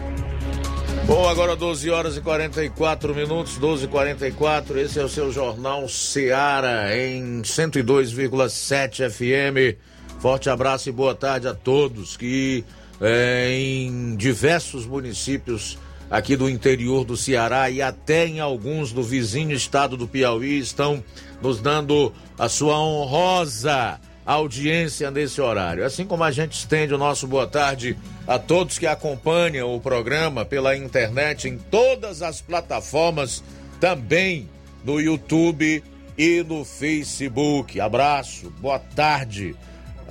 Bom, 1.08 1.30
agora 1.30 1.56
12 1.56 1.90
horas 1.90 2.18
e 2.18 2.22
44 2.22 3.16
minutos, 3.16 3.58
12 3.58 3.86
e 3.86 3.88
44 3.88 4.80
esse 4.82 5.00
é 5.00 5.04
o 5.06 5.08
seu 5.08 5.32
Jornal 5.32 5.88
Seara 5.88 6.94
em 6.94 7.42
102,7 7.42 9.10
FM. 9.10 9.95
Forte 10.20 10.50
abraço 10.50 10.90
e 10.90 10.92
boa 10.92 11.14
tarde 11.14 11.48
a 11.48 11.54
todos 11.54 12.18
que 12.18 12.64
é, 13.02 13.50
em 13.52 14.16
diversos 14.16 14.86
municípios 14.86 15.78
aqui 16.10 16.36
do 16.36 16.50
interior 16.50 17.04
do 17.04 17.18
Ceará 17.18 17.70
e 17.70 17.82
até 17.82 18.28
em 18.28 18.40
alguns 18.40 18.92
do 18.92 19.04
vizinho 19.04 19.52
estado 19.52 19.98
do 19.98 20.08
Piauí 20.08 20.60
estão 20.60 21.04
nos 21.42 21.60
dando 21.60 22.14
a 22.38 22.48
sua 22.48 22.80
honrosa 22.80 24.00
audiência 24.26 25.12
nesse 25.12 25.40
horário. 25.40 25.86
Assim 25.86 26.06
como 26.06 26.24
a 26.24 26.32
gente 26.32 26.54
estende 26.54 26.94
o 26.94 26.98
nosso 26.98 27.28
boa 27.28 27.46
tarde 27.46 27.96
a 28.28 28.40
todos 28.40 28.80
que 28.80 28.88
acompanham 28.88 29.76
o 29.76 29.80
programa 29.80 30.44
pela 30.44 30.76
internet 30.76 31.48
em 31.48 31.58
todas 31.58 32.22
as 32.22 32.42
plataformas, 32.42 33.44
também 33.80 34.50
no 34.84 35.00
YouTube 35.00 35.84
e 36.18 36.44
no 36.44 36.66
Facebook. 36.66 37.80
Abraço, 37.80 38.50
boa 38.60 38.80
tarde. 38.80 39.56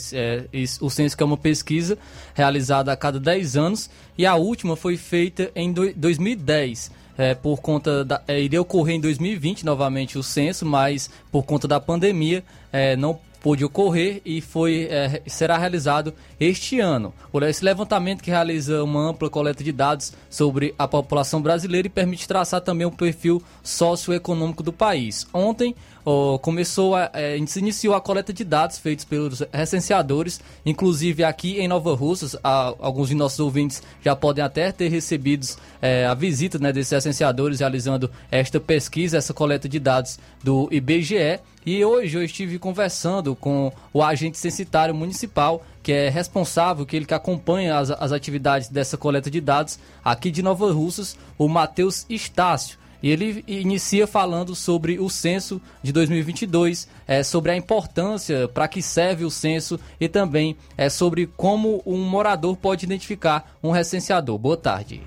o 0.81 0.91
censo 0.91 1.17
que 1.17 1.23
é 1.23 1.27
uma 1.27 1.37
pesquisa 1.37 1.97
realizada 2.35 2.93
a 2.93 2.97
cada 2.97 3.19
10 3.19 3.57
anos 3.57 3.91
e 4.19 4.27
a 4.27 4.35
última 4.35 4.77
foi 4.77 4.99
feita 4.99 5.51
em 5.55 5.73
2010. 5.73 6.91
É, 7.17 7.35
por 7.35 7.61
conta 7.61 8.05
da, 8.05 8.23
é, 8.27 8.41
iria 8.41 8.61
ocorrer 8.61 8.97
em 8.97 9.01
2020 9.01 9.65
novamente 9.65 10.19
o 10.19 10.23
censo, 10.23 10.67
mas 10.67 11.11
por 11.31 11.45
conta 11.45 11.69
da 11.69 11.79
pandemia 11.79 12.43
é, 12.73 12.97
não 12.97 13.19
pôde 13.45 13.63
ocorrer 13.63 14.23
e 14.25 14.41
foi 14.41 14.89
é, 14.91 15.21
será 15.27 15.59
realizado 15.59 16.15
este 16.41 16.81
ano. 16.81 17.13
Por 17.31 17.43
esse 17.43 17.63
levantamento 17.63 18.23
que 18.23 18.31
realiza 18.31 18.83
uma 18.83 19.11
ampla 19.11 19.29
coleta 19.29 19.63
de 19.63 19.71
dados 19.71 20.15
sobre 20.31 20.75
a 20.79 20.89
população 20.89 21.43
brasileira 21.43 21.87
e 21.87 21.91
permite 21.91 22.27
traçar 22.27 22.63
também 22.63 22.87
o 22.87 22.91
perfil 22.91 23.43
socioeconômico 23.63 24.63
do 24.63 24.73
país. 24.73 25.27
Ontem 25.31 25.75
oh, 26.05 26.39
começou 26.39 26.95
a, 26.95 27.11
é, 27.13 27.39
se 27.47 27.59
iniciou 27.59 27.95
a 27.95 28.01
coleta 28.01 28.33
de 28.33 28.45
dados 28.45 28.79
feitos 28.79 29.05
pelos 29.05 29.43
recenseadores, 29.53 30.41
inclusive 30.65 31.25
aqui 31.25 31.59
em 31.59 31.69
Nova 31.69 31.95
Russas, 31.95 32.37
alguns 32.43 33.09
de 33.09 33.15
nossos 33.15 33.41
ouvintes 33.41 33.83
já 34.03 34.15
podem 34.15 34.45
até 34.45 34.71
ter 34.71 34.89
recebido 34.89 35.47
é, 35.81 36.07
a 36.07 36.15
visita 36.15 36.59
né, 36.59 36.73
desses 36.73 36.93
recenseadores 36.93 37.61
realizando 37.61 38.11
esta 38.31 38.61
pesquisa, 38.61 39.19
essa 39.19 39.35
coleta 39.35 39.69
de 39.69 39.79
dados 39.79 40.19
do 40.43 40.69
IBGE. 40.71 41.41
E 41.67 41.83
hoje 41.83 42.19
eu 42.19 42.23
estive 42.23 42.59
conversando 42.59 43.35
com 43.35 43.73
o 43.91 44.03
agente 44.03 44.37
censitário 44.37 44.95
municipal, 44.95 45.65
que 45.83 45.93
é 45.93 46.11
responsável, 46.11 46.85
que 46.85 46.95
ele 46.95 47.07
que 47.07 47.15
acompanha 47.15 47.79
as, 47.79 47.91
as 47.91 48.13
atividades 48.13 48.69
dessa 48.69 48.99
coleta 48.99 49.31
de 49.31 49.41
dados 49.41 49.79
aqui 50.05 50.31
de 50.31 50.43
Nova 50.43 50.71
Russas, 50.71 51.17
o 51.39 51.49
Matheus 51.49 52.05
Estácio. 52.11 52.79
E 53.05 53.11
ele 53.11 53.45
inicia 53.47 54.07
falando 54.07 54.55
sobre 54.55 54.99
o 54.99 55.11
censo 55.11 55.61
de 55.83 55.93
2022, 55.93 56.89
é, 57.07 57.23
sobre 57.23 57.51
a 57.51 57.55
importância 57.55 58.49
para 58.49 58.67
que 58.67 58.81
serve 58.81 59.27
o 59.27 59.31
censo 59.31 59.79
e 60.01 60.09
também 60.09 60.57
é, 60.75 60.89
sobre 60.89 61.27
como 61.37 61.83
um 61.85 61.99
morador 61.99 62.57
pode 62.57 62.87
identificar 62.87 63.59
um 63.63 63.71
recenseador. 63.71 64.39
Boa 64.39 64.57
tarde. 64.57 65.03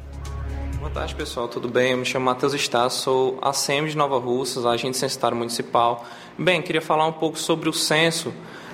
Boa 0.77 0.91
tarde, 0.91 1.15
pessoal. 1.15 1.47
Tudo 1.47 1.67
bem? 1.67 1.93
Eu 1.93 1.97
me 1.97 2.05
chamo 2.05 2.25
Matheus 2.25 2.53
Estácio, 2.53 3.01
sou 3.01 3.39
ACM 3.41 3.87
de 3.89 3.97
Nova 3.97 4.19
Russas, 4.19 4.63
agente 4.63 4.95
censitário 4.95 5.35
municipal. 5.35 6.05
Bem, 6.37 6.61
queria 6.61 6.83
falar 6.83 7.07
um 7.07 7.13
pouco 7.13 7.39
sobre 7.39 7.67
o 7.67 7.73
censo, 7.73 8.31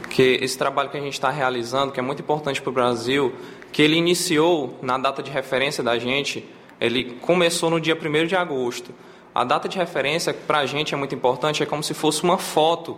que 0.10 0.38
esse 0.42 0.58
trabalho 0.58 0.90
que 0.90 0.98
a 0.98 1.02
gente 1.02 1.14
está 1.14 1.30
realizando, 1.30 1.94
que 1.94 2.00
é 2.02 2.04
muito 2.04 2.22
importante 2.22 2.62
para 2.62 2.70
o 2.70 2.74
Brasil, 2.74 3.34
que 3.72 3.82
ele 3.82 3.96
iniciou 3.96 4.78
na 4.82 4.98
data 4.98 5.24
de 5.24 5.32
referência 5.32 5.82
da 5.82 5.98
gente, 5.98 6.46
ele 6.78 7.14
começou 7.22 7.70
no 7.70 7.80
dia 7.80 7.96
1 7.98 8.28
de 8.28 8.36
agosto. 8.36 8.94
A 9.34 9.44
data 9.44 9.68
de 9.68 9.78
referência 9.78 10.34
para 10.34 10.60
a 10.60 10.66
gente 10.66 10.94
é 10.94 10.98
muito 10.98 11.16
importante, 11.16 11.64
é 11.64 11.66
como 11.66 11.82
se 11.82 11.94
fosse 11.94 12.24
uma 12.24 12.38
foto 12.38 12.98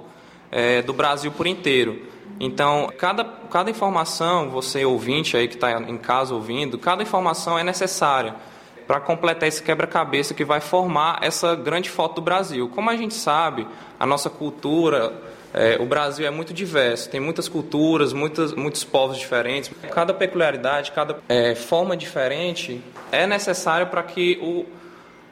é, 0.52 0.82
do 0.82 0.94
Brasil 0.94 1.32
por 1.32 1.48
inteiro. 1.48 2.02
Então, 2.40 2.92
cada, 2.98 3.24
cada 3.24 3.70
informação, 3.70 4.50
você 4.50 4.84
ouvinte 4.84 5.38
aí 5.38 5.48
que 5.48 5.56
está 5.56 5.80
em 5.80 5.98
casa 5.98 6.34
ouvindo, 6.34 6.78
cada 6.78 7.02
informação 7.02 7.58
é 7.58 7.64
necessária 7.64 8.36
para 8.86 9.00
completar 9.00 9.48
esse 9.48 9.64
quebra-cabeça 9.64 10.34
que 10.34 10.44
vai 10.44 10.60
formar 10.60 11.20
essa 11.22 11.56
grande 11.56 11.90
foto 11.90 12.16
do 12.16 12.22
Brasil. 12.22 12.70
Como 12.70 12.90
a 12.90 12.96
gente 12.96 13.14
sabe, 13.14 13.66
a 14.00 14.06
nossa 14.06 14.30
cultura, 14.30 15.14
é, 15.54 15.78
o 15.80 15.86
Brasil 15.86 16.28
é 16.28 16.30
muito 16.30 16.54
diverso, 16.54 17.10
tem 17.10 17.20
muitas 17.20 17.48
culturas, 17.48 18.12
muitas, 18.14 18.54
muitos 18.54 18.84
povos 18.84 19.18
diferentes. 19.18 19.72
Cada 19.92 20.14
peculiaridade, 20.14 20.92
cada 20.92 21.18
é, 21.30 21.56
forma 21.56 21.96
diferente 21.96 22.82
é 23.12 23.26
necessária 23.26 23.86
para 23.86 24.04
que 24.04 24.38
o 24.42 24.66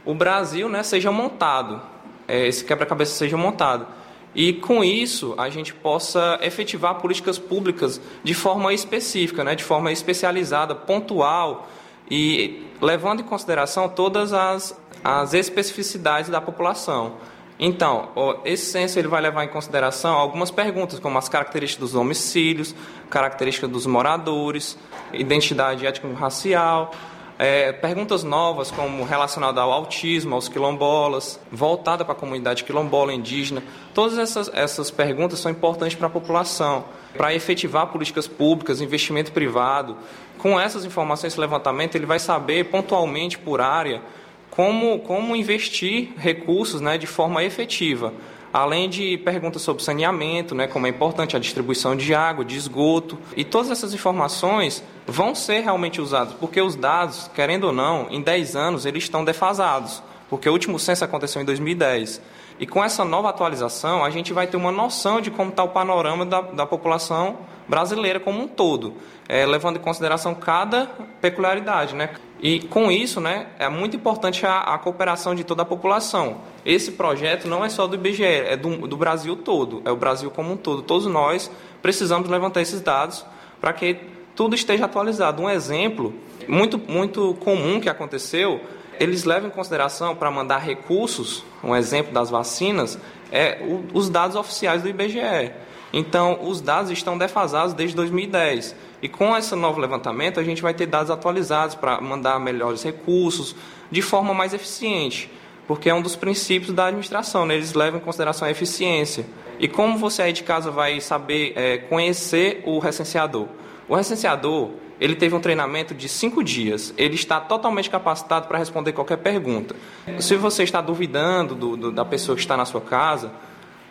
o 0.05 0.13
Brasil 0.13 0.69
né, 0.69 0.83
seja 0.83 1.11
montado, 1.11 1.81
é, 2.27 2.47
esse 2.47 2.63
quebra-cabeça 2.63 3.13
seja 3.15 3.37
montado. 3.37 3.87
E 4.35 4.53
com 4.53 4.83
isso 4.83 5.35
a 5.37 5.49
gente 5.49 5.73
possa 5.73 6.39
efetivar 6.41 6.95
políticas 6.95 7.37
públicas 7.37 8.01
de 8.23 8.33
forma 8.33 8.73
específica, 8.73 9.43
né, 9.43 9.55
de 9.55 9.63
forma 9.63 9.91
especializada, 9.91 10.73
pontual 10.73 11.67
e 12.09 12.65
levando 12.81 13.21
em 13.21 13.23
consideração 13.23 13.87
todas 13.87 14.33
as, 14.33 14.79
as 15.03 15.33
especificidades 15.33 16.29
da 16.29 16.41
população. 16.41 17.13
Então, 17.59 18.09
esse 18.43 18.65
censo 18.71 18.97
ele 18.97 19.07
vai 19.07 19.21
levar 19.21 19.45
em 19.45 19.47
consideração 19.47 20.15
algumas 20.15 20.49
perguntas, 20.49 20.99
como 20.99 21.17
as 21.17 21.29
características 21.29 21.91
dos 21.91 21.91
domicílios, 21.93 22.75
características 23.09 23.69
dos 23.69 23.85
moradores, 23.85 24.77
identidade 25.13 25.85
étnico-racial, 25.85 26.91
é, 27.38 27.71
perguntas 27.71 28.23
novas, 28.23 28.69
como 28.69 29.03
relacionada 29.03 29.59
ao 29.61 29.71
autismo, 29.71 30.36
aos 30.36 30.47
quilombolas, 30.47 31.39
voltada 31.51 32.05
para 32.05 32.13
a 32.13 32.17
comunidade 32.17 32.63
quilombola, 32.63 33.13
indígena. 33.13 33.63
Todas 33.93 34.17
essas, 34.17 34.49
essas 34.53 34.91
perguntas 34.91 35.39
são 35.39 35.51
importantes 35.51 35.95
para 35.95 36.07
a 36.07 36.09
população, 36.09 36.86
para 37.17 37.34
efetivar 37.34 37.88
políticas 37.88 38.27
públicas, 38.27 38.81
investimento 38.81 39.31
privado. 39.31 39.97
Com 40.38 40.59
essas 40.59 40.86
informações, 40.86 41.34
esse 41.34 41.39
levantamento, 41.39 41.95
ele 41.95 42.05
vai 42.05 42.19
saber 42.19 42.65
pontualmente 42.65 43.38
por 43.38 43.61
área 43.61 44.01
como, 44.49 44.99
como 44.99 45.36
investir 45.36 46.13
recursos 46.15 46.79
né, 46.79 46.97
de 46.97 47.07
forma 47.07 47.43
efetiva 47.43 48.13
além 48.53 48.87
de 48.87 49.17
perguntas 49.17 49.63
sobre 49.63 49.83
saneamento, 49.83 50.53
né, 50.53 50.67
como 50.67 50.85
é 50.85 50.89
importante 50.89 51.35
a 51.35 51.39
distribuição 51.39 51.95
de 51.95 52.13
água, 52.13 52.45
de 52.45 52.55
esgoto. 52.55 53.17
E 53.35 53.43
todas 53.43 53.71
essas 53.71 53.95
informações 53.95 54.83
vão 55.07 55.33
ser 55.33 55.61
realmente 55.61 55.99
usadas, 55.99 56.33
porque 56.39 56.61
os 56.61 56.75
dados, 56.75 57.29
querendo 57.33 57.65
ou 57.65 57.73
não, 57.73 58.07
em 58.11 58.21
10 58.21 58.55
anos 58.55 58.85
eles 58.85 59.03
estão 59.03 59.25
defasados, 59.25 60.03
porque 60.29 60.47
o 60.47 60.51
último 60.51 60.77
censo 60.77 61.03
aconteceu 61.03 61.41
em 61.41 61.45
2010. 61.45 62.21
E 62.59 62.67
com 62.67 62.83
essa 62.83 63.03
nova 63.03 63.29
atualização, 63.29 64.05
a 64.05 64.11
gente 64.11 64.31
vai 64.31 64.45
ter 64.45 64.55
uma 64.55 64.71
noção 64.71 65.19
de 65.19 65.31
como 65.31 65.49
está 65.49 65.63
o 65.63 65.69
panorama 65.69 66.23
da, 66.23 66.41
da 66.41 66.65
população 66.67 67.39
brasileira 67.67 68.19
como 68.19 68.43
um 68.43 68.47
todo, 68.47 68.93
é, 69.27 69.45
levando 69.45 69.77
em 69.77 69.79
consideração 69.79 70.35
cada 70.35 70.85
peculiaridade. 71.19 71.95
Né? 71.95 72.11
E 72.43 72.59
com 72.59 72.91
isso, 72.91 73.21
né, 73.21 73.47
é 73.57 73.69
muito 73.69 73.95
importante 73.95 74.45
a, 74.45 74.59
a, 74.59 74.77
cooperação 74.77 75.33
de 75.33 75.45
toda 75.45 75.61
a 75.61 75.65
população. 75.65 76.41
Esse 76.65 76.91
projeto 76.91 77.47
não 77.47 77.63
é 77.63 77.69
só 77.69 77.87
do 77.87 77.95
IBGE, 77.95 78.21
é 78.25 78.57
do, 78.57 78.85
do 78.85 78.97
Brasil 78.97 79.37
todo, 79.37 79.81
é 79.85 79.91
o 79.91 79.95
Brasil 79.95 80.29
como 80.29 80.51
um 80.51 80.57
todo. 80.57 80.81
Todos 80.81 81.07
nós 81.07 81.49
precisamos 81.81 82.27
levantar 82.27 82.61
esses 82.61 82.81
dados 82.81 83.25
para 83.61 83.71
que 83.71 83.95
tudo 84.35 84.55
esteja 84.55 84.83
atualizado. 84.83 85.41
Um 85.41 85.49
exemplo 85.49 86.13
muito, 86.45 86.77
muito 86.77 87.33
comum 87.35 87.79
que 87.79 87.87
aconteceu, 87.87 88.59
eles 88.99 89.23
levam 89.23 89.47
em 89.47 89.51
consideração 89.51 90.13
para 90.13 90.29
mandar 90.29 90.57
recursos, 90.57 91.45
um 91.63 91.73
exemplo 91.73 92.11
das 92.11 92.29
vacinas, 92.29 92.99
é 93.31 93.59
o, 93.61 93.85
os 93.97 94.09
dados 94.09 94.35
oficiais 94.35 94.81
do 94.81 94.89
IBGE. 94.89 95.53
Então, 95.95 96.39
os 96.41 96.59
dados 96.59 96.89
estão 96.89 97.15
defasados 97.15 97.75
desde 97.75 97.95
2010. 97.95 98.75
E 98.99 99.07
com 99.07 99.37
esse 99.37 99.53
novo 99.53 99.79
levantamento, 99.79 100.39
a 100.39 100.43
gente 100.43 100.59
vai 100.59 100.73
ter 100.73 100.87
dados 100.87 101.11
atualizados 101.11 101.75
para 101.75 102.01
mandar 102.01 102.39
melhores 102.39 102.81
recursos 102.81 103.55
de 103.91 104.01
forma 104.01 104.33
mais 104.33 104.55
eficiente, 104.55 105.29
porque 105.67 105.89
é 105.89 105.93
um 105.93 106.01
dos 106.01 106.15
princípios 106.15 106.73
da 106.73 106.87
administração, 106.87 107.45
né? 107.45 107.53
eles 107.53 107.73
levam 107.73 107.99
em 107.99 108.03
consideração 108.03 108.47
a 108.47 108.51
eficiência. 108.51 109.23
E 109.59 109.67
como 109.67 109.97
você 109.99 110.23
aí 110.23 110.33
de 110.33 110.41
casa 110.41 110.71
vai 110.71 110.99
saber 110.99 111.53
é, 111.55 111.77
conhecer 111.77 112.63
o 112.65 112.79
recenseador? 112.79 113.47
O 113.87 113.95
recenseador, 113.95 114.71
ele 114.99 115.15
teve 115.15 115.35
um 115.35 115.39
treinamento 115.39 115.93
de 115.93 116.09
cinco 116.09 116.43
dias. 116.43 116.91
Ele 116.97 117.13
está 117.13 117.39
totalmente 117.39 117.89
capacitado 117.89 118.47
para 118.47 118.57
responder 118.57 118.93
qualquer 118.93 119.17
pergunta. 119.17 119.75
Se 120.19 120.35
você 120.37 120.63
está 120.63 120.81
duvidando 120.81 121.53
do, 121.53 121.77
do, 121.77 121.91
da 121.91 122.03
pessoa 122.03 122.35
que 122.35 122.41
está 122.41 122.57
na 122.57 122.65
sua 122.65 122.81
casa, 122.81 123.31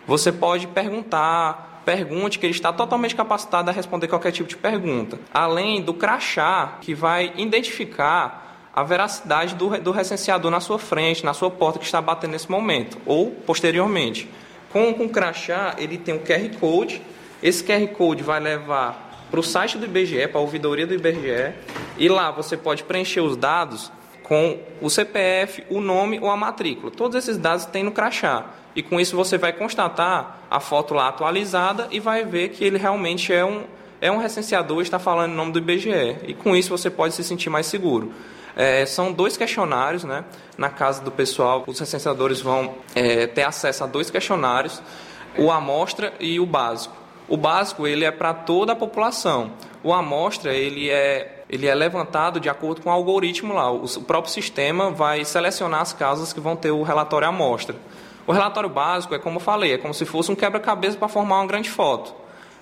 você 0.07 0.33
pode 0.33 0.67
perguntar, 0.67 1.72
pergunte, 1.85 2.39
que 2.39 2.47
ele 2.47 2.55
está 2.55 2.73
totalmente 2.73 3.15
capacitado 3.15 3.71
a 3.71 3.73
responder 3.73 4.09
qualquer 4.09 4.33
tipo 4.33 4.49
de 4.49 4.57
pergunta. 4.57 5.19
Além 5.33 5.81
do 5.83 5.95
crachá, 5.95 6.79
que 6.81 6.95
vai 6.95 7.33
identificar 7.37 8.71
a 8.75 8.83
veracidade 8.83 9.55
do, 9.55 9.79
do 9.81 9.91
recenseador 9.91 10.51
na 10.51 10.61
sua 10.61 10.79
frente, 10.79 11.25
na 11.25 11.35
sua 11.35 11.51
porta 11.51 11.79
que 11.79 11.85
está 11.85 12.01
batendo 12.01 12.33
nesse 12.33 12.51
momento, 12.51 12.99
ou 13.05 13.31
posteriormente. 13.31 14.29
Com, 14.73 14.95
com 14.95 15.05
o 15.05 15.09
crachá, 15.09 15.75
ele 15.77 15.99
tem 15.99 16.15
um 16.15 16.19
QR 16.19 16.59
Code. 16.59 17.03
Esse 17.43 17.63
QR 17.63 17.87
Code 17.89 18.23
vai 18.23 18.41
levar 18.41 19.11
para 19.31 19.41
o 19.41 19.43
site 19.43 19.77
do 19.77 19.85
IBGE, 19.85 20.27
para 20.29 20.39
a 20.39 20.43
ouvidoria 20.43 20.87
do 20.87 20.95
IBGE, 20.95 21.55
e 21.99 22.09
lá 22.09 22.31
você 22.31 22.57
pode 22.57 22.85
preencher 22.85 23.21
os 23.21 23.37
dados 23.37 23.93
com 24.23 24.59
o 24.81 24.89
CPF, 24.89 25.65
o 25.69 25.81
nome 25.81 26.19
ou 26.21 26.31
a 26.31 26.37
matrícula. 26.37 26.91
Todos 26.91 27.17
esses 27.17 27.37
dados 27.37 27.67
tem 27.67 27.83
no 27.83 27.93
crachá 27.93 28.47
e 28.75 28.83
com 28.83 28.99
isso 29.01 29.17
você 29.17 29.37
vai 29.37 29.53
constatar 29.53 30.39
a 30.51 30.61
foto 30.61 30.95
lá 30.95 31.09
atualizada 31.09 31.89
e 31.91 32.01
vai 32.01 32.25
ver 32.25 32.51
que 32.51 32.65
ele 32.65 32.79
realmente 32.79 33.33
é 33.33 33.45
um, 33.45 33.65
é 34.01 34.11
um 34.11 34.19
recenseador 34.19 34.81
e 34.81 34.83
está 34.83 34.99
falando 34.99 35.33
em 35.33 35.37
nome 35.37 35.53
do 35.53 35.59
IBGE. 35.59 36.19
E 36.27 36.35
com 36.35 36.57
isso 36.57 36.71
você 36.71 36.91
pode 36.91 37.15
se 37.15 37.23
sentir 37.23 37.51
mais 37.51 37.67
seguro. 37.67 38.13
É, 38.57 38.85
são 38.85 39.13
dois 39.13 39.37
questionários, 39.37 40.05
né? 40.05 40.25
Na 40.59 40.69
casa 40.69 41.03
do 41.03 41.11
pessoal, 41.11 41.65
os 41.67 41.79
recenseadores 41.79 42.41
vão 42.41 42.75
é, 42.95 43.27
ter 43.27 43.43
acesso 43.43 43.85
a 43.85 43.87
dois 43.87 44.11
questionários, 44.11 44.83
o 45.39 45.51
amostra 45.51 46.13
e 46.21 46.39
o 46.39 46.45
básico. 46.45 46.95
O 47.29 47.37
básico 47.37 47.87
ele 47.87 48.05
é 48.05 48.11
para 48.11 48.35
toda 48.35 48.73
a 48.73 48.77
população. 48.77 49.53
O 49.83 49.93
amostra 49.93 50.53
ele 50.53 50.91
é, 50.91 51.45
ele 51.49 51.67
é 51.67 51.75
levantado 51.75 52.39
de 52.39 52.49
acordo 52.49 52.83
com 52.83 52.91
o 52.91 52.93
algoritmo 52.93 53.55
lá. 53.55 53.71
O, 53.71 53.85
o 53.85 54.03
próprio 54.03 54.33
sistema 54.33 54.91
vai 54.91 55.25
selecionar 55.25 55.81
as 55.81 55.93
casas 55.93 56.33
que 56.33 56.41
vão 56.41 56.55
ter 56.55 56.71
o 56.71 56.83
relatório 56.83 57.27
amostra. 57.27 57.77
O 58.27 58.33
relatório 58.33 58.69
básico 58.69 59.15
é 59.15 59.19
como 59.19 59.37
eu 59.37 59.41
falei, 59.41 59.75
é 59.75 59.79
como 59.79 59.93
se 59.93 60.05
fosse 60.05 60.31
um 60.31 60.35
quebra-cabeça 60.35 60.97
para 60.97 61.09
formar 61.09 61.41
uma 61.41 61.47
grande 61.47 61.71
foto. 61.71 62.15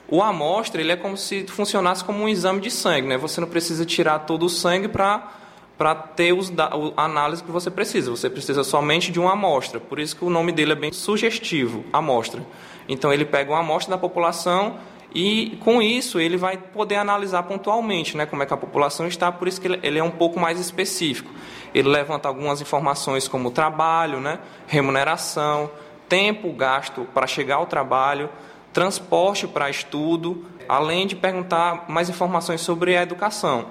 O 0.09 0.23
amostra 0.23 0.81
ele 0.81 0.93
é 0.93 0.97
como 0.97 1.17
se 1.17 1.47
funcionasse 1.47 2.03
como 2.03 2.23
um 2.23 2.29
exame 2.29 2.61
de 2.61 2.71
sangue, 2.71 3.07
né? 3.07 3.17
Você 3.17 3.41
não 3.41 3.49
precisa 3.49 3.85
tirar 3.85 4.21
todo 4.21 4.45
o 4.45 4.49
sangue 4.49 4.89
para 4.89 5.37
para 5.79 5.95
ter 5.95 6.35
os 6.35 6.51
da, 6.51 6.71
a 6.95 7.05
análise 7.07 7.43
que 7.43 7.51
você 7.51 7.71
precisa. 7.71 8.11
Você 8.11 8.29
precisa 8.29 8.63
somente 8.63 9.11
de 9.11 9.19
uma 9.19 9.33
amostra. 9.33 9.81
Por 9.81 9.99
isso 9.99 10.15
que 10.15 10.23
o 10.23 10.29
nome 10.29 10.53
dele 10.53 10.73
é 10.73 10.75
bem 10.75 10.93
sugestivo, 10.93 11.83
amostra. 11.91 12.45
Então 12.87 13.11
ele 13.11 13.25
pega 13.25 13.51
uma 13.51 13.61
amostra 13.61 13.93
da 13.93 13.99
população 13.99 14.77
e 15.13 15.59
com 15.61 15.83
isso 15.83 16.21
ele 16.21 16.37
vai 16.37 16.57
poder 16.57 16.97
analisar 16.97 17.43
pontualmente 17.43 18.17
né, 18.17 18.27
como 18.27 18.43
é 18.43 18.47
que 18.47 18.55
a 18.55 18.57
população 18.57 19.07
está, 19.07 19.33
por 19.33 19.49
isso 19.49 19.61
que 19.61 19.67
ele 19.83 19.99
é 19.99 20.05
um 20.05 20.11
pouco 20.11 20.39
mais 20.39 20.61
específico. 20.61 21.31
Ele 21.75 21.89
levanta 21.89 22.29
algumas 22.29 22.61
informações 22.61 23.27
como 23.27 23.51
trabalho, 23.51 24.21
né, 24.21 24.39
remuneração, 24.67 25.71
tempo 26.09 26.53
gasto 26.53 27.07
para 27.13 27.27
chegar 27.27 27.57
ao 27.57 27.67
trabalho, 27.67 28.31
transporte 28.73 29.47
para 29.47 29.69
estudo, 29.69 30.45
além 30.69 31.07
de 31.07 31.17
perguntar 31.17 31.87
mais 31.89 32.09
informações 32.09 32.61
sobre 32.61 32.97
a 32.97 33.03
educação, 33.03 33.67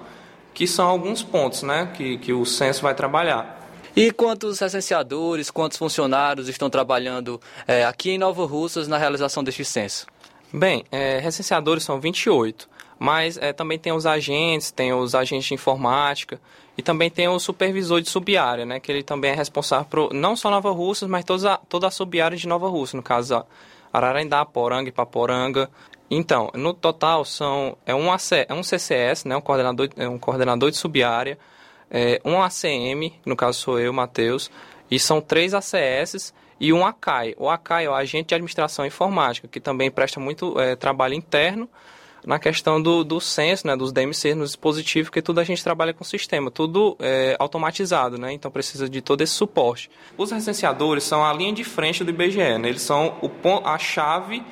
que 0.53 0.67
são 0.67 0.87
alguns 0.87 1.23
pontos 1.23 1.63
né, 1.63 1.89
que, 1.93 2.17
que 2.17 2.33
o 2.33 2.45
censo 2.45 2.81
vai 2.81 2.93
trabalhar. 2.93 3.57
E 3.95 4.11
quantos 4.11 4.59
recenseadores, 4.59 5.49
quantos 5.49 5.77
funcionários 5.77 6.47
estão 6.47 6.69
trabalhando 6.69 7.41
é, 7.67 7.85
aqui 7.85 8.11
em 8.11 8.17
Nova 8.17 8.45
Russas 8.45 8.87
na 8.87 8.97
realização 8.97 9.43
deste 9.43 9.65
censo? 9.65 10.05
Bem, 10.51 10.83
é, 10.91 11.19
recenseadores 11.19 11.83
são 11.83 11.99
28, 11.99 12.67
mas 12.97 13.37
é, 13.37 13.53
também 13.53 13.77
tem 13.77 13.93
os 13.93 14.07
agentes, 14.07 14.71
tem 14.71 14.91
os 14.91 15.13
agentes 15.13 15.47
de 15.47 15.53
informática 15.53 16.41
e 16.75 16.81
também 16.81 17.09
tem 17.09 17.27
o 17.27 17.37
supervisor 17.39 18.01
de 18.01 18.09
subárea, 18.09 18.65
né, 18.65 18.79
que 18.79 18.91
ele 18.91 19.03
também 19.03 19.31
é 19.31 19.35
responsável 19.35 19.85
por 19.85 20.13
não 20.13 20.35
só 20.35 20.49
Nova 20.49 20.71
Russas, 20.71 21.07
mas 21.07 21.23
toda 21.23 21.53
a, 21.53 21.57
toda 21.57 21.87
a 21.87 22.29
de 22.29 22.47
Nova 22.47 22.67
Russa, 22.67 22.97
no 22.97 23.03
caso 23.03 23.45
Ararendá, 23.93 24.43
Poranga 24.43 24.89
e 24.89 24.91
Paporanga. 24.91 25.69
Então, 26.09 26.49
no 26.55 26.73
total 26.73 27.23
são 27.23 27.77
é 27.85 27.93
um, 27.93 28.11
AC, 28.11 28.45
é 28.47 28.53
um 28.53 28.63
CCS, 28.63 29.25
né, 29.25 29.37
um 29.37 29.41
coordenador, 29.41 29.89
é 29.95 30.09
um 30.09 30.17
coordenador 30.17 30.71
de 30.71 30.77
subárea, 30.77 31.37
é, 31.91 32.19
um 32.25 32.41
ACM, 32.41 33.13
no 33.23 33.35
caso 33.35 33.59
sou 33.59 33.79
eu, 33.79 33.93
Matheus, 33.93 34.49
e 34.89 34.99
são 34.99 35.21
três 35.21 35.53
ACS 35.53 36.33
e 36.59 36.73
um 36.73 36.85
ACAI. 36.85 37.35
O 37.37 37.49
ACAI 37.49 37.85
é 37.85 37.89
o 37.89 37.93
Agente 37.93 38.29
de 38.29 38.35
Administração 38.35 38.85
Informática, 38.85 39.47
que 39.47 39.59
também 39.59 39.89
presta 39.89 40.19
muito 40.19 40.59
é, 40.59 40.75
trabalho 40.75 41.13
interno 41.13 41.69
na 42.25 42.37
questão 42.37 42.81
do, 42.81 43.03
do 43.03 43.19
censo, 43.19 43.65
né, 43.65 43.75
dos 43.75 43.91
DMCs 43.91 44.35
nos 44.35 44.49
dispositivos, 44.49 45.09
que 45.09 45.21
tudo 45.21 45.39
a 45.39 45.43
gente 45.43 45.63
trabalha 45.63 45.93
com 45.93 46.03
sistema, 46.03 46.51
tudo 46.51 46.97
é, 46.99 47.35
automatizado, 47.39 48.17
né, 48.17 48.33
então 48.33 48.51
precisa 48.51 48.89
de 48.89 49.01
todo 49.01 49.21
esse 49.21 49.33
suporte. 49.33 49.89
Os 50.17 50.31
recenseadores 50.31 51.03
são 51.03 51.25
a 51.25 51.33
linha 51.33 51.53
de 51.53 51.63
frente 51.63 52.03
do 52.03 52.09
IBGE, 52.09 52.57
né, 52.57 52.69
eles 52.69 52.81
são 52.81 53.15
o, 53.21 53.31
a 53.65 53.77
chave 53.77 54.43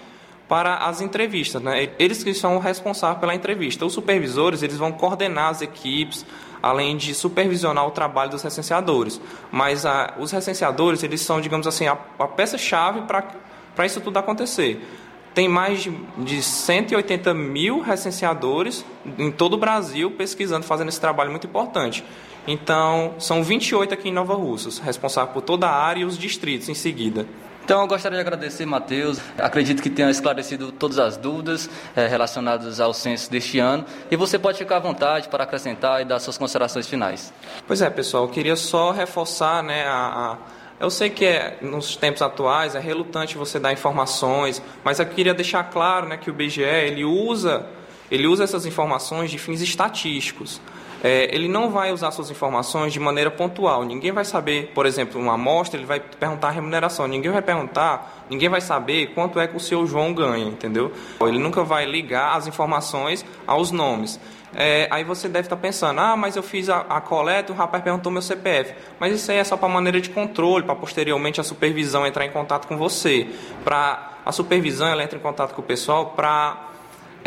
para 0.47 0.77
as 0.77 1.01
entrevistas, 1.01 1.61
né, 1.61 1.89
eles 1.99 2.23
que 2.23 2.33
são 2.33 2.57
responsáveis 2.57 3.19
pela 3.19 3.35
entrevista. 3.35 3.85
Os 3.85 3.93
supervisores, 3.93 4.63
eles 4.63 4.77
vão 4.77 4.91
coordenar 4.91 5.49
as 5.49 5.61
equipes, 5.61 6.25
além 6.61 6.97
de 6.97 7.13
supervisionar 7.13 7.85
o 7.87 7.91
trabalho 7.91 8.31
dos 8.31 8.41
recenseadores. 8.41 9.19
Mas 9.51 9.85
a, 9.85 10.13
os 10.19 10.31
recenseadores, 10.31 11.03
eles 11.03 11.21
são, 11.21 11.39
digamos 11.41 11.67
assim, 11.67 11.87
a, 11.87 11.97
a 12.19 12.27
peça-chave 12.27 13.01
para 13.01 13.85
isso 13.85 14.01
tudo 14.01 14.17
acontecer. 14.17 14.85
Tem 15.33 15.47
mais 15.47 15.83
de, 15.83 15.91
de 16.17 16.41
180 16.41 17.33
mil 17.33 17.79
recenseadores 17.79 18.83
em 19.17 19.31
todo 19.31 19.53
o 19.53 19.57
Brasil 19.57 20.11
pesquisando, 20.11 20.65
fazendo 20.65 20.89
esse 20.89 20.99
trabalho 20.99 21.29
muito 21.29 21.45
importante. 21.45 22.03
Então, 22.47 23.13
são 23.19 23.43
28 23.43 23.93
aqui 23.93 24.09
em 24.09 24.13
Nova 24.13 24.33
Russas, 24.33 24.79
responsável 24.79 25.33
por 25.33 25.41
toda 25.41 25.67
a 25.67 25.75
área 25.75 26.01
e 26.01 26.05
os 26.05 26.17
distritos 26.17 26.69
em 26.69 26.73
seguida. 26.73 27.27
Então, 27.67 27.81
eu 27.81 27.87
gostaria 27.87 28.15
de 28.17 28.21
agradecer, 28.21 28.65
Matheus. 28.65 29.19
Acredito 29.37 29.83
que 29.83 29.89
tenha 29.89 30.09
esclarecido 30.09 30.71
todas 30.71 30.97
as 30.97 31.17
dúvidas 31.17 31.69
é, 31.97 32.07
relacionadas 32.07 32.79
ao 32.79 32.93
censo 32.93 33.29
deste 33.29 33.59
ano. 33.59 33.83
E 34.09 34.15
você 34.15 34.39
pode 34.39 34.57
ficar 34.57 34.77
à 34.77 34.79
vontade 34.79 35.27
para 35.27 35.43
acrescentar 35.43 36.01
e 36.01 36.05
dar 36.05 36.17
suas 36.21 36.37
considerações 36.37 36.87
finais. 36.87 37.33
Pois 37.67 37.81
é, 37.81 37.89
pessoal, 37.89 38.23
eu 38.23 38.29
queria 38.29 38.55
só 38.55 38.91
reforçar 38.91 39.61
né, 39.61 39.85
a, 39.85 39.91
a... 39.91 40.37
Eu 40.79 40.89
sei 40.89 41.09
que 41.09 41.25
é, 41.25 41.57
nos 41.61 41.97
tempos 41.97 42.21
atuais 42.21 42.73
é 42.73 42.79
relutante 42.79 43.37
você 43.37 43.59
dar 43.59 43.73
informações, 43.73 44.61
mas 44.81 44.99
eu 44.99 45.05
queria 45.05 45.33
deixar 45.33 45.65
claro 45.65 46.07
né, 46.07 46.15
que 46.15 46.29
o 46.29 46.33
BGE 46.33 46.61
ele 46.61 47.03
usa, 47.03 47.65
ele 48.09 48.27
usa 48.27 48.45
essas 48.45 48.65
informações 48.65 49.29
de 49.29 49.37
fins 49.37 49.59
estatísticos 49.59 50.61
é, 51.03 51.33
ele 51.33 51.47
não 51.47 51.69
vai 51.69 51.91
usar 51.91 52.11
suas 52.11 52.29
informações 52.31 52.91
de 52.91 52.99
maneira 52.99 53.29
pontual. 53.29 53.83
Ninguém 53.83 54.11
vai 54.11 54.25
saber, 54.25 54.71
por 54.73 54.85
exemplo, 54.85 55.19
uma 55.19 55.33
amostra, 55.33 55.79
ele 55.79 55.85
vai 55.85 55.99
perguntar 55.99 56.47
a 56.47 56.51
remuneração. 56.51 57.07
Ninguém 57.07 57.31
vai 57.31 57.41
perguntar, 57.41 58.25
ninguém 58.29 58.49
vai 58.49 58.61
saber 58.61 59.07
quanto 59.13 59.39
é 59.39 59.47
que 59.47 59.55
o 59.55 59.59
seu 59.59 59.85
João 59.85 60.13
ganha, 60.13 60.45
entendeu? 60.45 60.91
Ele 61.21 61.39
nunca 61.39 61.63
vai 61.63 61.85
ligar 61.85 62.35
as 62.35 62.47
informações 62.47 63.25
aos 63.45 63.71
nomes. 63.71 64.19
É, 64.55 64.87
aí 64.89 65.03
você 65.03 65.27
deve 65.27 65.45
estar 65.45 65.57
pensando, 65.57 65.99
ah, 65.99 66.15
mas 66.15 66.35
eu 66.35 66.41
fiz 66.41 66.69
a, 66.69 66.79
a 66.89 67.01
coleta 67.01 67.51
e 67.51 67.55
o 67.55 67.57
rapaz 67.57 67.83
perguntou 67.83 68.11
meu 68.11 68.21
CPF. 68.21 68.73
Mas 68.99 69.13
isso 69.13 69.29
aí 69.31 69.37
é 69.37 69.43
só 69.43 69.57
para 69.57 69.67
maneira 69.67 69.99
de 69.99 70.09
controle, 70.09 70.63
para 70.63 70.75
posteriormente 70.75 71.39
a 71.39 71.43
supervisão 71.43 72.07
entrar 72.07 72.25
em 72.25 72.31
contato 72.31 72.67
com 72.67 72.77
você. 72.77 73.27
Para 73.63 74.13
a 74.25 74.31
supervisão 74.31 74.87
ela 74.87 75.03
entra 75.03 75.17
em 75.17 75.21
contato 75.21 75.53
com 75.53 75.61
o 75.61 75.65
pessoal 75.65 76.07
para 76.07 76.67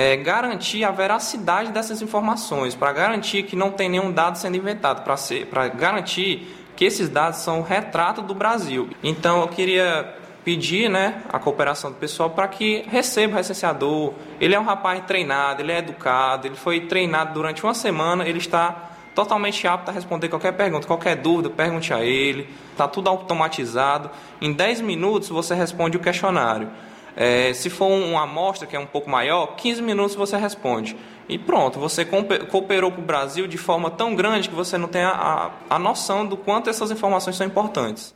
é, 0.00 0.16
garantir 0.16 0.82
a 0.82 0.90
veracidade 0.90 1.72
dessas 1.72 2.00
informações, 2.00 2.74
para 2.74 2.90
garantir 2.90 3.42
que 3.42 3.54
não 3.54 3.70
tem 3.70 3.86
nenhum 3.86 4.10
dado 4.10 4.38
sendo 4.38 4.56
inventado, 4.56 5.04
para 5.50 5.68
garantir 5.68 6.56
que 6.74 6.86
esses 6.86 7.10
dados 7.10 7.40
são 7.40 7.60
retrato 7.60 8.22
do 8.22 8.34
Brasil. 8.34 8.88
Então 9.02 9.42
eu 9.42 9.48
queria 9.48 10.16
pedir 10.42 10.88
né, 10.88 11.20
a 11.30 11.38
cooperação 11.38 11.90
do 11.90 11.98
pessoal 11.98 12.30
para 12.30 12.48
que 12.48 12.82
receba 12.88 13.34
o 13.34 13.36
recenseador. 13.36 14.14
Ele 14.40 14.54
é 14.54 14.58
um 14.58 14.64
rapaz 14.64 15.04
treinado, 15.06 15.60
ele 15.60 15.70
é 15.70 15.80
educado, 15.80 16.46
ele 16.46 16.56
foi 16.56 16.80
treinado 16.80 17.34
durante 17.34 17.62
uma 17.62 17.74
semana, 17.74 18.26
ele 18.26 18.38
está 18.38 18.92
totalmente 19.14 19.68
apto 19.68 19.90
a 19.90 19.92
responder 19.92 20.30
qualquer 20.30 20.52
pergunta, 20.52 20.86
qualquer 20.86 21.16
dúvida, 21.16 21.50
pergunte 21.50 21.92
a 21.92 22.02
ele. 22.02 22.48
Está 22.72 22.88
tudo 22.88 23.10
automatizado. 23.10 24.10
Em 24.40 24.50
10 24.50 24.80
minutos 24.80 25.28
você 25.28 25.54
responde 25.54 25.98
o 25.98 26.00
questionário. 26.00 26.70
É, 27.16 27.52
se 27.52 27.68
for 27.68 27.86
uma 27.86 28.22
amostra 28.22 28.66
que 28.66 28.76
é 28.76 28.80
um 28.80 28.86
pouco 28.86 29.10
maior, 29.10 29.56
15 29.56 29.82
minutos 29.82 30.14
você 30.14 30.36
responde. 30.36 30.96
E 31.28 31.38
pronto, 31.38 31.78
você 31.78 32.04
cooperou 32.04 32.90
com 32.90 33.00
o 33.00 33.04
Brasil 33.04 33.46
de 33.46 33.56
forma 33.56 33.90
tão 33.90 34.14
grande 34.14 34.48
que 34.48 34.54
você 34.54 34.76
não 34.76 34.88
tem 34.88 35.02
a, 35.02 35.10
a, 35.10 35.50
a 35.76 35.78
noção 35.78 36.26
do 36.26 36.36
quanto 36.36 36.68
essas 36.68 36.90
informações 36.90 37.36
são 37.36 37.46
importantes. 37.46 38.14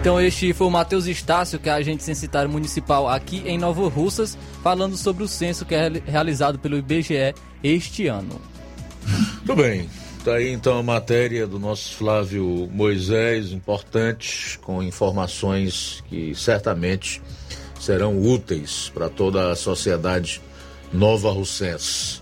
Então 0.00 0.20
este 0.20 0.52
foi 0.52 0.66
o 0.66 0.70
Matheus 0.70 1.06
Estácio, 1.06 1.58
que 1.58 1.68
é 1.68 1.72
agente 1.72 2.04
censitário 2.04 2.48
municipal 2.48 3.08
aqui 3.08 3.42
em 3.44 3.58
Nova 3.58 3.88
Russas, 3.88 4.38
falando 4.62 4.96
sobre 4.96 5.24
o 5.24 5.28
censo 5.28 5.66
que 5.66 5.74
é 5.74 5.90
realizado 6.06 6.58
pelo 6.58 6.78
IBGE 6.78 7.34
este 7.62 8.06
ano. 8.06 8.40
Tudo 9.44 9.56
bem. 9.56 9.88
Tá 10.24 10.34
aí 10.34 10.52
então 10.52 10.78
a 10.78 10.82
matéria 10.82 11.46
do 11.46 11.58
nosso 11.58 11.96
Flávio 11.96 12.68
Moisés, 12.72 13.52
importante, 13.52 14.58
com 14.60 14.82
informações 14.82 16.02
que 16.08 16.34
certamente 16.34 17.20
serão 17.78 18.20
úteis 18.20 18.90
para 18.92 19.08
toda 19.08 19.50
a 19.50 19.56
sociedade 19.56 20.40
nova 20.92 21.30
russense. 21.30 22.20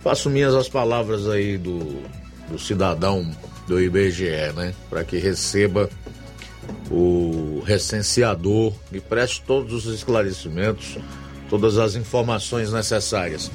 Faço 0.00 0.30
minhas 0.30 0.54
as 0.54 0.68
palavras 0.68 1.28
aí 1.28 1.58
do, 1.58 2.02
do 2.48 2.58
cidadão 2.58 3.28
do 3.66 3.80
IBGE, 3.80 4.52
né? 4.54 4.74
Para 4.88 5.04
que 5.04 5.18
receba 5.18 5.90
o 6.90 7.62
recenseador 7.64 8.72
e 8.92 9.00
preste 9.00 9.42
todos 9.46 9.86
os 9.86 9.94
esclarecimentos, 9.94 10.98
todas 11.48 11.78
as 11.78 11.94
informações 11.94 12.72
necessárias. 12.72 13.50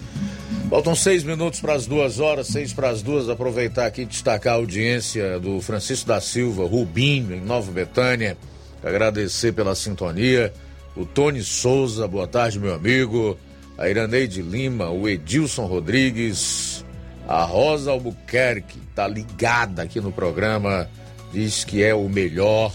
Faltam 0.69 0.95
seis 0.95 1.23
minutos 1.23 1.59
para 1.59 1.73
as 1.73 1.85
duas 1.85 2.19
horas, 2.19 2.47
seis 2.47 2.71
para 2.71 2.89
as 2.89 3.01
duas. 3.01 3.27
Aproveitar 3.27 3.85
aqui 3.85 4.01
e 4.01 4.05
destacar 4.05 4.53
a 4.53 4.57
audiência 4.57 5.39
do 5.39 5.59
Francisco 5.61 6.07
da 6.07 6.21
Silva, 6.21 6.65
Rubinho, 6.65 7.33
em 7.33 7.41
Nova 7.41 7.71
Betânia. 7.71 8.37
Agradecer 8.83 9.51
pela 9.51 9.75
sintonia 9.75 10.53
o 10.95 11.05
Tony 11.05 11.43
Souza, 11.43 12.07
boa 12.07 12.27
tarde, 12.27 12.59
meu 12.59 12.73
amigo, 12.73 13.37
a 13.77 13.89
Iraneide 13.89 14.41
Lima, 14.41 14.89
o 14.89 15.07
Edilson 15.07 15.65
Rodrigues, 15.65 16.85
a 17.27 17.43
Rosa 17.43 17.91
Albuquerque, 17.91 18.79
tá 18.93 19.07
ligada 19.07 19.83
aqui 19.83 20.01
no 20.01 20.11
programa, 20.11 20.89
diz 21.31 21.63
que 21.63 21.83
é 21.83 21.93
o 21.93 22.09
melhor. 22.09 22.73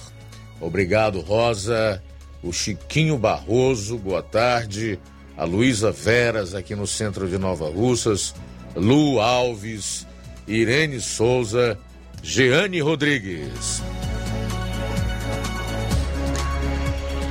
Obrigado, 0.60 1.20
Rosa. 1.20 2.02
O 2.42 2.52
Chiquinho 2.52 3.18
Barroso, 3.18 3.98
boa 3.98 4.22
tarde. 4.22 4.98
A 5.36 5.44
Luísa 5.44 5.90
Veras, 5.90 6.54
aqui 6.54 6.74
no 6.74 6.86
centro 6.86 7.28
de 7.28 7.36
Nova 7.36 7.68
Russas. 7.68 8.34
Lu 8.74 9.20
Alves, 9.20 10.06
Irene 10.46 11.00
Souza, 11.00 11.78
Jeane 12.22 12.80
Rodrigues. 12.80 13.82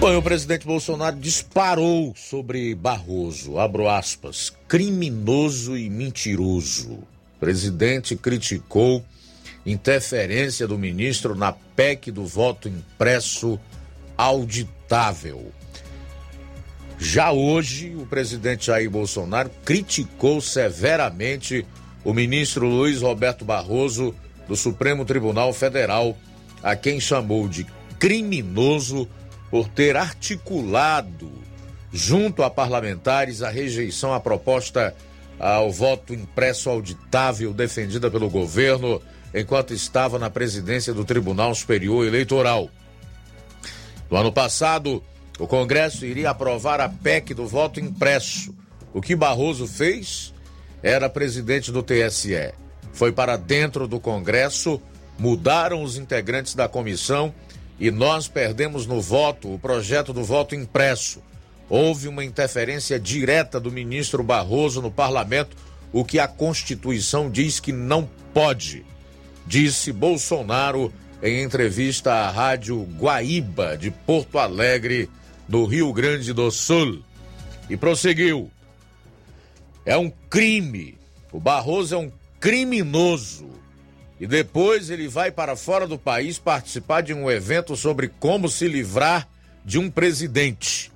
Bom, 0.06 0.18
o 0.18 0.22
presidente 0.22 0.68
Bolsonaro 0.68 1.16
disparou 1.16 2.14
sobre 2.16 2.76
Barroso, 2.76 3.58
abro 3.58 3.90
aspas, 3.90 4.54
criminoso 4.68 5.76
e 5.76 5.90
mentiroso. 5.90 6.92
O 6.92 7.40
presidente 7.40 8.16
criticou 8.16 9.04
interferência 9.66 10.68
do 10.68 10.78
ministro 10.78 11.34
na 11.34 11.52
PEC 11.52 12.12
do 12.12 12.24
voto 12.24 12.70
impresso 12.70 13.60
auditável. 14.16 15.52
Já 17.00 17.32
hoje, 17.32 17.96
o 17.96 18.06
presidente 18.06 18.68
Jair 18.68 18.92
Bolsonaro 18.92 19.50
criticou 19.66 20.40
severamente 20.40 21.66
o 22.04 22.14
ministro 22.14 22.68
Luiz 22.68 23.02
Roberto 23.02 23.44
Barroso 23.44 24.14
do 24.48 24.56
Supremo 24.56 25.04
Tribunal 25.04 25.52
Federal, 25.52 26.16
a 26.62 26.76
quem 26.76 27.00
chamou 27.00 27.48
de 27.48 27.66
criminoso 27.98 29.10
por 29.56 29.70
ter 29.70 29.96
articulado, 29.96 31.32
junto 31.90 32.44
a 32.44 32.50
parlamentares, 32.50 33.42
a 33.42 33.50
rejeição 33.50 34.14
à 34.14 34.20
proposta 34.20 34.94
ao 35.40 35.72
voto 35.72 36.14
impresso 36.14 36.70
auditável 36.70 37.54
defendida 37.54 38.12
pelo 38.12 38.30
governo 38.30 39.02
enquanto 39.34 39.74
estava 39.74 40.20
na 40.20 40.30
presidência 40.30 40.94
do 40.94 41.06
Tribunal 41.06 41.56
Superior 41.56 42.06
Eleitoral. 42.06 42.70
No 44.12 44.18
ano 44.18 44.30
passado, 44.30 45.02
o 45.40 45.48
Congresso 45.48 46.06
iria 46.06 46.32
aprovar 46.32 46.82
a 46.82 46.90
PEC 46.90 47.34
do 47.34 47.48
voto 47.48 47.80
impresso. 47.80 48.54
O 48.94 49.02
que 49.02 49.16
Barroso 49.16 49.66
fez? 49.66 50.34
Era 50.84 51.10
presidente 51.10 51.72
do 51.72 51.82
TSE. 51.82 52.54
Foi 52.92 53.14
para 53.14 53.38
dentro 53.38 53.88
do 53.88 54.02
Congresso, 54.02 54.82
mudaram 55.18 55.82
os 55.82 55.96
integrantes 55.96 56.56
da 56.56 56.68
comissão 56.68 57.34
e 57.80 57.92
nós 57.92 58.28
perdemos 58.28 58.86
no 58.86 59.02
voto 59.02 59.54
o 59.54 59.60
projeto 59.60 60.14
do 60.14 60.24
voto 60.24 60.56
impresso. 60.56 61.22
Houve 61.70 62.08
uma 62.08 62.24
interferência 62.24 63.00
direta 63.00 63.60
do 63.60 63.72
ministro 63.72 64.24
Barroso 64.24 64.82
no 64.82 64.92
parlamento, 64.92 65.58
o 65.92 66.06
que 66.06 66.20
a 66.20 66.28
Constituição 66.28 67.30
diz 67.30 67.60
que 67.60 67.72
não 67.72 68.10
pode, 68.34 68.86
disse 69.46 69.92
Bolsonaro 69.92 70.94
em 71.24 71.42
entrevista 71.42 72.14
à 72.14 72.30
rádio 72.30 72.84
Guaíba 73.00 73.78
de 73.78 73.90
Porto 73.90 74.38
Alegre, 74.38 75.10
no 75.48 75.66
Rio 75.66 75.92
Grande 75.94 76.34
do 76.34 76.52
Sul. 76.52 77.02
E 77.70 77.76
prosseguiu: 77.76 78.52
é 79.86 79.96
um 79.96 80.12
crime. 80.30 80.98
O 81.32 81.40
Barroso 81.40 81.96
é 81.96 81.98
um 81.98 82.12
criminoso. 82.40 83.48
E 84.20 84.26
depois 84.26 84.90
ele 84.90 85.08
vai 85.08 85.32
para 85.32 85.56
fora 85.56 85.86
do 85.86 85.98
país 85.98 86.40
participar 86.40 87.02
de 87.02 87.14
um 87.14 87.30
evento 87.30 87.76
sobre 87.76 88.08
como 88.08 88.48
se 88.48 88.68
livrar 88.68 89.28
de 89.64 89.78
um 89.78 89.90
presidente. 89.90 90.92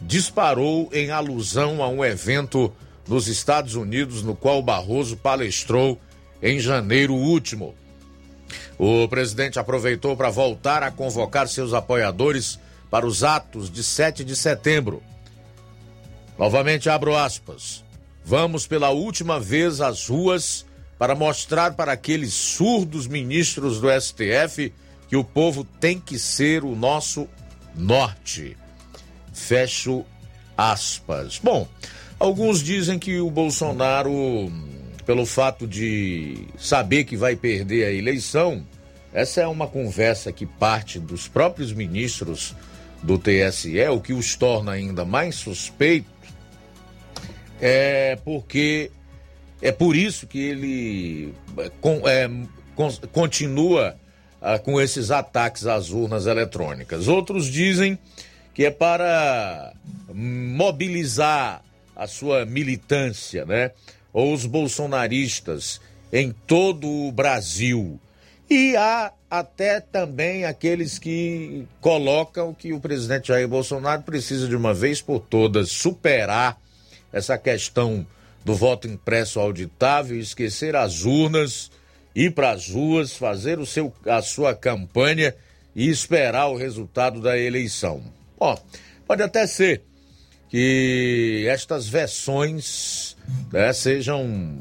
Disparou 0.00 0.88
em 0.92 1.10
alusão 1.10 1.82
a 1.82 1.88
um 1.88 2.04
evento 2.04 2.72
nos 3.06 3.28
Estados 3.28 3.74
Unidos 3.74 4.22
no 4.22 4.34
qual 4.34 4.62
Barroso 4.62 5.16
palestrou 5.16 6.00
em 6.42 6.58
janeiro 6.58 7.14
último. 7.14 7.74
O 8.78 9.08
presidente 9.08 9.58
aproveitou 9.58 10.16
para 10.16 10.30
voltar 10.30 10.82
a 10.82 10.90
convocar 10.90 11.48
seus 11.48 11.72
apoiadores 11.72 12.58
para 12.90 13.06
os 13.06 13.24
atos 13.24 13.70
de 13.70 13.82
7 13.82 14.24
de 14.24 14.36
setembro. 14.36 15.02
Novamente 16.38 16.88
abro 16.88 17.16
aspas. 17.16 17.84
Vamos 18.24 18.66
pela 18.66 18.90
última 18.90 19.40
vez 19.40 19.80
às 19.80 20.08
ruas 20.08 20.66
para 20.98 21.14
mostrar 21.14 21.74
para 21.74 21.92
aqueles 21.92 22.32
surdos 22.32 23.06
ministros 23.06 23.80
do 23.80 23.88
STF 23.88 24.72
que 25.08 25.16
o 25.16 25.24
povo 25.24 25.64
tem 25.64 26.00
que 26.00 26.18
ser 26.18 26.64
o 26.64 26.74
nosso 26.74 27.28
norte. 27.74 28.56
Fecho 29.32 30.04
aspas. 30.56 31.38
Bom, 31.38 31.68
alguns 32.18 32.62
dizem 32.62 32.98
que 32.98 33.20
o 33.20 33.30
Bolsonaro, 33.30 34.50
pelo 35.04 35.26
fato 35.26 35.66
de 35.66 36.46
saber 36.58 37.04
que 37.04 37.16
vai 37.16 37.36
perder 37.36 37.84
a 37.84 37.92
eleição, 37.92 38.66
essa 39.12 39.40
é 39.40 39.46
uma 39.46 39.66
conversa 39.66 40.32
que 40.32 40.46
parte 40.46 40.98
dos 40.98 41.28
próprios 41.28 41.72
ministros 41.72 42.54
do 43.02 43.18
TSE, 43.18 43.78
o 43.88 44.00
que 44.00 44.12
os 44.12 44.34
torna 44.34 44.72
ainda 44.72 45.04
mais 45.04 45.36
suspeitos, 45.36 46.10
é 47.60 48.16
porque 48.24 48.90
é 49.60 49.72
por 49.72 49.96
isso 49.96 50.26
que 50.26 50.38
ele 50.38 51.34
é, 51.58 52.24
é 52.24 52.30
continua 53.12 53.96
ah, 54.40 54.58
com 54.58 54.80
esses 54.80 55.10
ataques 55.10 55.66
às 55.66 55.90
urnas 55.90 56.26
eletrônicas. 56.26 57.08
Outros 57.08 57.46
dizem 57.46 57.98
que 58.54 58.64
é 58.64 58.70
para 58.70 59.72
mobilizar 60.12 61.62
a 61.94 62.06
sua 62.06 62.44
militância, 62.44 63.44
né? 63.44 63.70
Ou 64.12 64.32
os 64.32 64.46
bolsonaristas 64.46 65.80
em 66.12 66.32
todo 66.46 66.88
o 66.88 67.12
Brasil. 67.12 67.98
E 68.48 68.76
há 68.76 69.12
até 69.30 69.80
também 69.80 70.44
aqueles 70.44 70.98
que 70.98 71.66
colocam 71.80 72.54
que 72.54 72.72
o 72.72 72.80
presidente 72.80 73.28
Jair 73.28 73.48
Bolsonaro 73.48 74.02
precisa 74.02 74.46
de 74.46 74.54
uma 74.54 74.72
vez 74.72 75.02
por 75.02 75.20
todas 75.20 75.70
superar 75.70 76.58
essa 77.12 77.36
questão 77.36 78.06
do 78.46 78.54
voto 78.54 78.86
impresso 78.86 79.40
auditável, 79.40 80.16
esquecer 80.16 80.76
as 80.76 81.02
urnas, 81.02 81.68
ir 82.14 82.32
para 82.32 82.52
as 82.52 82.70
ruas, 82.70 83.16
fazer 83.16 83.58
o 83.58 83.66
seu, 83.66 83.92
a 84.06 84.22
sua 84.22 84.54
campanha 84.54 85.34
e 85.74 85.88
esperar 85.88 86.46
o 86.46 86.56
resultado 86.56 87.20
da 87.20 87.36
eleição. 87.36 88.00
Ó, 88.38 88.56
pode 89.04 89.20
até 89.20 89.48
ser 89.48 89.82
que 90.48 91.44
estas 91.48 91.88
versões 91.88 93.16
né, 93.52 93.72
sejam 93.72 94.56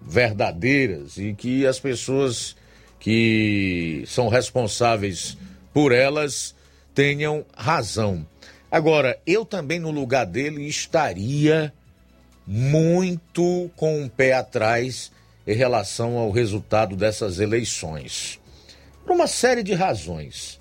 verdadeiras 0.00 1.18
e 1.18 1.34
que 1.34 1.66
as 1.66 1.78
pessoas 1.78 2.56
que 2.98 4.02
são 4.06 4.28
responsáveis 4.28 5.36
por 5.74 5.92
elas 5.92 6.54
tenham 6.94 7.44
razão. 7.54 8.26
Agora, 8.70 9.20
eu 9.26 9.44
também 9.44 9.78
no 9.78 9.90
lugar 9.90 10.24
dele 10.24 10.66
estaria 10.66 11.70
muito 12.52 13.70
com 13.76 14.00
o 14.00 14.02
um 14.02 14.08
pé 14.08 14.32
atrás 14.32 15.12
em 15.46 15.54
relação 15.54 16.18
ao 16.18 16.32
resultado 16.32 16.96
dessas 16.96 17.38
eleições. 17.38 18.40
Por 19.04 19.14
uma 19.14 19.28
série 19.28 19.62
de 19.62 19.72
razões. 19.72 20.58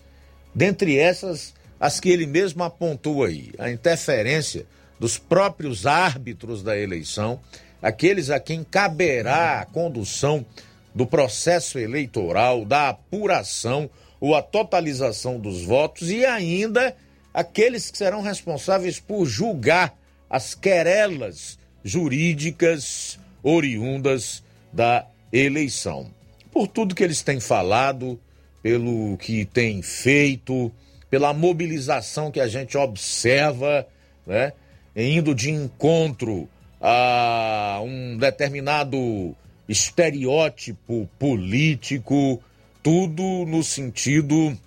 Dentre 0.54 1.00
essas, 1.00 1.52
as 1.80 2.00
que 2.00 2.10
ele 2.10 2.28
mesmo 2.28 2.64
apontou 2.64 3.24
aí: 3.24 3.54
a 3.58 3.72
interferência 3.72 4.68
dos 5.00 5.18
próprios 5.18 5.88
árbitros 5.88 6.62
da 6.62 6.78
eleição, 6.78 7.40
aqueles 7.82 8.30
a 8.30 8.40
quem 8.40 8.64
caberá 8.64 9.60
a 9.60 9.66
condução 9.66 10.46
do 10.94 11.08
processo 11.08 11.80
eleitoral, 11.80 12.66
da 12.66 12.90
apuração 12.90 13.90
ou 14.22 14.36
a 14.36 14.44
totalização 14.44 15.40
dos 15.40 15.64
votos 15.64 16.12
e 16.12 16.24
ainda 16.24 16.96
aqueles 17.34 17.90
que 17.90 17.98
serão 17.98 18.22
responsáveis 18.22 19.00
por 19.00 19.26
julgar 19.26 19.98
as 20.30 20.54
querelas 20.54 21.58
jurídicas 21.84 23.20
oriundas 23.42 24.44
da 24.72 25.08
eleição. 25.32 26.12
Por 26.52 26.68
tudo 26.68 26.96
que 26.96 27.04
eles 27.04 27.22
têm 27.22 27.40
falado, 27.40 28.20
pelo 28.62 29.18
que 29.18 29.46
têm 29.46 29.82
feito, 29.82 30.72
pela 31.10 31.34
mobilização 31.34 32.32
que 32.32 32.40
a 32.40 32.48
gente 32.48 32.78
observa, 32.78 33.88
né, 34.26 34.54
indo 34.96 35.34
de 35.34 35.50
encontro 35.50 36.50
a 36.82 37.80
um 37.84 38.18
determinado 38.18 39.36
estereótipo 39.68 41.10
político, 41.18 42.42
tudo 42.82 43.46
no 43.46 43.64
sentido 43.64 44.58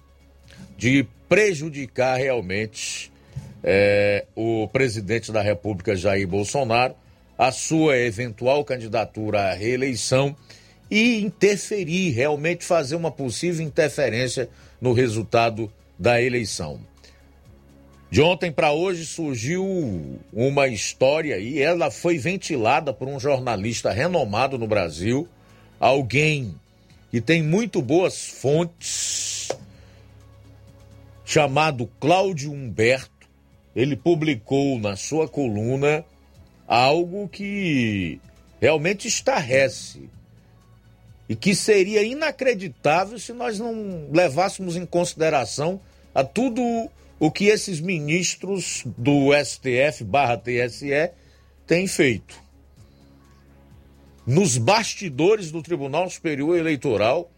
de 0.77 1.07
prejudicar 1.29 2.19
realmente 2.19 3.12
é, 3.63 4.27
o 4.35 4.69
presidente 4.69 5.31
da 5.31 5.41
República, 5.41 5.97
Jair 5.97 6.27
Bolsonaro, 6.27 6.95
a 7.39 7.51
sua 7.51 7.97
eventual 7.99 8.65
candidatura 8.65 9.51
à 9.51 9.55
reeleição 9.55 10.37
e 10.91 11.21
interferir, 11.23 12.11
realmente 12.11 12.65
fazer 12.65 12.97
uma 12.97 13.11
possível 13.11 13.65
interferência 13.65 14.49
no 14.81 14.93
resultado 14.93 15.73
da 15.99 16.21
eleição. 16.21 16.81
De 18.11 18.21
ontem 18.21 18.53
para 18.53 18.73
hoje 18.73 19.07
surgiu 19.07 19.65
uma 20.31 20.69
história 20.69 21.39
e 21.39 21.63
ela 21.63 21.91
foi 21.91 22.19
ventilada 22.19 22.93
por 22.93 23.09
um 23.09 23.19
jornalista 23.19 23.91
renomado 23.91 24.59
no 24.59 24.67
Brasil, 24.67 25.27
alguém 25.81 26.55
que 27.11 27.23
tem 27.23 27.43
muito 27.43 27.81
boas 27.81 28.27
fontes, 28.27 29.49
chamado 31.25 31.91
Cláudio 31.99 32.53
Humberto. 32.53 33.12
Ele 33.75 33.97
publicou 33.97 34.79
na 34.79 34.97
sua 34.97 35.27
coluna 35.27 36.05
algo 36.67 37.29
que 37.29 38.21
realmente 38.61 39.09
estarrece 39.09 40.09
e 41.29 41.35
que 41.35 41.55
seria 41.55 42.03
inacreditável 42.03 43.19
se 43.19 43.33
nós 43.33 43.59
não 43.59 44.09
levássemos 44.13 44.77
em 44.77 44.85
consideração 44.85 45.81
a 46.15 46.23
tudo 46.23 46.63
o 47.19 47.31
que 47.31 47.47
esses 47.47 47.81
ministros 47.81 48.85
do 48.99 49.31
STF 49.33 50.05
barra 50.05 50.37
TSE 50.37 51.11
têm 51.67 51.87
feito. 51.87 52.41
Nos 54.27 54.59
bastidores 54.59 55.51
do 55.51 55.63
Tribunal 55.63 56.09
Superior 56.11 56.57
Eleitoral, 56.57 57.31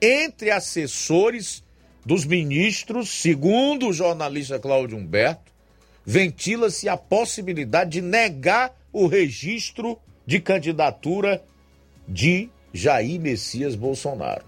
entre 0.00 0.50
assessores 0.50 1.62
dos 2.04 2.24
ministros, 2.24 3.10
segundo 3.10 3.88
o 3.88 3.92
jornalista 3.92 4.58
Cláudio 4.58 4.96
Humberto, 4.96 5.50
ventila-se 6.04 6.88
a 6.88 6.96
possibilidade 6.96 7.90
de 7.90 8.00
negar 8.00 8.74
o 8.92 9.06
registro 9.06 9.98
de 10.26 10.40
candidatura 10.40 11.42
de 12.06 12.48
Jair 12.72 13.20
Messias 13.20 13.74
Bolsonaro. 13.74 14.44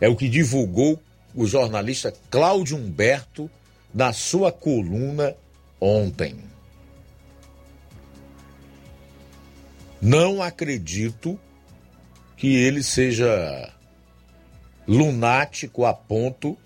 É 0.00 0.08
o 0.08 0.16
que 0.16 0.28
divulgou 0.28 1.00
o 1.34 1.46
jornalista 1.46 2.12
Cláudio 2.30 2.76
Humberto 2.76 3.50
na 3.94 4.12
sua 4.12 4.50
coluna 4.50 5.36
ontem. 5.80 6.36
Não 10.00 10.42
acredito 10.42 11.38
que 12.36 12.56
ele 12.56 12.82
seja 12.82 13.72
lunático 14.86 15.84
a 15.84 15.94
ponto 15.94 16.58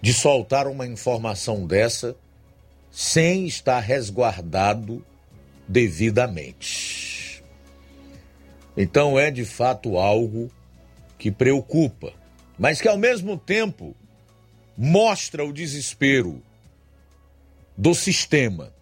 de 0.00 0.14
soltar 0.14 0.66
uma 0.66 0.86
informação 0.86 1.66
dessa 1.66 2.16
sem 2.90 3.46
estar 3.46 3.80
resguardado 3.80 5.04
devidamente. 5.68 7.44
Então 8.76 9.18
é 9.18 9.30
de 9.30 9.44
fato 9.44 9.98
algo 9.98 10.50
que 11.18 11.30
preocupa, 11.30 12.12
mas 12.58 12.80
que 12.80 12.88
ao 12.88 12.96
mesmo 12.96 13.36
tempo 13.36 13.94
mostra 14.76 15.44
o 15.44 15.52
desespero 15.52 16.42
do 17.76 17.94
sistema, 17.94 18.72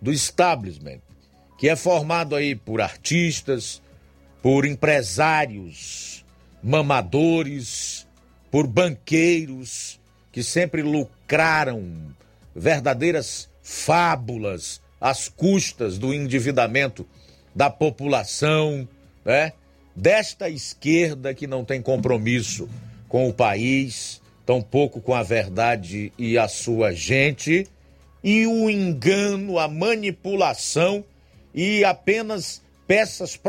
do 0.00 0.12
establishment, 0.12 1.00
que 1.58 1.68
é 1.68 1.76
formado 1.76 2.34
aí 2.34 2.54
por 2.54 2.80
artistas, 2.80 3.80
por 4.42 4.66
empresários, 4.66 6.24
mamadores, 6.62 8.06
por 8.50 8.66
banqueiros 8.66 9.98
que 10.36 10.42
sempre 10.42 10.82
lucraram 10.82 12.14
verdadeiras 12.54 13.48
fábulas 13.62 14.82
às 15.00 15.30
custas 15.30 15.96
do 15.96 16.12
endividamento 16.12 17.06
da 17.54 17.70
população, 17.70 18.86
né? 19.24 19.54
Desta 19.94 20.50
esquerda 20.50 21.32
que 21.32 21.46
não 21.46 21.64
tem 21.64 21.80
compromisso 21.80 22.68
com 23.08 23.26
o 23.26 23.32
país, 23.32 24.20
tampouco 24.44 25.00
com 25.00 25.14
a 25.14 25.22
verdade 25.22 26.12
e 26.18 26.36
a 26.36 26.48
sua 26.48 26.92
gente, 26.92 27.66
e 28.22 28.46
o 28.46 28.68
engano, 28.68 29.58
a 29.58 29.66
manipulação 29.66 31.02
e 31.54 31.82
apenas 31.82 32.60
peças 32.86 33.40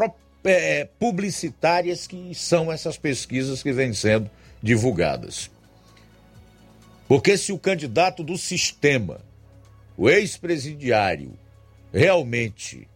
é, 0.46 0.88
publicitárias 0.98 2.08
que 2.08 2.34
são 2.34 2.72
essas 2.72 2.98
pesquisas 2.98 3.62
que 3.62 3.74
vêm 3.74 3.92
sendo 3.92 4.30
divulgadas. 4.64 5.52
Porque 7.08 7.38
se 7.38 7.54
o 7.54 7.60
candidato 7.60 8.24
do 8.24 8.38
sistema, 8.38 9.22
o 9.96 10.10
ex-presidiário, 10.10 11.32
realmente 11.94 12.88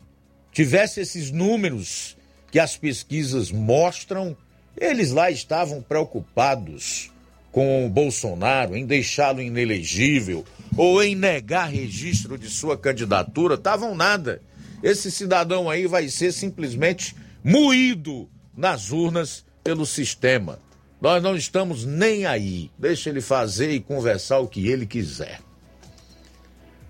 tivesse 0.51 0.99
esses 0.99 1.31
números 1.31 2.17
que 2.51 2.59
as 2.59 2.75
pesquisas 2.75 3.51
mostram, 3.51 4.35
eles 4.77 5.11
lá 5.11 5.31
estavam 5.31 5.81
preocupados 5.81 7.09
com 7.51 7.85
o 7.85 7.89
Bolsonaro 7.89 8.75
em 8.75 8.85
deixá-lo 8.85 9.41
inelegível 9.41 10.45
ou 10.77 11.01
em 11.03 11.15
negar 11.15 11.69
registro 11.69 12.37
de 12.37 12.49
sua 12.49 12.77
candidatura, 12.77 13.55
estavam 13.55 13.95
nada. 13.95 14.41
Esse 14.83 15.11
cidadão 15.11 15.69
aí 15.69 15.85
vai 15.87 16.09
ser 16.09 16.31
simplesmente 16.31 17.15
moído 17.43 18.29
nas 18.55 18.91
urnas 18.91 19.45
pelo 19.63 19.85
sistema. 19.85 20.59
Nós 21.01 21.23
não 21.23 21.35
estamos 21.35 21.83
nem 21.83 22.27
aí. 22.27 22.69
Deixa 22.77 23.09
ele 23.09 23.21
fazer 23.21 23.71
e 23.71 23.79
conversar 23.79 24.37
o 24.37 24.47
que 24.47 24.67
ele 24.67 24.85
quiser. 24.85 25.41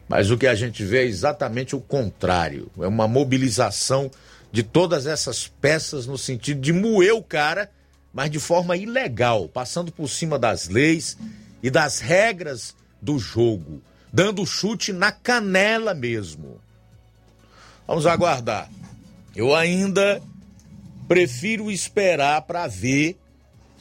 Mas 0.10 0.30
o 0.30 0.38
que 0.38 0.46
a 0.46 0.54
gente 0.54 0.84
vê 0.84 1.04
é 1.04 1.06
exatamente 1.06 1.74
o 1.74 1.80
contrário. 1.80 2.70
É 2.78 2.88
uma 2.88 3.08
mobilização 3.08 4.12
de 4.52 4.64
todas 4.64 5.08
essas 5.08 5.48
peças 5.48 6.06
no 6.06 6.18
sentido 6.18 6.60
de 6.60 6.74
moer 6.74 7.16
o 7.16 7.24
cara, 7.24 7.72
mas 8.14 8.30
de 8.30 8.38
forma 8.38 8.76
ilegal, 8.76 9.48
passando 9.48 9.90
por 9.94 10.10
cima 10.10 10.38
das 10.38 10.68
leis 10.68 11.18
e 11.64 11.70
das 11.70 12.00
regras 12.00 12.76
do 13.02 13.18
jogo, 13.18 13.82
dando 14.12 14.46
chute 14.46 14.92
na 14.92 15.14
canela 15.14 15.94
mesmo. 15.94 16.60
Vamos 17.88 18.06
aguardar. 18.06 18.70
Eu 19.34 19.56
ainda 19.56 20.22
prefiro 21.08 21.72
esperar 21.72 22.42
para 22.42 22.68
ver 22.68 23.21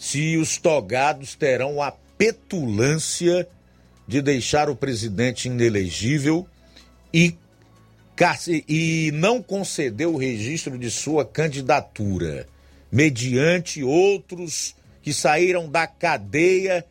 se 0.01 0.39
os 0.39 0.57
togados 0.57 1.35
terão 1.35 1.83
a 1.83 1.93
petulância 2.17 3.47
de 4.09 4.23
deixar 4.23 4.71
o 4.71 4.75
presidente 4.75 5.47
inelegível 5.47 6.49
e, 7.13 7.37
e 8.67 9.11
não 9.13 9.43
conceder 9.43 10.09
o 10.09 10.17
registro 10.17 10.79
de 10.79 10.91
sua 10.91 11.23
candidatura, 11.23 12.49
mediante 12.91 13.85
outros 13.85 14.75
que 15.03 15.13
saíram 15.13 15.69
da 15.69 15.87
cadeia 15.87 16.83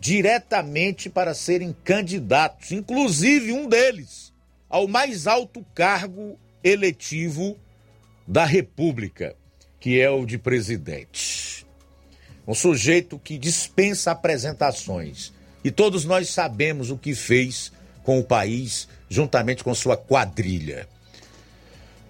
diretamente 0.00 1.10
para 1.10 1.34
serem 1.34 1.76
candidatos, 1.84 2.72
inclusive 2.72 3.52
um 3.52 3.68
deles 3.68 4.32
ao 4.70 4.88
mais 4.88 5.26
alto 5.26 5.62
cargo 5.74 6.38
eletivo 6.64 7.58
da 8.26 8.46
República, 8.46 9.36
que 9.78 10.00
é 10.00 10.08
o 10.08 10.24
de 10.24 10.38
presidente. 10.38 11.61
Um 12.46 12.54
sujeito 12.54 13.18
que 13.18 13.38
dispensa 13.38 14.10
apresentações. 14.10 15.32
E 15.64 15.70
todos 15.70 16.04
nós 16.04 16.28
sabemos 16.30 16.90
o 16.90 16.98
que 16.98 17.14
fez 17.14 17.72
com 18.02 18.18
o 18.18 18.24
país, 18.24 18.88
juntamente 19.08 19.62
com 19.62 19.74
sua 19.74 19.96
quadrilha. 19.96 20.88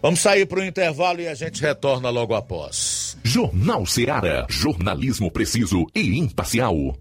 Vamos 0.01 0.21
sair 0.21 0.47
para 0.47 0.59
o 0.59 0.65
intervalo 0.65 1.21
e 1.21 1.29
a 1.29 1.35
gente 1.35 1.63
retorna 1.63 2.11
logo 2.11 2.35
após. 2.35 3.17
Jornal 3.23 3.87
Seara. 3.87 4.47
Jornalismo 4.49 5.31
preciso 5.31 5.87
e 5.95 6.19
imparcial. 6.19 6.97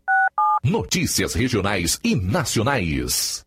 Notícias 0.64 1.34
regionais 1.34 2.00
e 2.04 2.16
nacionais. 2.16 3.44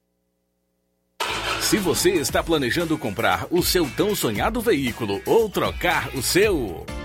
Se 1.60 1.78
você 1.78 2.10
está 2.10 2.42
planejando 2.42 2.98
comprar 2.98 3.46
o 3.50 3.62
seu 3.62 3.88
tão 3.96 4.14
sonhado 4.14 4.60
veículo 4.60 5.22
ou 5.24 5.48
trocar 5.48 6.14
o 6.16 6.22
seu. 6.22 6.84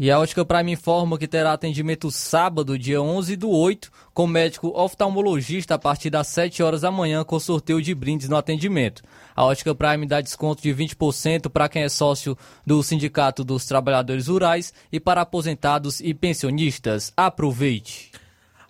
E 0.00 0.12
a 0.12 0.20
Ótica 0.20 0.44
Prime 0.44 0.70
informa 0.70 1.18
que 1.18 1.26
terá 1.26 1.52
atendimento 1.52 2.08
sábado, 2.08 2.78
dia 2.78 3.02
11 3.02 3.34
do 3.34 3.50
8, 3.50 3.90
com 4.14 4.28
médico 4.28 4.68
oftalmologista 4.68 5.74
a 5.74 5.78
partir 5.78 6.08
das 6.08 6.28
7 6.28 6.62
horas 6.62 6.82
da 6.82 6.90
manhã, 6.92 7.24
com 7.24 7.40
sorteio 7.40 7.82
de 7.82 7.92
brindes 7.96 8.28
no 8.28 8.36
atendimento. 8.36 9.02
A 9.34 9.44
Ótica 9.44 9.74
Prime 9.74 10.06
dá 10.06 10.20
desconto 10.20 10.62
de 10.62 10.72
20% 10.72 11.48
para 11.48 11.68
quem 11.68 11.82
é 11.82 11.88
sócio 11.88 12.38
do 12.64 12.80
Sindicato 12.80 13.42
dos 13.42 13.66
Trabalhadores 13.66 14.28
Rurais 14.28 14.72
e 14.92 15.00
para 15.00 15.22
aposentados 15.22 15.98
e 15.98 16.14
pensionistas. 16.14 17.12
Aproveite! 17.16 18.12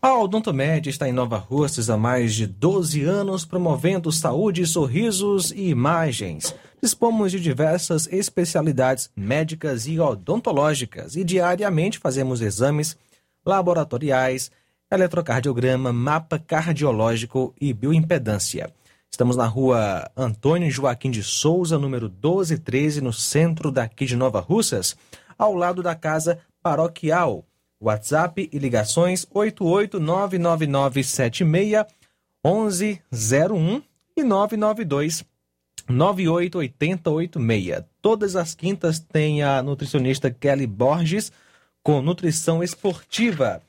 A 0.00 0.18
Odontomed 0.18 0.88
está 0.88 1.08
em 1.10 1.12
Nova 1.12 1.36
Russas 1.36 1.90
há 1.90 1.98
mais 1.98 2.32
de 2.34 2.46
12 2.46 3.02
anos, 3.02 3.44
promovendo 3.44 4.10
saúde, 4.10 4.64
sorrisos 4.64 5.50
e 5.50 5.68
imagens. 5.68 6.54
Dispomos 6.80 7.32
de 7.32 7.40
diversas 7.40 8.06
especialidades 8.06 9.10
médicas 9.16 9.88
e 9.88 9.98
odontológicas 9.98 11.16
e 11.16 11.24
diariamente 11.24 11.98
fazemos 11.98 12.40
exames 12.40 12.96
laboratoriais, 13.44 14.52
eletrocardiograma, 14.88 15.92
mapa 15.92 16.38
cardiológico 16.38 17.52
e 17.60 17.72
bioimpedância. 17.72 18.72
Estamos 19.10 19.36
na 19.36 19.46
rua 19.46 20.08
Antônio 20.16 20.70
Joaquim 20.70 21.10
de 21.10 21.24
Souza, 21.24 21.76
número 21.76 22.08
1213, 22.08 23.00
no 23.00 23.12
centro 23.12 23.72
daqui 23.72 24.06
de 24.06 24.14
Nova 24.14 24.38
Russas, 24.38 24.96
ao 25.36 25.54
lado 25.54 25.82
da 25.82 25.96
casa 25.96 26.38
paroquial. 26.62 27.44
WhatsApp 27.80 28.48
e 28.52 28.58
ligações 28.58 29.26
8899976 29.26 31.84
1101 32.44 33.82
e 34.16 34.22
992 34.22 35.24
988086. 35.88 37.84
Todas 38.02 38.36
as 38.36 38.54
quintas 38.54 38.98
tem 38.98 39.42
a 39.42 39.62
nutricionista 39.62 40.30
Kelly 40.30 40.66
Borges 40.66 41.32
com 41.82 42.02
nutrição 42.02 42.62
esportiva. 42.62 43.62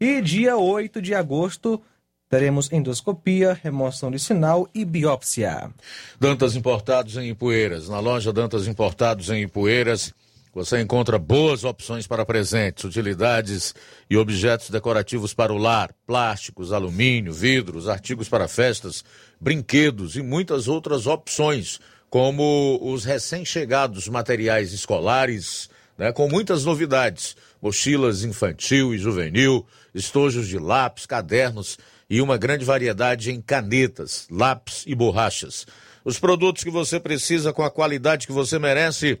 E 0.00 0.20
dia 0.20 0.56
8 0.56 1.02
de 1.02 1.14
agosto 1.14 1.82
teremos 2.28 2.72
endoscopia, 2.72 3.58
remoção 3.62 4.10
de 4.10 4.18
sinal 4.18 4.68
e 4.74 4.84
biópsia. 4.84 5.70
Dantas 6.18 6.56
Importados 6.56 7.16
em 7.16 7.30
Ipueiras. 7.30 7.88
Na 7.88 8.00
loja 8.00 8.32
Dantas 8.32 8.66
Importados 8.66 9.30
em 9.30 9.42
Ipueiras, 9.42 10.12
você 10.54 10.80
encontra 10.80 11.18
boas 11.18 11.64
opções 11.64 12.06
para 12.06 12.24
presentes, 12.24 12.84
utilidades 12.84 13.74
e 14.08 14.16
objetos 14.16 14.70
decorativos 14.70 15.34
para 15.34 15.52
o 15.52 15.58
lar, 15.58 15.92
plásticos, 16.06 16.72
alumínio, 16.72 17.32
vidros, 17.32 17.88
artigos 17.88 18.28
para 18.28 18.46
festas, 18.46 19.04
brinquedos 19.40 20.14
e 20.14 20.22
muitas 20.22 20.68
outras 20.68 21.08
opções, 21.08 21.80
como 22.08 22.78
os 22.80 23.04
recém-chegados 23.04 24.06
materiais 24.06 24.72
escolares, 24.72 25.68
né, 25.98 26.12
com 26.12 26.28
muitas 26.28 26.64
novidades, 26.64 27.36
mochilas 27.60 28.22
infantil 28.22 28.94
e 28.94 28.98
juvenil, 28.98 29.66
estojos 29.92 30.46
de 30.46 30.58
lápis, 30.58 31.04
cadernos 31.04 31.76
e 32.08 32.20
uma 32.20 32.36
grande 32.36 32.64
variedade 32.64 33.32
em 33.32 33.40
canetas, 33.40 34.28
lápis 34.30 34.84
e 34.86 34.94
borrachas. 34.94 35.66
Os 36.04 36.18
produtos 36.18 36.62
que 36.62 36.70
você 36.70 37.00
precisa 37.00 37.52
com 37.52 37.64
a 37.64 37.70
qualidade 37.70 38.26
que 38.26 38.32
você 38.32 38.56
merece 38.58 39.20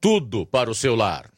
tudo 0.00 0.46
para 0.46 0.70
o 0.70 0.74
seu 0.74 0.94
lar. 0.94 1.30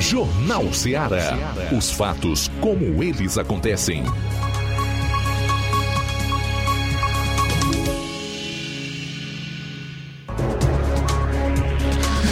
Jornal 0.00 0.72
Ceará. 0.72 1.32
Os 1.76 1.92
fatos 1.92 2.48
como 2.60 3.02
eles 3.02 3.38
acontecem. 3.38 4.02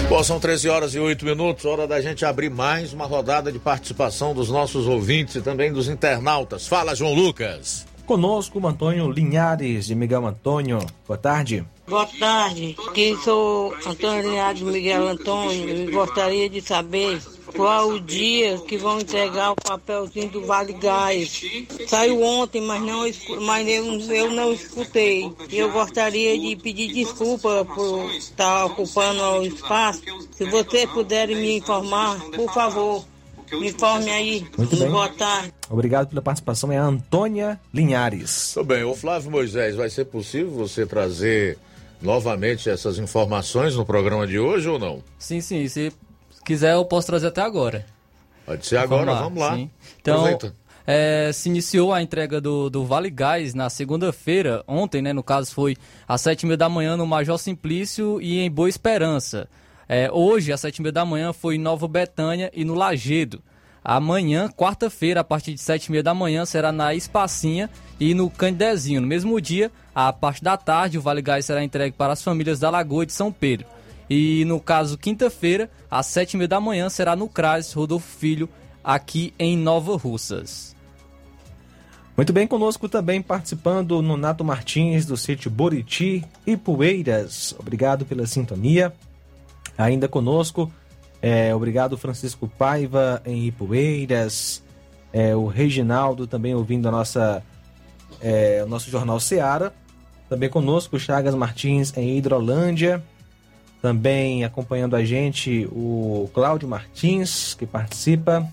Bom, 0.08 0.24
são 0.24 0.40
13 0.40 0.68
horas 0.68 0.94
e 0.96 0.98
8 0.98 1.24
minutos, 1.24 1.64
hora 1.64 1.86
da 1.86 2.00
gente 2.00 2.24
abrir 2.24 2.50
mais 2.50 2.92
uma 2.92 3.06
rodada 3.06 3.52
de 3.52 3.60
participação 3.60 4.34
dos 4.34 4.50
nossos 4.50 4.88
ouvintes 4.88 5.36
e 5.36 5.40
também 5.40 5.72
dos 5.72 5.88
internautas. 5.88 6.66
Fala, 6.66 6.96
João 6.96 7.14
Lucas. 7.14 7.86
Conosco 8.04 8.66
Antônio 8.66 9.08
Linhares, 9.08 9.86
de 9.86 9.94
Miguel 9.94 10.26
Antônio. 10.26 10.84
Boa 11.06 11.16
tarde. 11.16 11.64
Boa 11.90 12.06
tarde, 12.06 12.76
que 12.94 13.16
sou 13.16 13.74
Antônio 13.84 14.30
Linhares 14.30 14.62
Miguel 14.62 15.08
Antônio 15.08 15.68
e 15.68 15.90
gostaria 15.90 16.48
de 16.48 16.60
saber 16.60 17.20
qual 17.56 17.88
o 17.88 18.00
dia 18.00 18.58
que 18.58 18.78
vão 18.78 19.00
entregar 19.00 19.50
o 19.50 19.56
papelzinho 19.56 20.28
do 20.28 20.46
Vale 20.46 20.72
Gás. 20.74 21.42
Saiu 21.88 22.22
ontem, 22.22 22.60
mas, 22.60 22.80
não, 22.80 23.00
mas 23.40 23.68
eu, 23.68 23.84
eu 24.14 24.30
não 24.30 24.52
escutei. 24.52 25.32
E 25.50 25.58
eu 25.58 25.72
gostaria 25.72 26.38
de 26.38 26.54
pedir 26.54 26.92
desculpa 26.92 27.64
por 27.64 28.08
estar 28.12 28.66
ocupando 28.66 29.20
o 29.20 29.42
espaço. 29.42 30.02
Se 30.30 30.44
vocês 30.44 30.88
puderem 30.90 31.34
me 31.34 31.56
informar, 31.56 32.20
por 32.36 32.54
favor. 32.54 33.04
Me 33.50 33.68
informe 33.68 34.10
aí. 34.12 34.46
Muito 34.56 34.76
bem. 34.76 34.88
Boa 34.88 35.08
tarde. 35.08 35.52
Obrigado 35.68 36.06
pela 36.06 36.22
participação. 36.22 36.70
É 36.70 36.78
a 36.78 36.84
Antônia 36.84 37.60
Linhares. 37.74 38.52
Tudo 38.54 38.66
bem, 38.66 38.84
ô 38.84 38.94
Flávio 38.94 39.28
Moisés, 39.28 39.74
vai 39.74 39.90
ser 39.90 40.04
possível 40.04 40.52
você 40.52 40.86
trazer 40.86 41.58
novamente 42.00 42.68
essas 42.68 42.98
informações 42.98 43.76
no 43.76 43.84
programa 43.84 44.26
de 44.26 44.38
hoje 44.38 44.68
ou 44.68 44.78
não? 44.78 45.02
Sim, 45.18 45.40
sim. 45.40 45.66
Se 45.68 45.92
quiser, 46.44 46.74
eu 46.74 46.84
posso 46.84 47.06
trazer 47.06 47.28
até 47.28 47.42
agora. 47.42 47.86
Pode 48.46 48.66
ser 48.66 48.78
agora, 48.78 49.14
vamos 49.14 49.38
lá. 49.38 49.54
Sim. 49.54 49.70
Então, 50.00 50.38
é, 50.86 51.30
se 51.32 51.48
iniciou 51.48 51.92
a 51.92 52.02
entrega 52.02 52.40
do, 52.40 52.68
do 52.68 52.84
Vale 52.84 53.10
Gás 53.10 53.54
na 53.54 53.70
segunda-feira, 53.70 54.64
ontem, 54.66 55.00
né? 55.00 55.12
No 55.12 55.22
caso, 55.22 55.52
foi 55.52 55.76
às 56.08 56.20
sete 56.20 56.42
e 56.42 56.46
meia 56.46 56.56
da 56.56 56.68
manhã 56.68 56.96
no 56.96 57.06
Major 57.06 57.38
Simplício 57.38 58.20
e 58.20 58.40
em 58.40 58.50
Boa 58.50 58.68
Esperança. 58.68 59.48
É, 59.88 60.10
hoje, 60.10 60.52
às 60.52 60.60
sete 60.60 60.78
e 60.78 60.82
meia 60.82 60.92
da 60.92 61.04
manhã, 61.04 61.32
foi 61.32 61.56
em 61.56 61.58
Nova 61.58 61.86
Betânia 61.86 62.50
e 62.54 62.64
no 62.64 62.74
Lagedo. 62.74 63.42
Amanhã, 63.84 64.48
quarta-feira, 64.48 65.20
a 65.20 65.24
partir 65.24 65.54
de 65.54 65.60
sete 65.60 65.86
e 65.86 65.90
meia 65.90 66.02
da 66.02 66.12
manhã, 66.14 66.44
será 66.44 66.70
na 66.70 66.94
Espacinha 66.94 67.70
e 67.98 68.12
no 68.12 68.28
Candezinho. 68.28 69.00
No 69.00 69.06
mesmo 69.06 69.40
dia, 69.40 69.70
a 69.94 70.12
parte 70.12 70.42
da 70.42 70.56
tarde, 70.56 70.98
o 70.98 71.02
Vale 71.02 71.22
Gás 71.22 71.44
será 71.44 71.62
entregue 71.62 71.96
para 71.96 72.12
as 72.12 72.22
famílias 72.22 72.58
da 72.58 72.70
Lagoa 72.70 73.06
de 73.06 73.12
São 73.12 73.32
Pedro. 73.32 73.66
E 74.08 74.44
no 74.44 74.60
caso, 74.60 74.98
quinta-feira, 74.98 75.70
às 75.90 76.06
sete 76.06 76.34
e 76.34 76.36
meia 76.36 76.48
da 76.48 76.60
manhã, 76.60 76.88
será 76.88 77.14
no 77.14 77.28
CRAS 77.28 77.72
Rodolfo 77.72 78.18
Filho, 78.18 78.48
aqui 78.82 79.32
em 79.38 79.56
Nova 79.56 79.96
Russas. 79.96 80.74
Muito 82.16 82.32
bem, 82.32 82.46
conosco 82.46 82.88
também 82.88 83.22
participando 83.22 84.02
Nonato 84.02 84.44
Martins, 84.44 85.06
do 85.06 85.16
sítio 85.16 85.50
Boriti 85.50 86.24
e 86.46 86.56
Poeiras. 86.56 87.54
Obrigado 87.58 88.04
pela 88.04 88.26
sintonia. 88.26 88.92
Ainda 89.78 90.08
conosco, 90.08 90.70
é, 91.22 91.54
obrigado 91.54 91.96
Francisco 91.96 92.48
Paiva 92.48 93.22
em 93.24 93.46
Ipueiras, 93.46 94.62
é, 95.12 95.34
o 95.34 95.46
Reginaldo 95.46 96.26
também 96.26 96.54
ouvindo 96.54 96.88
a 96.88 96.90
nossa, 96.90 97.42
é, 98.22 98.62
o 98.64 98.68
nosso 98.68 98.90
jornal 98.90 99.18
Seara. 99.20 99.72
Também 100.28 100.48
conosco 100.48 100.98
Chagas 100.98 101.34
Martins 101.34 101.96
em 101.96 102.16
Hidrolândia. 102.16 103.02
Também 103.82 104.44
acompanhando 104.44 104.94
a 104.94 105.04
gente 105.04 105.66
o 105.72 106.30
Cláudio 106.34 106.68
Martins, 106.68 107.54
que 107.54 107.66
participa. 107.66 108.46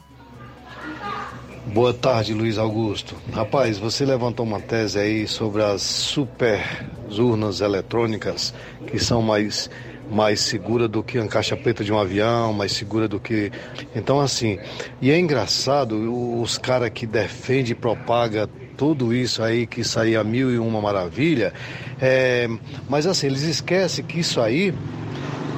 Boa 1.73 1.93
tarde, 1.93 2.33
Luiz 2.33 2.57
Augusto. 2.57 3.15
Rapaz, 3.33 3.77
você 3.77 4.05
levantou 4.05 4.45
uma 4.45 4.59
tese 4.59 4.97
aí 4.97 5.27
sobre 5.27 5.61
as 5.61 5.81
super 5.81 6.61
urnas 7.19 7.59
eletrônicas 7.59 8.53
que 8.87 8.97
são 8.97 9.21
mais 9.21 9.69
mais 10.09 10.39
segura 10.39 10.87
do 10.87 11.03
que 11.03 11.17
a 11.17 11.27
caixa 11.27 11.57
preta 11.57 11.83
de 11.83 11.91
um 11.91 11.99
avião, 11.99 12.53
mais 12.53 12.71
segura 12.71 13.07
do 13.07 13.19
que. 13.19 13.51
Então, 13.93 14.19
assim, 14.21 14.57
e 15.01 15.11
é 15.11 15.19
engraçado 15.19 16.41
os 16.41 16.57
caras 16.57 16.89
que 16.89 17.05
defendem 17.05 17.73
e 17.73 17.75
propagam 17.75 18.47
tudo 18.77 19.13
isso 19.13 19.41
aí, 19.41 19.65
que 19.65 19.81
aí 19.97 20.15
é 20.15 20.23
mil 20.23 20.51
e 20.51 20.59
uma 20.59 20.79
maravilha, 20.79 21.51
é... 21.99 22.47
mas 22.87 23.07
assim, 23.07 23.27
eles 23.27 23.41
esquecem 23.41 24.05
que 24.05 24.19
isso 24.19 24.39
aí. 24.39 24.73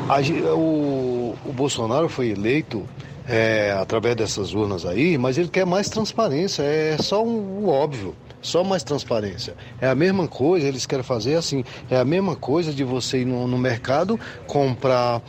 A... 0.08 0.20
o, 0.56 1.36
o 1.46 1.54
Bolsonaro 1.54 2.10
foi 2.10 2.30
eleito 2.30 2.88
é, 3.28 3.78
através 3.80 4.16
dessas 4.16 4.54
urnas 4.54 4.86
aí, 4.86 5.18
mas 5.18 5.38
ele 5.38 5.50
quer 5.50 5.66
mais 5.66 5.88
transparência, 5.88 6.64
é 6.64 6.98
só 6.98 7.24
um, 7.24 7.66
o 7.66 7.70
óbvio. 7.70 8.16
Só 8.42 8.64
mais 8.64 8.84
transparência. 8.84 9.54
É 9.82 9.88
a 9.90 9.96
mesma 9.96 10.26
coisa, 10.26 10.66
eles 10.66 10.86
querem 10.86 11.04
fazer 11.04 11.36
assim. 11.36 11.64
É 11.90 11.98
a 11.98 12.06
mesma 12.06 12.38
coisa 12.38 12.72
de 12.72 12.86
você 12.86 13.20
ir 13.20 13.26
no, 13.26 13.46
no 13.46 13.58
mercado, 13.58 14.18
comprar, 14.48 15.22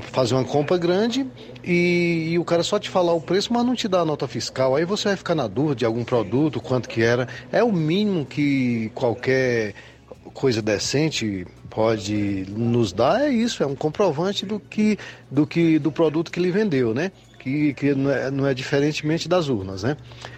fazer 0.00 0.34
uma 0.34 0.44
compra 0.44 0.78
grande 0.78 1.26
e, 1.64 2.28
e, 2.30 2.38
o 2.38 2.44
cara 2.44 2.62
só 2.62 2.78
te 2.78 2.88
falar 2.88 3.12
o 3.12 3.20
preço, 3.20 3.52
mas 3.52 3.64
não 3.64 3.74
te 3.74 3.88
dá 3.88 4.00
a 4.00 4.04
nota 4.04 4.28
fiscal. 4.28 4.76
Aí 4.76 4.84
você 4.84 5.08
vai 5.08 5.16
ficar 5.16 5.34
na 5.34 5.48
dúvida 5.48 5.76
de 5.76 5.84
algum 5.84 6.04
produto, 6.04 6.60
quanto 6.60 6.88
que 6.88 7.02
era. 7.02 7.28
É 7.50 7.62
o 7.62 7.72
mínimo 7.72 8.24
que 8.24 8.90
qualquer 8.94 9.74
coisa 10.32 10.62
decente 10.62 11.46
pode 11.68 12.46
nos 12.48 12.92
dar, 12.92 13.22
é 13.22 13.30
isso, 13.30 13.62
é 13.62 13.66
um 13.66 13.74
comprovante 13.74 14.44
do 14.46 14.60
que 14.60 14.98
do 15.30 15.46
que 15.46 15.78
do 15.78 15.90
produto 15.90 16.30
que 16.30 16.38
ele 16.38 16.50
vendeu, 16.50 16.94
né? 16.94 17.10
que, 17.42 17.74
que 17.74 17.94
não, 17.94 18.10
é, 18.10 18.30
não 18.30 18.46
é 18.46 18.54
diferentemente 18.54 19.28
das 19.28 19.48
urnas, 19.48 19.82
né? 19.82 19.96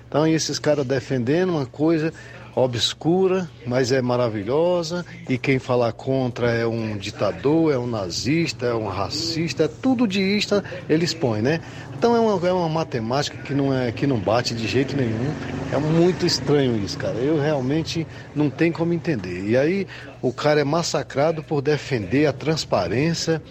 Então, 0.08 0.26
esses 0.26 0.58
caras 0.58 0.86
defendendo 0.86 1.50
uma 1.50 1.66
coisa 1.66 2.12
obscura, 2.54 3.50
mas 3.66 3.90
é 3.90 4.00
maravilhosa, 4.00 5.04
e 5.28 5.36
quem 5.36 5.58
falar 5.58 5.92
contra 5.92 6.50
é 6.52 6.66
um 6.66 6.96
ditador, 6.96 7.72
é 7.72 7.78
um 7.78 7.86
nazista, 7.86 8.66
é 8.66 8.74
um 8.74 8.86
racista, 8.86 9.64
é 9.64 9.68
tudo 9.68 10.06
de 10.06 10.20
ista 10.20 10.62
eles 10.88 11.12
põem, 11.12 11.42
né? 11.42 11.60
Então 11.96 12.14
é 12.14 12.20
uma, 12.20 12.48
é 12.48 12.52
uma 12.52 12.68
matemática 12.68 13.38
que 13.38 13.54
não, 13.54 13.72
é, 13.72 13.90
que 13.90 14.06
não 14.06 14.18
bate 14.18 14.54
de 14.54 14.66
jeito 14.68 14.96
nenhum. 14.96 15.32
É 15.72 15.78
muito 15.78 16.26
estranho 16.26 16.76
isso, 16.76 16.98
cara. 16.98 17.14
Eu 17.14 17.40
realmente 17.40 18.06
não 18.34 18.50
tenho 18.50 18.72
como 18.72 18.92
entender. 18.92 19.48
E 19.48 19.56
aí 19.56 19.86
o 20.20 20.32
cara 20.32 20.60
é 20.60 20.64
massacrado 20.64 21.42
por 21.42 21.62
defender 21.62 22.26
a 22.26 22.32
transparência 22.32 23.42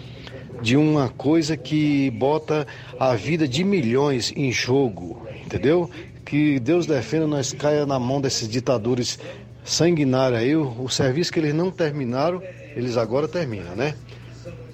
de 0.61 0.77
uma 0.77 1.09
coisa 1.09 1.57
que 1.57 2.09
bota 2.11 2.65
a 2.99 3.15
vida 3.15 3.47
de 3.47 3.63
milhões 3.63 4.31
em 4.35 4.51
jogo, 4.51 5.27
entendeu? 5.45 5.89
Que 6.25 6.59
Deus 6.59 6.85
defenda 6.85 7.27
nós 7.27 7.53
caia 7.53 7.85
na 7.85 7.99
mão 7.99 8.21
desses 8.21 8.47
ditadores 8.47 9.19
sanguinários 9.63 10.39
aí. 10.39 10.55
O, 10.55 10.83
o 10.83 10.89
serviço 10.89 11.31
que 11.31 11.39
eles 11.39 11.53
não 11.53 11.71
terminaram, 11.71 12.41
eles 12.75 12.97
agora 12.97 13.27
terminam, 13.27 13.75
né? 13.75 13.95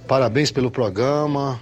Parabéns 0.08 0.52
pelo 0.52 0.72
programa. 0.72 1.60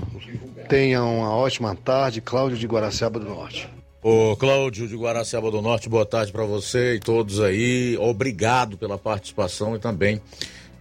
Tenham 0.69 1.19
uma 1.19 1.35
ótima 1.35 1.75
tarde. 1.75 2.21
Cláudio 2.21 2.57
de 2.57 2.67
Guaraciaba 2.67 3.19
do 3.19 3.25
Norte. 3.25 3.69
Ô 4.01 4.35
Cláudio 4.37 4.87
de 4.87 4.95
Guaraciaba 4.95 5.49
do 5.51 5.61
Norte, 5.61 5.89
boa 5.89 6.05
tarde 6.05 6.31
para 6.31 6.45
você 6.45 6.95
e 6.95 6.99
todos 6.99 7.41
aí. 7.41 7.97
Obrigado 7.97 8.77
pela 8.77 8.97
participação 8.97 9.75
e 9.75 9.79
também 9.79 10.21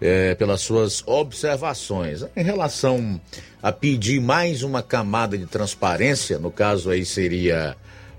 é, 0.00 0.34
pelas 0.34 0.61
suas 0.61 1.02
observações. 1.07 2.24
Em 2.36 2.44
relação 2.44 3.20
a 3.62 3.72
pedir 3.72 4.20
mais 4.20 4.62
uma 4.62 4.82
camada 4.82 5.36
de 5.36 5.46
transparência, 5.46 6.38
no 6.38 6.50
caso 6.50 6.90
aí 6.90 7.04
seria 7.04 7.76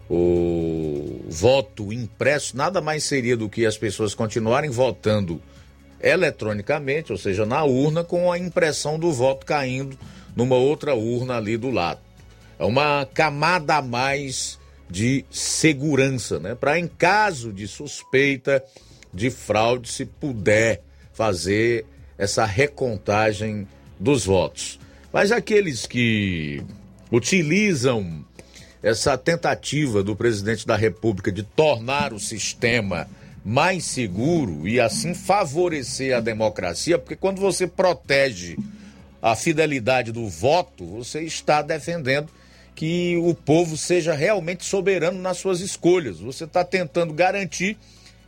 o 0.10 1.26
voto 1.30 1.92
impresso, 1.92 2.56
nada 2.56 2.80
mais 2.80 3.04
seria 3.04 3.36
do 3.36 3.50
que 3.50 3.66
as 3.66 3.78
pessoas 3.78 4.16
continuarem 4.16 4.70
votando 4.70 5.42
eletronicamente, 6.02 7.12
ou 7.12 7.18
seja, 7.18 7.46
na 7.46 7.64
urna, 7.64 8.04
com 8.04 8.32
a 8.32 8.38
impressão 8.38 8.98
do 8.98 9.12
voto 9.12 9.46
caindo 9.46 9.98
numa 10.36 10.56
outra 10.56 10.94
urna 10.94 11.38
ali 11.38 11.58
do 11.58 11.70
lado. 11.70 12.00
É 12.60 12.66
uma 12.66 13.06
camada 13.14 13.76
a 13.76 13.82
mais 13.82 14.60
de 14.90 15.26
segurança, 15.30 16.40
né? 16.40 16.56
Para 16.56 16.80
em 16.80 16.88
caso 16.88 17.52
de 17.52 17.68
suspeita 17.68 18.64
de 19.14 19.30
fraude, 19.30 19.90
se 19.90 20.06
puder 20.06 20.82
fazer 21.14 21.86
essa 22.18 22.46
recontagem 22.46 23.68
dos 24.00 24.26
votos. 24.26 24.80
Mas 25.12 25.32
aqueles 25.32 25.86
que 25.86 26.64
utilizam 27.12 28.24
essa 28.82 29.18
tentativa 29.18 30.04
do 30.04 30.16
presidente 30.16 30.66
da 30.66 30.76
República 30.76 31.32
de 31.32 31.44
tornar 31.44 32.14
o 32.14 32.20
sistema 32.20 33.08
mais 33.44 33.86
seguro 33.86 34.68
e 34.68 34.80
assim 34.80 35.14
favorecer 35.14 36.16
a 36.16 36.20
democracia, 36.20 37.00
porque 37.00 37.16
quando 37.16 37.40
você 37.40 37.66
protege 37.66 38.58
a 39.22 39.36
fidelidade 39.36 40.12
do 40.12 40.28
voto, 40.28 40.86
você 40.86 41.22
está 41.22 41.62
defendendo 41.62 42.30
que 42.76 43.18
o 43.18 43.34
povo 43.34 43.76
seja 43.76 44.14
realmente 44.14 44.64
soberano 44.64 45.20
nas 45.20 45.38
suas 45.38 45.62
escolhas. 45.62 46.20
Você 46.20 46.44
está 46.44 46.64
tentando 46.64 47.14
garantir 47.14 47.78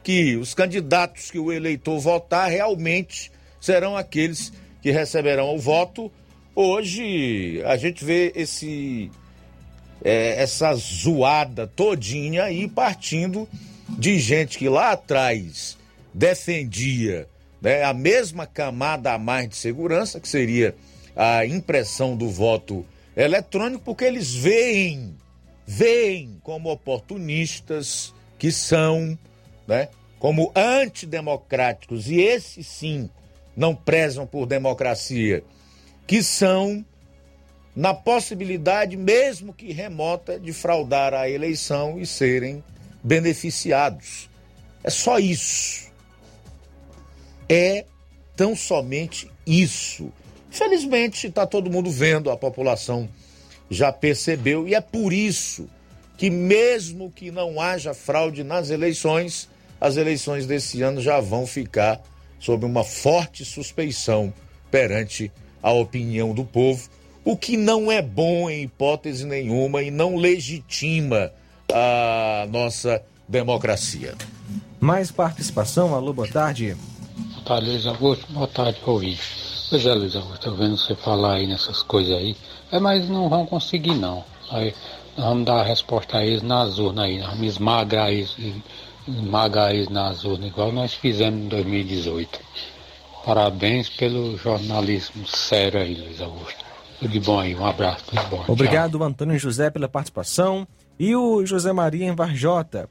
que 0.04 0.36
os 0.38 0.54
candidatos 0.56 1.30
que 1.30 1.38
o 1.38 1.52
eleitor 1.52 2.00
votar 2.00 2.50
realmente 2.50 3.32
serão 3.62 3.96
aqueles 3.96 4.52
que 4.82 4.90
receberão 4.90 5.54
o 5.54 5.60
voto. 5.60 6.12
Hoje 6.56 7.62
a 7.66 7.78
gente 7.78 8.04
vê 8.04 8.32
esse 8.36 9.12
é, 10.04 10.42
essa 10.42 10.74
zoada 10.76 11.68
todinha 11.68 12.44
aí 12.44 12.68
partindo 12.68 13.48
de 13.88 14.20
gente 14.20 14.58
que 14.58 14.70
lá 14.70 14.92
atrás 14.92 15.78
defendia 16.14 17.28
né, 17.62 17.84
a 17.84 17.94
mesma 17.94 18.46
camada 18.46 19.14
a 19.14 19.18
mais 19.18 19.50
de 19.50 19.56
segurança, 19.56 20.20
que 20.20 20.28
seria 20.28 20.76
a 21.16 21.46
impressão 21.46 22.16
do 22.16 22.30
voto 22.30 22.86
eletrônico, 23.16 23.84
porque 23.84 24.06
eles 24.06 24.34
veem, 24.34 25.16
veem 25.68 26.40
como 26.42 26.72
oportunistas 26.72 28.14
que 28.38 28.52
são 28.52 29.18
né? 29.70 29.88
como 30.18 30.52
antidemocráticos, 30.56 32.10
e 32.10 32.20
esses 32.20 32.66
sim 32.66 33.10
não 33.56 33.76
prezam 33.76 34.26
por 34.26 34.46
democracia, 34.46 35.44
que 36.08 36.24
são 36.24 36.84
na 37.80 37.94
possibilidade, 37.94 38.98
mesmo 38.98 39.54
que 39.54 39.72
remota, 39.72 40.38
de 40.38 40.52
fraudar 40.52 41.14
a 41.14 41.30
eleição 41.30 41.98
e 41.98 42.06
serem 42.06 42.62
beneficiados. 43.02 44.30
É 44.84 44.90
só 44.90 45.18
isso. 45.18 45.90
É 47.48 47.86
tão 48.36 48.54
somente 48.54 49.32
isso. 49.48 50.12
Felizmente 50.52 51.28
está 51.28 51.48
todo 51.48 51.72
mundo 51.72 51.90
vendo, 51.90 52.30
a 52.30 52.36
população 52.36 53.08
já 53.70 53.94
percebeu, 53.94 54.68
e 54.68 54.76
é 54.76 54.82
por 54.82 55.14
isso 55.14 55.70
que, 56.18 56.30
mesmo 56.30 57.10
que 57.10 57.32
não 57.32 57.62
haja 57.62 57.94
fraude 57.94 58.44
nas 58.44 58.70
eleições, 58.70 59.48
as 59.80 59.96
eleições 59.96 60.46
desse 60.46 60.82
ano 60.82 61.00
já 61.00 61.22
vão 61.22 61.48
ficar 61.48 62.02
sob 62.42 62.66
uma 62.66 62.84
forte 62.84 63.46
suspeição 63.46 64.34
perante 64.70 65.32
a 65.64 65.72
opinião 65.72 66.34
do 66.34 66.44
povo, 66.44 66.90
o 67.30 67.38
que 67.38 67.56
não 67.56 67.92
é 67.92 68.02
bom 68.02 68.50
em 68.50 68.64
hipótese 68.64 69.24
nenhuma 69.24 69.84
e 69.84 69.92
não 69.92 70.16
legitima 70.16 71.32
a 71.72 72.48
nossa 72.50 73.04
democracia. 73.28 74.16
Mais 74.80 75.12
participação, 75.12 75.94
alô, 75.94 76.12
boa 76.12 76.28
tarde. 76.28 76.76
Boa 77.34 77.46
tarde, 77.46 77.70
Luiz 77.70 77.86
Augusto, 77.86 78.26
boa 78.32 78.48
tarde, 78.48 78.80
ouvinte. 78.84 79.22
Pois 79.70 79.86
é, 79.86 79.94
Luiz 79.94 80.16
Augusto, 80.16 80.38
estou 80.38 80.56
vendo 80.56 80.76
você 80.76 80.96
falar 80.96 81.36
aí 81.36 81.46
nessas 81.46 81.84
coisas 81.84 82.18
aí, 82.18 82.36
é, 82.72 82.80
mas 82.80 83.08
não 83.08 83.30
vão 83.30 83.46
conseguir 83.46 83.94
não. 83.94 84.24
Aí, 84.50 84.74
nós 85.16 85.28
vamos 85.28 85.46
dar 85.46 85.60
a 85.60 85.64
resposta 85.64 86.18
a 86.18 86.26
eles 86.26 86.42
nas 86.42 86.80
urnas 86.80 87.06
aí, 87.06 87.20
nós 87.20 87.30
vamos 87.30 87.46
esmagar 87.46 88.10
eles 88.10 88.36
esmagar 89.08 89.70
eles 89.70 89.90
nas 89.90 90.24
urnas, 90.24 90.48
igual 90.50 90.72
nós 90.72 90.96
fizemos 90.96 91.42
em 91.42 91.48
2018. 91.48 92.40
Parabéns 93.24 93.88
pelo 93.88 94.36
jornalismo 94.36 95.28
sério 95.28 95.80
aí, 95.80 95.94
Luiz 95.94 96.20
Augusto. 96.22 96.59
Tudo 97.00 97.12
de 97.12 97.20
bom 97.20 97.40
aí, 97.40 97.56
um 97.56 97.66
abraço, 97.66 98.06
tudo 98.06 98.22
bom. 98.30 98.44
Obrigado, 98.48 98.98
tchau. 98.98 99.08
Antônio 99.08 99.40
José, 99.40 99.70
pela 99.70 99.88
participação. 99.88 100.68
E 101.00 101.16
o 101.16 101.46
José 101.46 101.72
Maria 101.72 102.06
em 102.06 102.16
Varjota. 102.16 102.90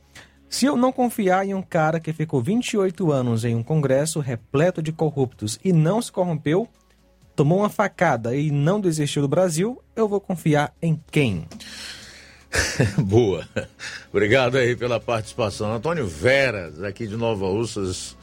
Se 0.49 0.65
eu 0.65 0.77
não 0.77 0.91
confiar 0.91 1.47
em 1.47 1.53
um 1.53 1.61
cara 1.61 2.01
que 2.01 2.13
ficou 2.13 2.43
28 2.43 3.13
anos 3.13 3.45
em 3.45 3.55
um 3.55 3.63
congresso 3.63 4.19
repleto 4.19 4.81
de 4.81 4.93
corruptos 4.93 5.59
e 5.63 5.75
não 5.75 6.01
se 6.01 6.11
corrompeu, 6.11 6.67
tomou 7.37 7.59
uma 7.59 7.69
facada 7.69 8.35
e 8.35 8.51
não 8.51 8.81
desistiu 8.81 9.21
do 9.21 9.29
Brasil, 9.29 9.83
eu 9.95 10.09
vou 10.09 10.21
confiar 10.21 10.73
em 10.81 10.99
quem? 11.11 11.47
Boa. 12.99 13.47
Obrigado 14.11 14.57
aí 14.57 14.75
pela 14.75 14.99
participação. 14.99 15.73
Antônio 15.73 16.07
Veras, 16.07 16.83
aqui 16.83 17.07
de 17.07 17.17
Nova 17.17 17.47
Russas, 17.47 18.17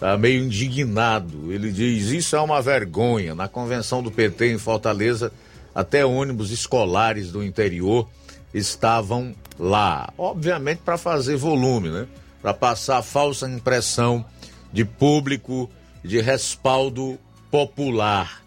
está 0.00 0.16
meio 0.16 0.42
indignado. 0.42 1.52
Ele 1.52 1.70
diz: 1.70 2.06
Isso 2.06 2.34
é 2.34 2.40
uma 2.40 2.62
vergonha. 2.62 3.34
Na 3.34 3.46
convenção 3.46 4.02
do 4.02 4.10
PT 4.10 4.54
em 4.54 4.58
Fortaleza, 4.58 5.30
até 5.74 6.04
ônibus 6.04 6.50
escolares 6.50 7.30
do 7.30 7.44
interior 7.44 8.08
estavam 8.52 9.34
lá. 9.58 10.10
Obviamente 10.16 10.80
para 10.82 10.96
fazer 10.96 11.36
volume, 11.36 11.90
né? 11.90 12.06
Para 12.40 12.54
passar 12.54 12.98
a 12.98 13.02
falsa 13.02 13.46
impressão 13.46 14.24
de 14.72 14.86
público, 14.86 15.70
de 16.02 16.18
respaldo 16.20 17.18
popular. 17.50 18.42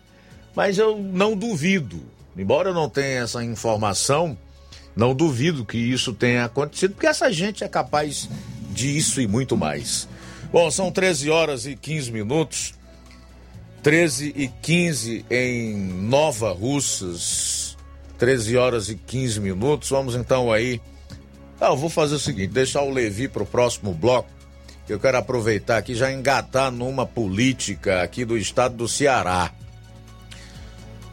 Mas 0.56 0.80
eu 0.80 0.98
não 0.98 1.38
duvido, 1.38 2.02
embora 2.36 2.70
eu 2.70 2.74
não 2.74 2.90
tenha 2.90 3.22
essa 3.22 3.44
informação, 3.44 4.38
não 4.96 5.14
duvido 5.14 5.66
que 5.66 5.78
isso 5.78 6.14
tenha 6.14 6.46
acontecido, 6.46 6.94
porque 6.94 7.08
essa 7.08 7.32
gente 7.32 7.64
é 7.64 7.68
capaz 7.68 8.30
disso 8.72 9.22
e 9.22 9.28
muito 9.28 9.56
mais. 9.56 10.08
Bom, 10.54 10.70
são 10.70 10.92
13 10.92 11.32
horas 11.32 11.66
e 11.66 11.76
15 11.76 12.12
minutos. 12.12 12.76
13 13.82 14.34
e 14.36 14.48
15 14.48 15.26
em 15.28 15.76
Nova 15.76 16.54
Russas. 16.54 17.76
13 18.20 18.56
horas 18.56 18.88
e 18.88 18.96
15 18.96 19.40
minutos. 19.40 19.90
Vamos 19.90 20.14
então 20.14 20.52
aí. 20.52 20.80
Ah, 21.60 21.70
eu 21.70 21.76
vou 21.76 21.90
fazer 21.90 22.14
o 22.14 22.20
seguinte: 22.20 22.54
deixar 22.54 22.84
o 22.84 22.92
Levi 22.92 23.28
para 23.28 23.42
o 23.42 23.48
próximo 23.48 23.96
bloco. 23.96 24.30
Eu 24.88 25.00
quero 25.00 25.18
aproveitar 25.18 25.78
aqui 25.78 25.96
já 25.96 26.12
engatar 26.12 26.70
numa 26.70 27.06
política 27.06 28.04
aqui 28.04 28.24
do 28.24 28.38
estado 28.38 28.76
do 28.76 28.88
Ceará. 28.88 29.52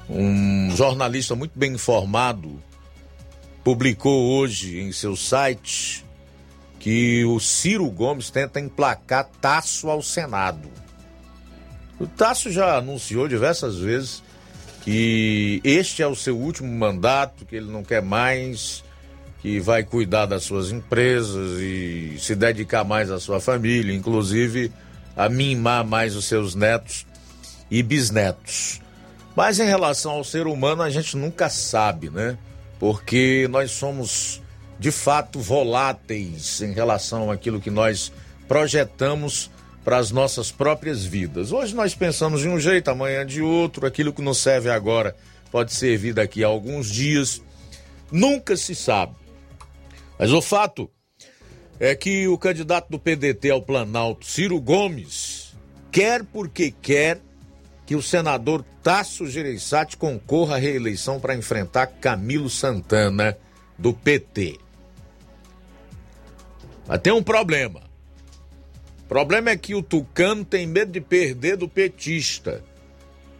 Um 0.07 0.71
jornalista 0.77 1.35
muito 1.35 1.59
bem 1.59 1.73
informado 1.73 2.63
publicou 3.65 4.33
hoje 4.33 4.81
em 4.81 4.93
seu 4.93 5.17
site 5.17 6.05
que 6.81 7.25
o 7.27 7.39
Ciro 7.39 7.89
Gomes 7.91 8.31
tenta 8.31 8.59
emplacar 8.59 9.29
Tasso 9.41 9.89
ao 9.89 10.03
Senado. 10.03 10.69
O 12.01 12.07
Tasso 12.07 12.51
já 12.51 12.79
anunciou 12.79 13.29
diversas 13.29 13.79
vezes 13.79 14.23
que 14.83 15.61
este 15.63 16.03
é 16.03 16.07
o 16.07 16.17
seu 16.17 16.39
último 16.39 16.73
mandato, 16.73 17.45
que 17.45 17.55
ele 17.55 17.71
não 17.71 17.85
quer 17.85 18.01
mais, 18.01 18.83
que 19.43 19.61
vai 19.61 19.85
cuidar 19.85 20.25
das 20.25 20.43
suas 20.43 20.73
empresas 20.73 21.61
e 21.61 22.17
se 22.19 22.35
dedicar 22.35 22.83
mais 22.83 23.11
à 23.11 23.21
sua 23.21 23.41
família, 23.41 23.95
inclusive 23.95 24.73
a 25.15 25.29
mimar 25.29 25.85
mais 25.85 26.17
os 26.17 26.25
seus 26.25 26.55
netos 26.55 27.07
e 27.71 27.83
bisnetos. 27.83 28.81
Mas 29.37 29.61
em 29.61 29.67
relação 29.67 30.13
ao 30.13 30.25
ser 30.25 30.47
humano, 30.47 30.81
a 30.81 30.89
gente 30.89 31.15
nunca 31.15 31.51
sabe, 31.51 32.09
né? 32.09 32.39
Porque 32.79 33.47
nós 33.51 33.71
somos 33.71 34.41
de 34.81 34.91
fato 34.91 35.39
voláteis 35.39 36.63
em 36.63 36.73
relação 36.73 37.31
àquilo 37.31 37.61
que 37.61 37.71
nós 37.71 38.11
projetamos 38.49 39.51
para 39.85 39.99
as 39.99 40.11
nossas 40.11 40.51
próprias 40.51 41.05
vidas. 41.05 41.53
Hoje 41.53 41.75
nós 41.75 41.95
pensamos 41.95 42.41
de 42.41 42.49
um 42.49 42.59
jeito, 42.59 42.91
amanhã 42.91 43.27
de 43.27 43.43
outro, 43.43 43.87
aquilo 43.87 44.11
que 44.11 44.23
nos 44.23 44.39
serve 44.39 44.71
agora 44.71 45.15
pode 45.53 45.75
servir 45.75 46.15
daqui 46.15 46.43
a 46.43 46.47
alguns 46.47 46.91
dias. 46.91 47.43
Nunca 48.11 48.57
se 48.57 48.75
sabe. 48.75 49.15
Mas 50.19 50.33
o 50.33 50.41
fato 50.41 50.91
é 51.79 51.95
que 51.95 52.27
o 52.27 52.39
candidato 52.39 52.89
do 52.89 52.99
PDT 52.99 53.51
ao 53.51 53.61
Planalto, 53.61 54.25
Ciro 54.25 54.59
Gomes, 54.59 55.55
quer 55.93 56.25
porque 56.25 56.71
quer 56.71 57.21
que 57.85 57.95
o 57.95 58.03
senador 58.03 58.65
Tasso 58.83 59.27
Gereissati 59.27 59.99
concorra 59.99 60.57
à 60.57 60.59
reeleição 60.59 61.21
para 61.21 61.37
enfrentar 61.37 61.87
Camilo 61.87 62.49
Santana 62.49 63.37
do 63.79 63.93
PT. 63.93 64.70
Mas 66.91 66.99
tem 66.99 67.13
um 67.13 67.23
problema. 67.23 67.83
O 69.05 69.09
problema 69.09 69.51
é 69.51 69.57
que 69.57 69.77
o 69.77 69.83
Tucano 69.83 70.45
tem 70.45 70.67
medo 70.67 70.91
de 70.91 71.01
perder 71.01 71.57
do 71.57 71.69
petista, 71.69 72.65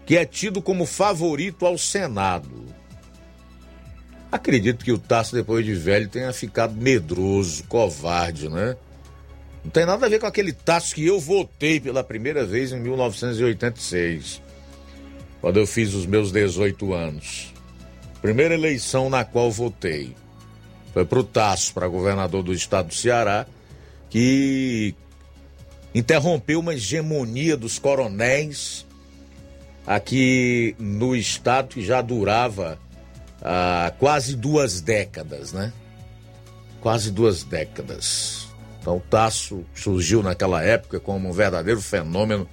que 0.07 0.17
é 0.17 0.25
tido 0.25 0.63
como 0.63 0.87
favorito 0.87 1.67
ao 1.67 1.77
Senado. 1.77 2.65
Acredito 4.31 4.85
que 4.85 4.93
o 4.93 4.99
Tasso, 4.99 5.35
depois 5.35 5.67
de 5.67 5.75
velho, 5.75 6.09
tenha 6.09 6.33
ficado 6.33 6.77
medroso, 6.77 7.65
covarde, 7.65 8.49
né? 8.49 8.77
Não 9.65 9.71
tem 9.73 9.85
nada 9.85 10.07
a 10.07 10.09
ver 10.09 10.21
com 10.21 10.27
aquele 10.27 10.53
Tasso 10.53 10.95
que 10.95 11.05
eu 11.05 11.19
votei 11.19 11.81
pela 11.81 12.05
primeira 12.05 12.47
vez 12.47 12.71
em 12.71 12.79
1986, 12.79 14.41
quando 15.41 15.59
eu 15.59 15.67
fiz 15.67 15.93
os 15.93 16.07
meus 16.07 16.31
18 16.31 16.95
anos. 16.95 17.53
Primeira 18.23 18.55
eleição 18.55 19.11
na 19.11 19.25
qual 19.25 19.51
votei. 19.51 20.15
Foi 20.93 21.05
para 21.05 21.19
o 21.19 21.25
Tasso, 21.25 21.73
para 21.73 21.87
governador 21.87 22.43
do 22.43 22.53
estado 22.53 22.89
do 22.89 22.95
Ceará, 22.95 23.47
que 24.09 24.95
interrompeu 25.95 26.61
uma 26.61 26.75
hegemonia 26.75 27.57
dos 27.57 27.79
coronéis 27.79 28.87
aqui 29.87 30.75
no 30.79 31.15
estado 31.17 31.69
que 31.69 31.83
já 31.83 32.01
durava 32.01 32.79
há 33.43 33.93
quase 33.99 34.37
duas 34.37 34.81
décadas, 34.81 35.53
né? 35.53 35.73
Quase 36.81 37.11
duas 37.11 37.43
décadas. 37.43 38.49
Então 38.81 38.97
o 38.97 39.01
Tasso 39.01 39.65
surgiu 39.75 40.23
naquela 40.23 40.63
época 40.63 40.99
como 40.99 41.29
um 41.29 41.33
verdadeiro 41.33 41.81
fenômeno, 41.81 42.49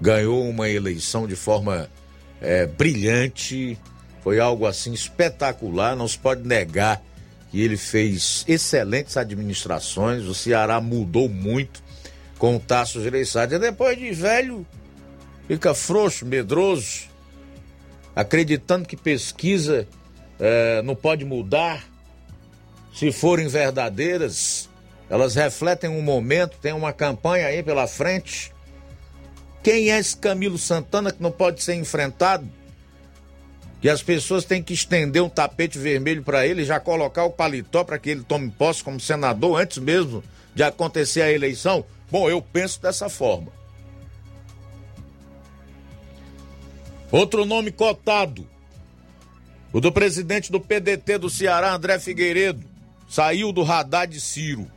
ganhou 0.00 0.48
uma 0.48 0.68
eleição 0.68 1.26
de 1.26 1.34
forma 1.34 1.88
é, 2.40 2.66
brilhante, 2.66 3.78
foi 4.22 4.38
algo 4.38 4.66
assim 4.66 4.92
espetacular, 4.92 5.96
não 5.96 6.06
se 6.06 6.18
pode 6.18 6.46
negar 6.46 7.02
que 7.50 7.60
ele 7.60 7.76
fez 7.76 8.44
excelentes 8.46 9.16
administrações, 9.16 10.24
o 10.24 10.34
Ceará 10.34 10.80
mudou 10.80 11.28
muito 11.28 11.82
com 12.38 12.56
o 12.56 12.60
Tasso 12.60 13.02
Gereissati. 13.02 13.58
Depois 13.58 13.98
de 13.98 14.12
velho, 14.12 14.66
fica 15.48 15.74
frouxo, 15.74 16.24
medroso, 16.24 17.08
acreditando 18.14 18.86
que 18.86 18.96
pesquisa 18.96 19.86
eh, 20.38 20.80
não 20.82 20.94
pode 20.94 21.24
mudar. 21.24 21.84
Se 22.94 23.10
forem 23.12 23.48
verdadeiras, 23.48 24.68
elas 25.08 25.34
refletem 25.34 25.90
um 25.90 26.02
momento, 26.02 26.56
tem 26.58 26.72
uma 26.72 26.92
campanha 26.92 27.46
aí 27.46 27.62
pela 27.62 27.86
frente. 27.86 28.52
Quem 29.62 29.90
é 29.90 29.98
esse 29.98 30.16
Camilo 30.16 30.56
Santana 30.56 31.12
que 31.12 31.22
não 31.22 31.32
pode 31.32 31.62
ser 31.62 31.74
enfrentado? 31.74 32.48
Que 33.80 33.88
as 33.88 34.02
pessoas 34.02 34.44
têm 34.44 34.62
que 34.62 34.74
estender 34.74 35.22
um 35.22 35.28
tapete 35.28 35.78
vermelho 35.78 36.22
para 36.22 36.46
ele, 36.46 36.64
já 36.64 36.78
colocar 36.78 37.24
o 37.24 37.30
paletó 37.30 37.82
para 37.82 37.98
que 37.98 38.10
ele 38.10 38.22
tome 38.22 38.50
posse 38.50 38.84
como 38.84 39.00
senador 39.00 39.58
antes 39.60 39.78
mesmo 39.78 40.22
de 40.54 40.62
acontecer 40.62 41.22
a 41.22 41.32
eleição? 41.32 41.84
Bom, 42.10 42.28
eu 42.28 42.42
penso 42.42 42.80
dessa 42.82 43.08
forma. 43.08 43.52
Outro 47.10 47.44
nome 47.44 47.72
cotado, 47.72 48.46
o 49.72 49.80
do 49.80 49.90
presidente 49.90 50.52
do 50.52 50.60
PDT 50.60 51.18
do 51.18 51.30
Ceará, 51.30 51.74
André 51.74 51.98
Figueiredo, 51.98 52.64
saiu 53.08 53.52
do 53.52 53.62
radar 53.62 54.06
de 54.06 54.20
Ciro. 54.20 54.70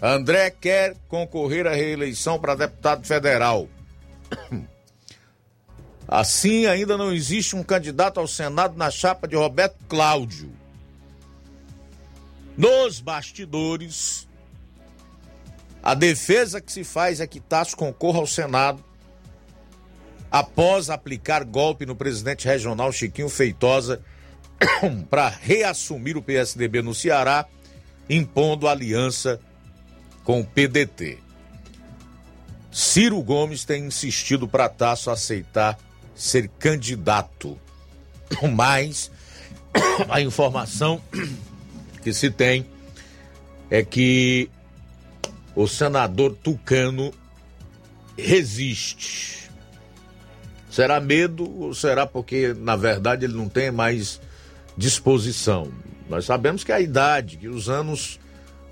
André 0.00 0.50
quer 0.50 0.94
concorrer 1.08 1.66
à 1.66 1.72
reeleição 1.72 2.38
para 2.38 2.54
deputado 2.54 3.06
federal. 3.06 3.68
Assim, 6.14 6.64
ainda 6.66 6.96
não 6.96 7.12
existe 7.12 7.56
um 7.56 7.64
candidato 7.64 8.20
ao 8.20 8.28
Senado 8.28 8.76
na 8.76 8.88
chapa 8.88 9.26
de 9.26 9.34
Roberto 9.34 9.74
Cláudio. 9.88 10.48
Nos 12.56 13.00
bastidores, 13.00 14.28
a 15.82 15.92
defesa 15.92 16.60
que 16.60 16.70
se 16.70 16.84
faz 16.84 17.18
é 17.18 17.26
que 17.26 17.40
Tasso 17.40 17.76
concorra 17.76 18.20
ao 18.20 18.28
Senado 18.28 18.80
após 20.30 20.88
aplicar 20.88 21.42
golpe 21.42 21.84
no 21.84 21.96
presidente 21.96 22.46
regional 22.46 22.92
Chiquinho 22.92 23.28
Feitosa 23.28 24.00
para 25.10 25.28
reassumir 25.28 26.16
o 26.16 26.22
PSDB 26.22 26.80
no 26.80 26.94
Ceará, 26.94 27.44
impondo 28.08 28.68
aliança 28.68 29.40
com 30.22 30.42
o 30.42 30.46
PDT. 30.46 31.18
Ciro 32.70 33.20
Gomes 33.20 33.64
tem 33.64 33.84
insistido 33.84 34.46
para 34.46 34.68
Tasso 34.68 35.10
aceitar 35.10 35.76
ser 36.14 36.48
candidato. 36.58 37.58
Mas 38.54 39.10
a 40.08 40.20
informação 40.20 41.00
que 42.02 42.12
se 42.12 42.30
tem 42.30 42.66
é 43.70 43.82
que 43.82 44.50
o 45.54 45.66
senador 45.66 46.36
Tucano 46.42 47.12
resiste. 48.16 49.50
Será 50.70 51.00
medo 51.00 51.48
ou 51.60 51.74
será 51.74 52.06
porque, 52.06 52.54
na 52.58 52.74
verdade, 52.74 53.24
ele 53.24 53.34
não 53.34 53.48
tem 53.48 53.70
mais 53.70 54.20
disposição? 54.76 55.70
Nós 56.08 56.24
sabemos 56.24 56.64
que 56.64 56.72
a 56.72 56.80
idade, 56.80 57.36
que 57.36 57.48
os 57.48 57.68
anos 57.68 58.18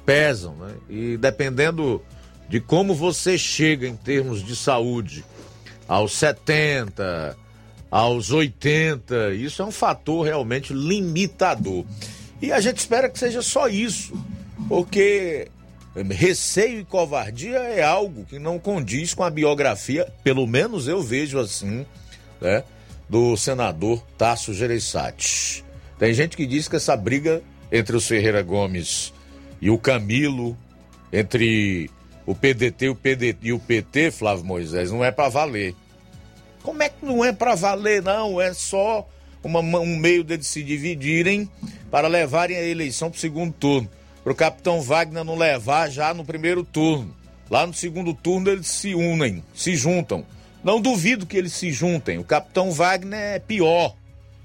pesam, 0.05 0.57
né? 0.57 0.75
E 0.89 1.17
dependendo 1.17 2.03
de 2.49 2.61
como 2.61 2.95
você 2.95 3.39
chega 3.39 3.87
em 3.87 3.97
termos 3.97 4.45
de 4.45 4.55
saúde 4.57 5.25
aos 5.93 6.13
70, 6.15 7.37
aos 7.91 8.31
80. 8.31 9.35
Isso 9.35 9.61
é 9.61 9.65
um 9.67 9.71
fator 9.71 10.25
realmente 10.25 10.73
limitador. 10.73 11.85
E 12.41 12.51
a 12.51 12.61
gente 12.61 12.79
espera 12.79 13.11
que 13.11 13.19
seja 13.19 13.43
só 13.43 13.69
isso, 13.69 14.15
porque 14.69 15.49
receio 16.11 16.81
e 16.81 16.85
covardia 16.85 17.59
é 17.59 17.83
algo 17.83 18.25
que 18.25 18.39
não 18.39 18.59
condiz 18.59 19.13
com 19.13 19.23
a 19.23 19.29
biografia, 19.29 20.11
pelo 20.25 20.47
menos 20.47 20.89
eu 20.89 21.03
vejo 21.03 21.39
assim, 21.39 21.85
né, 22.41 22.65
do 23.07 23.37
senador 23.37 24.03
Tasso 24.17 24.55
Gereissati. 24.55 25.63
Tem 25.99 26.15
gente 26.15 26.39
que 26.39 26.47
diz 26.47 26.69
que 26.69 26.77
essa 26.77 26.97
briga 26.97 27.43
entre 27.71 27.95
os 27.95 28.09
Ferreira 28.09 28.43
Gomes 28.43 29.13
e 29.61 29.69
o 29.69 29.77
Camilo, 29.77 30.57
entre 31.13 31.91
o 32.25 32.35
PDT 32.35 32.89
o, 32.89 32.95
PD, 32.95 33.37
e 33.43 33.53
o 33.53 33.59
PT, 33.59 34.11
Flávio 34.11 34.45
Moisés, 34.45 34.91
não 34.91 35.05
é 35.05 35.11
para 35.11 35.29
valer. 35.29 35.75
Como 36.63 36.83
é 36.83 36.89
que 36.89 37.05
não 37.05 37.25
é 37.25 37.33
para 37.33 37.55
valer, 37.55 38.03
não? 38.03 38.41
É 38.41 38.55
só 38.55 39.07
uma, 39.43 39.61
um 39.61 39.97
meio 39.97 40.23
deles 40.23 40.47
se 40.47 40.63
dividirem 40.63 41.51
para 41.91 42.09
levarem 42.09 42.57
a 42.57 42.63
eleição 42.63 43.11
para 43.11 43.17
o 43.19 43.21
segundo 43.21 43.53
turno. 43.53 43.91
Para 44.23 44.33
o 44.33 44.37
capitão 44.37 44.81
Wagner 44.81 45.25
não 45.25 45.37
levar 45.37 45.91
já 45.91 46.15
no 46.15 46.25
primeiro 46.25 46.63
turno. 46.63 47.15
Lá 47.51 47.67
no 47.67 47.75
segundo 47.75 48.15
turno 48.15 48.51
eles 48.51 48.69
se 48.69 48.95
unem, 48.95 49.43
se 49.55 49.77
juntam. 49.77 50.25
Não 50.63 50.81
duvido 50.81 51.27
que 51.27 51.37
eles 51.37 51.53
se 51.53 51.73
juntem. 51.73 52.19
O 52.19 52.25
capitão 52.25 52.71
Wagner 52.71 53.19
é 53.19 53.39
pior, 53.41 53.97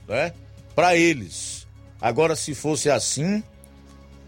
né? 0.07 0.33
Para 0.75 0.95
eles. 0.95 1.67
Agora, 2.01 2.35
se 2.35 2.55
fosse 2.55 2.89
assim, 2.89 3.43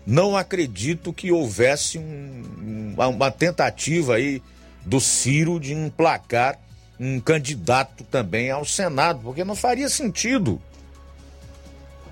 não 0.06 0.38
acredito 0.38 1.12
que 1.12 1.32
houvesse 1.32 1.98
um, 1.98 2.96
uma 2.96 3.32
tentativa 3.32 4.16
aí 4.16 4.42
do 4.86 5.00
Ciro 5.00 5.60
de 5.60 5.74
emplacar 5.74 6.60
um 7.00 7.20
candidato 7.20 8.04
também 8.04 8.52
ao 8.52 8.66
Senado, 8.66 9.22
porque 9.24 9.44
não 9.44 9.56
faria 9.56 9.88
sentido 9.88 10.62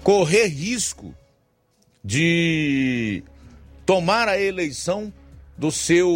correr 0.03 0.47
risco 0.47 1.13
de 2.03 3.21
tomar 3.85 4.29
a 4.29 4.39
eleição 4.39 5.11
do 5.57 5.71
seu 5.71 6.09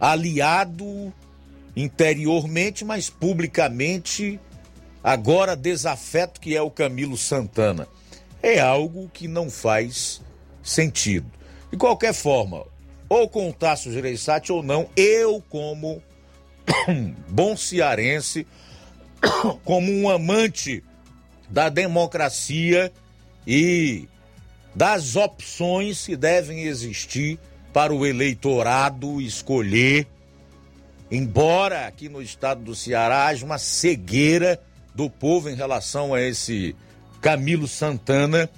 aliado 0.00 1.12
interiormente, 1.76 2.84
mas 2.84 3.08
publicamente 3.08 4.40
agora 5.04 5.54
desafeto 5.54 6.40
que 6.40 6.56
é 6.56 6.62
o 6.62 6.70
Camilo 6.70 7.16
Santana. 7.16 7.86
É 8.42 8.58
algo 8.58 9.08
que 9.12 9.28
não 9.28 9.48
faz 9.48 10.20
sentido. 10.62 11.30
De 11.70 11.76
qualquer 11.76 12.12
forma, 12.12 12.64
ou 13.08 13.28
com 13.28 13.48
o 13.48 13.52
Tasso 13.52 13.92
Gereissati 13.92 14.50
ou 14.50 14.62
não, 14.62 14.88
eu 14.96 15.42
como 15.48 16.02
bom 17.28 17.56
cearense, 17.56 18.46
como 19.64 19.92
um 19.92 20.08
amante 20.08 20.82
da 21.48 21.68
democracia 21.68 22.92
e 23.46 24.08
das 24.74 25.16
opções 25.16 26.04
que 26.06 26.16
devem 26.16 26.64
existir 26.64 27.38
para 27.72 27.94
o 27.94 28.06
eleitorado 28.06 29.20
escolher, 29.20 30.06
embora 31.10 31.86
aqui 31.86 32.08
no 32.08 32.20
estado 32.20 32.62
do 32.62 32.74
Ceará 32.74 33.26
haja 33.26 33.44
uma 33.44 33.58
cegueira 33.58 34.60
do 34.94 35.08
povo 35.08 35.48
em 35.48 35.54
relação 35.54 36.14
a 36.14 36.20
esse 36.20 36.74
Camilo 37.20 37.68
Santana, 37.68 38.50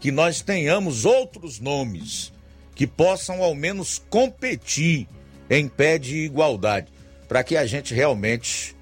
que 0.00 0.10
nós 0.10 0.40
tenhamos 0.40 1.04
outros 1.04 1.60
nomes 1.60 2.32
que 2.74 2.86
possam 2.86 3.42
ao 3.42 3.54
menos 3.54 4.02
competir 4.10 5.06
em 5.48 5.68
pé 5.68 5.98
de 5.98 6.16
igualdade 6.18 6.88
para 7.28 7.42
que 7.42 7.56
a 7.56 7.66
gente 7.66 7.94
realmente 7.94 8.76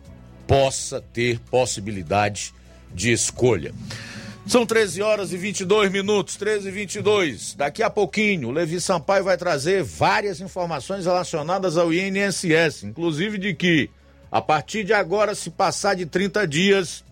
possa 0.47 1.01
ter 1.01 1.39
possibilidade 1.51 2.55
de 2.95 3.13
escolha. 3.13 3.73
São 4.47 4.67
13 4.67 5.03
horas 5.03 5.33
e 5.33 5.37
22 5.37 5.91
minutos, 5.91 6.37
13 6.37 6.69
e 6.69 6.71
22. 6.73 7.55
Daqui 7.55 7.83
a 7.83 7.89
pouquinho, 7.89 8.49
o 8.49 8.51
Levi 8.51 8.81
Sampaio 8.81 9.25
vai 9.25 9.37
trazer 9.37 9.85
várias 9.85 10.41
informações 10.41 11.05
relacionadas 11.05 11.77
ao 11.77 11.93
INSS, 11.93 12.83
inclusive 12.83 13.39
de 13.39 13.55
que, 13.55 13.89
a 14.31 14.43
partir 14.43 14.83
de 14.85 14.93
agora, 14.93 15.35
se 15.35 15.49
passar 15.49 15.95
de 15.95 16.07
30 16.07 16.47
dias, 16.49 17.05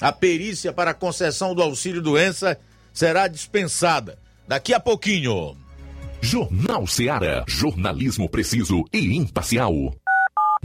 a 0.00 0.12
perícia 0.12 0.72
para 0.72 0.90
a 0.90 0.94
concessão 0.94 1.54
do 1.54 1.62
auxílio 1.62 2.02
doença 2.02 2.58
será 2.92 3.26
dispensada. 3.26 4.18
Daqui 4.46 4.74
a 4.74 4.80
pouquinho. 4.80 5.56
Jornal 6.20 6.86
Seara. 6.86 7.44
Jornalismo 7.48 8.28
preciso 8.28 8.84
e 8.92 9.16
imparcial. 9.16 9.72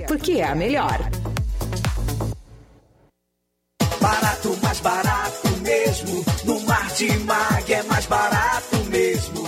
porque 0.00 0.32
é 0.32 0.44
a 0.44 0.54
melhor. 0.54 0.98
Barato, 4.00 4.58
mais 4.62 4.80
barato 4.80 5.48
mesmo. 5.62 6.24
No 6.44 6.60
Martimag 6.60 7.72
é 7.72 7.82
mais 7.84 8.06
barato 8.06 8.76
mesmo. 8.90 9.44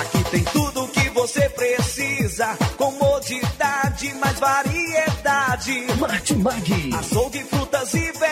Aqui 0.00 0.24
tem 0.30 0.44
tudo 0.44 0.84
o 0.84 0.88
que 0.88 1.08
você 1.10 1.48
precisa. 1.50 2.56
Comodidade, 2.76 4.14
mais 4.14 4.38
variedade. 4.38 5.86
Martimag. 5.98 6.94
Açougue, 6.94 7.44
frutas 7.44 7.94
e 7.94 8.00
verduras. 8.12 8.31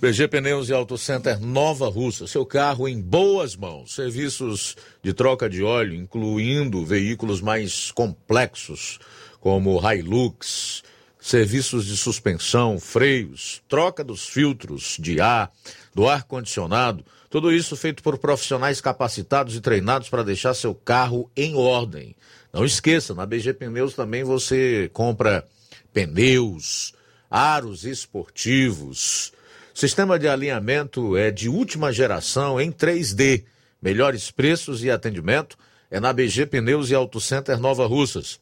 BG 0.00 0.28
Pneus 0.28 0.70
e 0.70 0.72
Auto 0.72 0.96
Center 0.96 1.38
Nova 1.38 1.86
Russa, 1.86 2.26
seu 2.26 2.46
carro 2.46 2.88
em 2.88 2.98
boas 2.98 3.54
mãos. 3.54 3.94
Serviços 3.94 4.74
de 5.02 5.12
troca 5.12 5.46
de 5.46 5.62
óleo, 5.62 5.94
incluindo 5.94 6.86
veículos 6.86 7.42
mais 7.42 7.90
complexos, 7.90 8.98
como 9.40 9.78
Hilux, 9.78 10.82
serviços 11.20 11.84
de 11.84 11.98
suspensão, 11.98 12.80
freios, 12.80 13.62
troca 13.68 14.02
dos 14.02 14.26
filtros 14.26 14.96
de 14.98 15.20
ar, 15.20 15.52
do 15.94 16.08
ar-condicionado, 16.08 17.04
tudo 17.28 17.52
isso 17.52 17.76
feito 17.76 18.02
por 18.02 18.16
profissionais 18.16 18.80
capacitados 18.80 19.54
e 19.54 19.60
treinados 19.60 20.08
para 20.08 20.24
deixar 20.24 20.54
seu 20.54 20.74
carro 20.74 21.30
em 21.36 21.54
ordem. 21.54 22.16
Não 22.50 22.64
esqueça, 22.64 23.14
na 23.14 23.26
BG 23.26 23.52
Pneus 23.52 23.92
também 23.92 24.24
você 24.24 24.88
compra 24.94 25.46
pneus, 25.92 26.94
aros 27.30 27.84
esportivos, 27.84 29.34
Sistema 29.80 30.18
de 30.18 30.28
alinhamento 30.28 31.16
é 31.16 31.30
de 31.30 31.48
última 31.48 31.90
geração 31.90 32.60
em 32.60 32.70
3D. 32.70 33.44
Melhores 33.80 34.30
preços 34.30 34.84
e 34.84 34.90
atendimento 34.90 35.56
é 35.90 35.98
na 35.98 36.12
BG 36.12 36.44
Pneus 36.44 36.90
e 36.90 36.94
Auto 36.94 37.18
Center 37.18 37.58
Nova 37.58 37.86
Russas. 37.86 38.38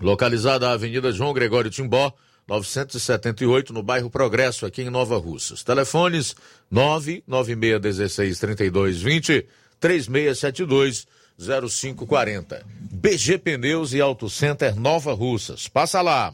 Localizada 0.00 0.66
na 0.66 0.72
Avenida 0.72 1.12
João 1.12 1.34
Gregório 1.34 1.70
Timbó, 1.70 2.10
978, 2.48 3.70
no 3.70 3.82
bairro 3.82 4.08
Progresso, 4.08 4.64
aqui 4.64 4.80
em 4.80 4.88
Nova 4.88 5.18
Russas. 5.18 5.62
Telefones 5.62 6.34
996163220, 6.72 9.44
3672 9.78 11.06
0540. 11.38 12.64
BG 12.92 13.36
Pneus 13.36 13.92
e 13.92 14.00
Auto 14.00 14.30
Center 14.30 14.74
Nova 14.74 15.12
Russas. 15.12 15.68
Passa 15.68 16.00
lá. 16.00 16.32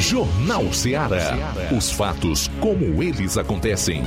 Jornal 0.00 0.72
Ceará. 0.72 1.36
Os 1.76 1.90
fatos 1.90 2.48
como 2.60 3.02
eles 3.02 3.36
acontecem. 3.36 4.02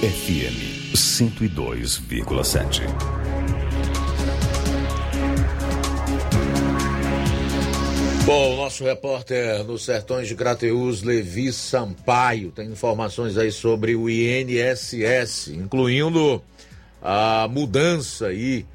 FM 0.00 0.94
102,7. 0.94 2.82
Bom, 8.24 8.56
nosso 8.56 8.84
repórter 8.84 9.64
nos 9.64 9.86
Sertões 9.86 10.28
de 10.28 10.34
Crateús, 10.34 11.02
Levi 11.02 11.50
Sampaio, 11.50 12.50
tem 12.50 12.68
informações 12.68 13.38
aí 13.38 13.50
sobre 13.50 13.96
o 13.96 14.10
INSS, 14.10 15.48
incluindo 15.48 16.42
a 17.02 17.48
mudança 17.50 18.26
aí 18.26 18.66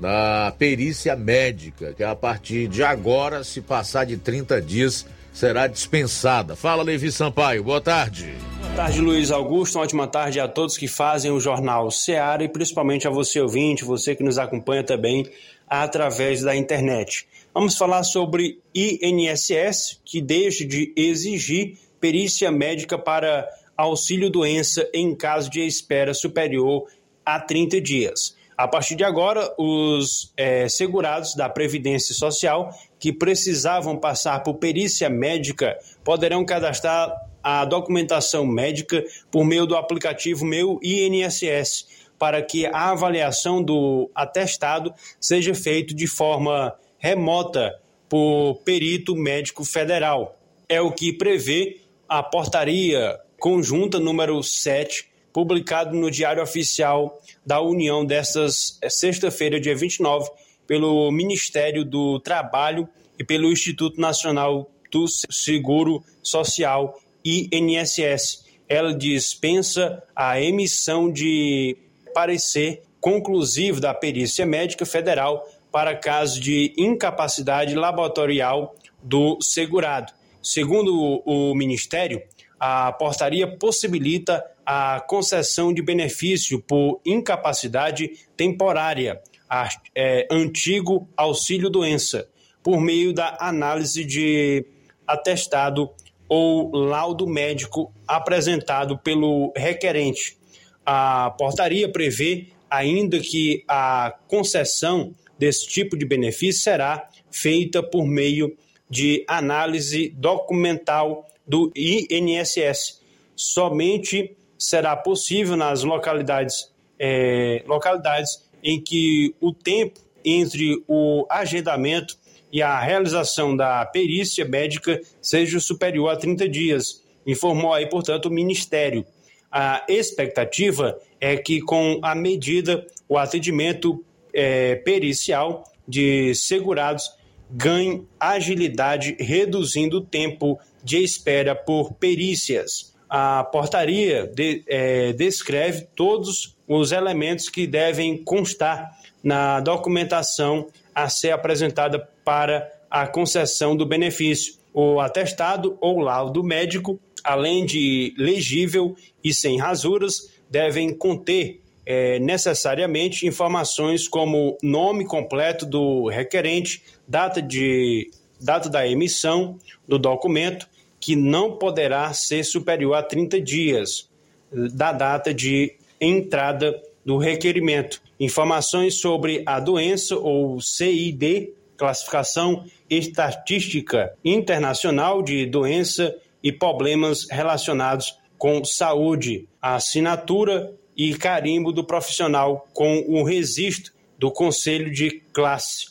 da 0.00 0.52
perícia 0.58 1.14
médica, 1.14 1.92
que 1.92 2.02
a 2.02 2.16
partir 2.16 2.66
de 2.68 2.82
agora, 2.82 3.44
se 3.44 3.60
passar 3.60 4.06
de 4.06 4.16
30 4.16 4.60
dias, 4.62 5.06
será 5.30 5.66
dispensada. 5.66 6.56
Fala, 6.56 6.82
Levi 6.82 7.12
Sampaio, 7.12 7.62
boa 7.62 7.82
tarde. 7.82 8.34
Boa 8.60 8.74
tarde, 8.74 9.00
Luiz 9.00 9.30
Augusto. 9.30 9.76
Uma 9.76 9.84
ótima 9.84 10.06
tarde 10.06 10.40
a 10.40 10.48
todos 10.48 10.78
que 10.78 10.88
fazem 10.88 11.30
o 11.30 11.38
Jornal 11.38 11.90
Seara 11.90 12.42
e 12.42 12.48
principalmente 12.48 13.06
a 13.06 13.10
você, 13.10 13.40
ouvinte, 13.40 13.84
você 13.84 14.16
que 14.16 14.24
nos 14.24 14.38
acompanha 14.38 14.82
também 14.82 15.30
através 15.68 16.40
da 16.40 16.56
internet. 16.56 17.28
Vamos 17.52 17.76
falar 17.76 18.02
sobre 18.02 18.58
INSS, 18.74 20.00
que 20.02 20.22
deixa 20.22 20.64
de 20.64 20.94
exigir 20.96 21.78
perícia 22.00 22.50
médica 22.50 22.98
para 22.98 23.46
auxílio 23.76 24.30
doença 24.30 24.88
em 24.94 25.14
caso 25.14 25.50
de 25.50 25.60
espera 25.60 26.14
superior 26.14 26.86
a 27.24 27.38
30 27.38 27.80
dias. 27.82 28.39
A 28.60 28.68
partir 28.68 28.94
de 28.94 29.02
agora, 29.02 29.54
os 29.56 30.34
é, 30.36 30.68
segurados 30.68 31.34
da 31.34 31.48
Previdência 31.48 32.14
Social 32.14 32.68
que 32.98 33.10
precisavam 33.10 33.96
passar 33.96 34.42
por 34.42 34.56
perícia 34.56 35.08
médica 35.08 35.78
poderão 36.04 36.44
cadastrar 36.44 37.10
a 37.42 37.64
documentação 37.64 38.44
médica 38.44 39.02
por 39.30 39.46
meio 39.46 39.64
do 39.64 39.74
aplicativo 39.74 40.44
Meu 40.44 40.78
INSS, 40.82 41.86
para 42.18 42.42
que 42.42 42.66
a 42.66 42.90
avaliação 42.90 43.62
do 43.62 44.10
atestado 44.14 44.92
seja 45.18 45.54
feita 45.54 45.94
de 45.94 46.06
forma 46.06 46.76
remota 46.98 47.80
por 48.10 48.56
perito 48.56 49.16
médico 49.16 49.64
federal. 49.64 50.38
É 50.68 50.82
o 50.82 50.92
que 50.92 51.14
prevê 51.14 51.80
a 52.06 52.22
portaria 52.22 53.18
conjunta 53.38 53.98
número 53.98 54.42
7, 54.42 55.09
publicado 55.32 55.96
no 55.96 56.10
Diário 56.10 56.42
Oficial 56.42 57.20
da 57.44 57.60
União 57.60 58.04
desta 58.04 58.46
eh, 58.82 58.90
sexta-feira, 58.90 59.60
dia 59.60 59.74
29, 59.74 60.30
pelo 60.66 61.10
Ministério 61.10 61.84
do 61.84 62.20
Trabalho 62.20 62.88
e 63.18 63.24
pelo 63.24 63.50
Instituto 63.50 64.00
Nacional 64.00 64.70
do 64.90 65.06
Seguro 65.08 66.02
Social, 66.22 67.00
INSS. 67.24 68.44
Ela 68.68 68.94
dispensa 68.94 70.02
a 70.14 70.40
emissão 70.40 71.10
de 71.12 71.76
parecer 72.14 72.82
conclusivo 73.00 73.80
da 73.80 73.94
perícia 73.94 74.44
médica 74.44 74.84
federal 74.84 75.46
para 75.72 75.96
caso 75.96 76.40
de 76.40 76.72
incapacidade 76.76 77.74
laboratorial 77.74 78.74
do 79.02 79.38
segurado. 79.40 80.12
Segundo 80.42 81.22
o 81.24 81.54
Ministério, 81.54 82.22
a 82.58 82.92
portaria 82.92 83.46
possibilita 83.46 84.44
a 84.72 85.00
concessão 85.00 85.74
de 85.74 85.82
benefício 85.82 86.62
por 86.62 87.00
incapacidade 87.04 88.12
temporária, 88.36 89.20
a, 89.48 89.68
é, 89.92 90.28
antigo 90.30 91.08
auxílio-doença, 91.16 92.28
por 92.62 92.80
meio 92.80 93.12
da 93.12 93.36
análise 93.40 94.04
de 94.04 94.64
atestado 95.04 95.90
ou 96.28 96.70
laudo 96.70 97.26
médico 97.26 97.92
apresentado 98.06 98.96
pelo 98.96 99.52
requerente. 99.56 100.38
A 100.86 101.34
portaria 101.36 101.90
prevê 101.90 102.50
ainda 102.70 103.18
que 103.18 103.64
a 103.66 104.14
concessão 104.28 105.12
desse 105.36 105.66
tipo 105.66 105.96
de 105.98 106.06
benefício 106.06 106.62
será 106.62 107.08
feita 107.28 107.82
por 107.82 108.06
meio 108.06 108.56
de 108.88 109.24
análise 109.26 110.10
documental 110.10 111.26
do 111.44 111.72
INSS. 111.74 113.00
Somente 113.34 114.36
será 114.60 114.94
possível 114.94 115.56
nas 115.56 115.82
localidades, 115.82 116.70
é, 116.98 117.64
localidades 117.66 118.46
em 118.62 118.78
que 118.78 119.34
o 119.40 119.54
tempo 119.54 119.98
entre 120.22 120.84
o 120.86 121.26
agendamento 121.30 122.14
e 122.52 122.60
a 122.60 122.78
realização 122.78 123.56
da 123.56 123.86
perícia 123.86 124.44
médica 124.44 125.00
seja 125.22 125.58
superior 125.58 126.10
a 126.10 126.16
30 126.16 126.46
dias, 126.46 127.02
informou 127.26 127.72
aí, 127.72 127.88
portanto, 127.88 128.26
o 128.26 128.30
Ministério. 128.30 129.06
A 129.50 129.84
expectativa 129.88 130.98
é 131.18 131.36
que, 131.36 131.60
com 131.62 131.98
a 132.02 132.14
medida, 132.14 132.86
o 133.08 133.16
atendimento 133.16 134.04
é, 134.34 134.76
pericial 134.76 135.64
de 135.88 136.34
segurados 136.34 137.10
ganhe 137.50 138.06
agilidade, 138.18 139.16
reduzindo 139.18 139.98
o 139.98 140.04
tempo 140.04 140.58
de 140.84 141.02
espera 141.02 141.54
por 141.54 141.94
perícias. 141.94 142.89
A 143.10 143.42
portaria 143.42 144.26
de, 144.32 144.62
é, 144.68 145.12
descreve 145.12 145.88
todos 145.96 146.56
os 146.68 146.92
elementos 146.92 147.48
que 147.48 147.66
devem 147.66 148.16
constar 148.22 148.96
na 149.22 149.58
documentação 149.58 150.68
a 150.94 151.08
ser 151.08 151.32
apresentada 151.32 152.08
para 152.24 152.70
a 152.88 153.06
concessão 153.06 153.76
do 153.76 153.84
benefício. 153.84 154.54
O 154.72 155.00
atestado 155.00 155.76
ou 155.80 155.98
laudo 155.98 156.44
médico, 156.44 157.00
além 157.24 157.66
de 157.66 158.14
legível 158.16 158.96
e 159.22 159.34
sem 159.34 159.58
rasuras, 159.58 160.30
devem 160.48 160.94
conter 160.94 161.60
é, 161.84 162.20
necessariamente 162.20 163.26
informações 163.26 164.06
como 164.06 164.56
nome 164.62 165.04
completo 165.04 165.66
do 165.66 166.06
requerente, 166.08 166.84
data, 167.08 167.42
de, 167.42 168.08
data 168.40 168.68
da 168.68 168.86
emissão 168.86 169.58
do 169.88 169.98
documento, 169.98 170.68
que 171.00 171.16
não 171.16 171.56
poderá 171.56 172.12
ser 172.12 172.44
superior 172.44 172.94
a 172.94 173.02
30 173.02 173.40
dias 173.40 174.08
da 174.52 174.92
data 174.92 175.32
de 175.32 175.74
entrada 176.00 176.80
do 177.04 177.16
requerimento. 177.16 178.02
Informações 178.18 179.00
sobre 179.00 179.42
a 179.46 179.58
doença 179.58 180.16
ou 180.16 180.60
CID, 180.60 181.54
classificação 181.76 182.64
estatística 182.88 184.12
internacional 184.24 185.22
de 185.22 185.46
doença 185.46 186.14
e 186.42 186.52
problemas 186.52 187.26
relacionados 187.30 188.18
com 188.36 188.64
saúde, 188.64 189.48
assinatura 189.60 190.72
e 190.96 191.14
carimbo 191.14 191.72
do 191.72 191.84
profissional 191.84 192.68
com 192.74 193.04
o 193.08 193.22
registro 193.22 193.92
do 194.18 194.30
conselho 194.30 194.92
de 194.92 195.22
classe, 195.32 195.86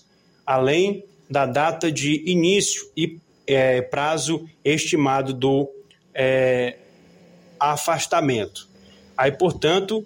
além 0.45 1.03
da 1.29 1.45
data 1.45 1.91
de 1.91 2.23
início 2.29 2.91
e 2.95 3.19
é, 3.49 3.81
prazo 3.81 4.47
estimado 4.63 5.33
do 5.33 5.69
é, 6.13 6.77
afastamento. 7.59 8.67
Aí, 9.17 9.31
portanto, 9.31 10.05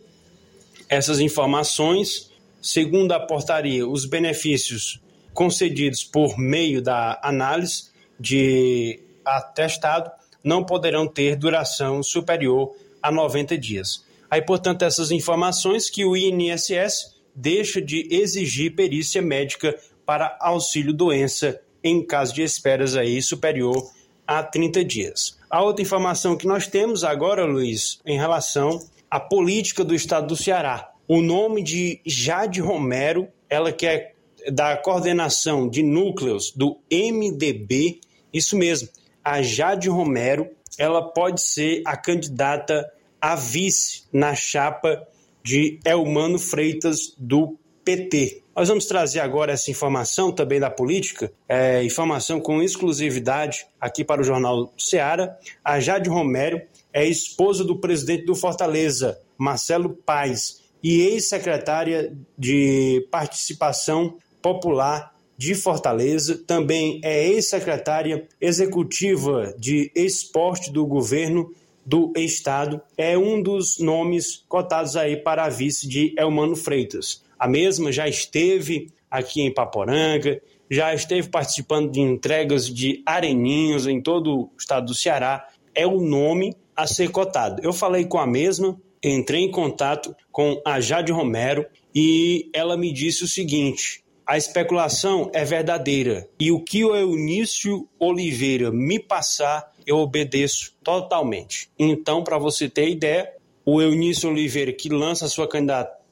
essas 0.88 1.20
informações, 1.20 2.32
segundo 2.62 3.12
a 3.12 3.20
portaria, 3.20 3.88
os 3.88 4.06
benefícios 4.06 5.02
concedidos 5.34 6.04
por 6.04 6.38
meio 6.38 6.82
da 6.82 7.20
análise 7.22 7.92
de 8.20 9.00
atestado 9.26 10.10
não 10.44 10.64
poderão 10.64 11.06
ter 11.08 11.36
duração 11.36 12.02
superior 12.02 12.76
a 13.02 13.12
90 13.12 13.58
dias. 13.58 14.06
Aí, 14.32 14.42
portanto, 14.42 14.84
essas 14.84 15.12
informações 15.12 15.90
que 15.90 16.06
o 16.06 16.16
INSS 16.16 17.14
deixa 17.36 17.82
de 17.82 18.08
exigir 18.10 18.76
perícia 18.76 19.22
médica 19.22 19.78
para 20.06 20.38
auxílio 20.40 20.94
doença 20.94 21.60
em 21.84 22.06
caso 22.06 22.34
de 22.34 22.42
esperas 22.42 22.96
aí 22.96 23.22
superior 23.22 23.92
a 24.26 24.42
30 24.42 24.84
dias. 24.86 25.38
A 25.50 25.62
outra 25.62 25.82
informação 25.82 26.38
que 26.38 26.48
nós 26.48 26.68
temos 26.68 27.04
agora, 27.04 27.46
Luiz, 27.46 28.00
em 28.06 28.18
relação 28.18 28.80
à 29.10 29.20
política 29.20 29.84
do 29.84 29.94
estado 29.94 30.28
do 30.28 30.36
Ceará. 30.36 30.92
O 31.08 31.22
nome 31.22 31.62
de 31.62 32.00
Jade 32.06 32.62
Romero, 32.62 33.28
ela 33.50 33.72
que 33.72 33.86
é 33.86 34.14
da 34.52 34.76
coordenação 34.78 35.70
de 35.70 35.84
núcleos 35.84 36.52
do 36.56 36.78
MDB, 36.92 38.00
isso 38.34 38.58
mesmo, 38.58 38.90
a 39.24 39.42
Jade 39.42 39.90
Romero, 39.90 40.50
ela 40.78 41.02
pode 41.02 41.42
ser 41.42 41.82
a 41.86 41.96
candidata 41.96 42.90
a 43.22 43.36
vice 43.36 44.04
na 44.12 44.36
chapa 44.36 45.08
de 45.42 45.80
Elmano 45.86 46.38
Freitas 46.38 47.16
do 47.18 47.58
PT. 47.86 48.43
Nós 48.56 48.68
vamos 48.68 48.86
trazer 48.86 49.20
agora 49.20 49.52
essa 49.52 49.72
informação 49.72 50.32
também 50.32 50.60
da 50.60 50.70
política, 50.70 51.32
é, 51.50 51.84
informação 51.84 52.40
com 52.40 52.62
exclusividade 52.62 53.66
aqui 53.82 54.04
para 54.04 54.22
o 54.22 54.24
Jornal 54.24 54.72
Seara. 54.78 55.36
A 55.64 55.80
Jade 55.80 56.08
Romero 56.08 56.62
é 56.94 57.04
esposa 57.04 57.64
do 57.64 57.80
presidente 57.80 58.26
do 58.26 58.36
Fortaleza, 58.36 59.20
Marcelo 59.36 59.90
Paes, 59.90 60.62
e 60.84 61.02
ex-secretária 61.02 62.16
de 62.38 63.08
Participação 63.10 64.18
Popular 64.40 65.16
de 65.36 65.56
Fortaleza, 65.56 66.38
também 66.46 67.02
é 67.04 67.28
ex-secretária 67.30 68.28
executiva 68.40 69.56
de 69.58 69.92
esporte 69.96 70.72
do 70.72 70.86
governo 70.86 71.52
do 71.86 72.14
estado, 72.16 72.80
é 72.98 73.18
um 73.18 73.42
dos 73.42 73.80
nomes 73.80 74.44
cotados 74.48 74.96
aí 74.96 75.18
para 75.18 75.46
a 75.46 75.50
vice 75.50 75.88
de 75.88 76.14
Elmano 76.18 76.56
Freitas. 76.56 77.24
A 77.44 77.48
mesma 77.50 77.92
já 77.92 78.08
esteve 78.08 78.88
aqui 79.12 79.42
em 79.42 79.54
Paporanga, 79.54 80.42
já 80.72 80.94
esteve 80.94 81.28
participando 81.28 81.92
de 81.92 82.00
entregas 82.00 82.74
de 82.74 83.04
areninhos 83.06 83.86
em 83.86 84.02
todo 84.02 84.34
o 84.34 84.52
estado 84.58 84.86
do 84.86 84.96
Ceará. 84.96 85.50
É 85.76 85.86
o 85.86 86.00
nome 86.00 86.56
a 86.74 86.88
ser 86.88 87.12
cotado. 87.12 87.62
Eu 87.62 87.74
falei 87.74 88.06
com 88.06 88.18
a 88.18 88.26
mesma, 88.26 88.80
entrei 89.04 89.42
em 89.42 89.52
contato 89.52 90.16
com 90.32 90.62
a 90.66 90.80
Jade 90.80 91.12
Romero 91.12 91.66
e 91.94 92.50
ela 92.54 92.78
me 92.78 92.94
disse 92.94 93.26
o 93.26 93.28
seguinte: 93.28 94.06
a 94.26 94.38
especulação 94.38 95.30
é 95.34 95.44
verdadeira 95.44 96.30
e 96.40 96.50
o 96.50 96.64
que 96.64 96.86
o 96.86 96.96
Eunício 96.96 97.90
Oliveira 98.00 98.72
me 98.72 99.00
passar, 99.00 99.70
eu 99.86 99.98
obedeço 99.98 100.78
totalmente. 100.82 101.70
Então, 101.78 102.24
para 102.24 102.38
você 102.38 102.70
ter 102.70 102.88
ideia, 102.88 103.30
o 103.66 103.82
Eunício 103.82 104.30
Oliveira, 104.30 104.72
que 104.72 104.88
lança 104.88 105.28
sua 105.28 105.46
candidatura 105.46 106.03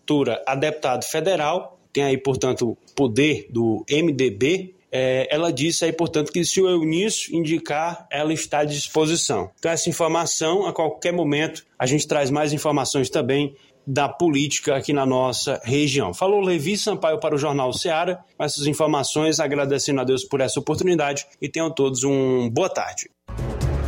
a 0.45 0.55
deputado 0.55 1.03
federal, 1.05 1.79
tem 1.93 2.03
aí, 2.03 2.17
portanto, 2.17 2.77
poder 2.95 3.47
do 3.49 3.85
MDB, 3.89 4.75
é, 4.91 5.27
ela 5.31 5.51
disse 5.51 5.85
aí, 5.85 5.93
portanto, 5.93 6.31
que 6.31 6.43
se 6.43 6.61
o 6.61 6.69
Eunício 6.69 7.33
indicar, 7.33 8.05
ela 8.11 8.33
está 8.33 8.59
à 8.59 8.65
disposição. 8.65 9.49
Então, 9.57 9.71
essa 9.71 9.89
informação, 9.89 10.65
a 10.65 10.73
qualquer 10.73 11.13
momento, 11.13 11.65
a 11.79 11.85
gente 11.85 12.05
traz 12.07 12.29
mais 12.29 12.51
informações 12.51 13.09
também 13.09 13.55
da 13.87 14.07
política 14.07 14.75
aqui 14.75 14.93
na 14.93 15.05
nossa 15.05 15.59
região. 15.63 16.13
Falou 16.13 16.41
Levi 16.41 16.77
Sampaio 16.77 17.19
para 17.19 17.35
o 17.35 17.37
Jornal 17.37 17.73
Seara, 17.73 18.23
com 18.37 18.43
essas 18.43 18.67
informações, 18.67 19.39
agradecendo 19.39 20.01
a 20.01 20.03
Deus 20.03 20.23
por 20.23 20.39
essa 20.41 20.59
oportunidade 20.59 21.25
e 21.41 21.49
tenham 21.49 21.71
todos 21.71 22.03
um 22.03 22.49
boa 22.49 22.69
tarde. 22.69 23.09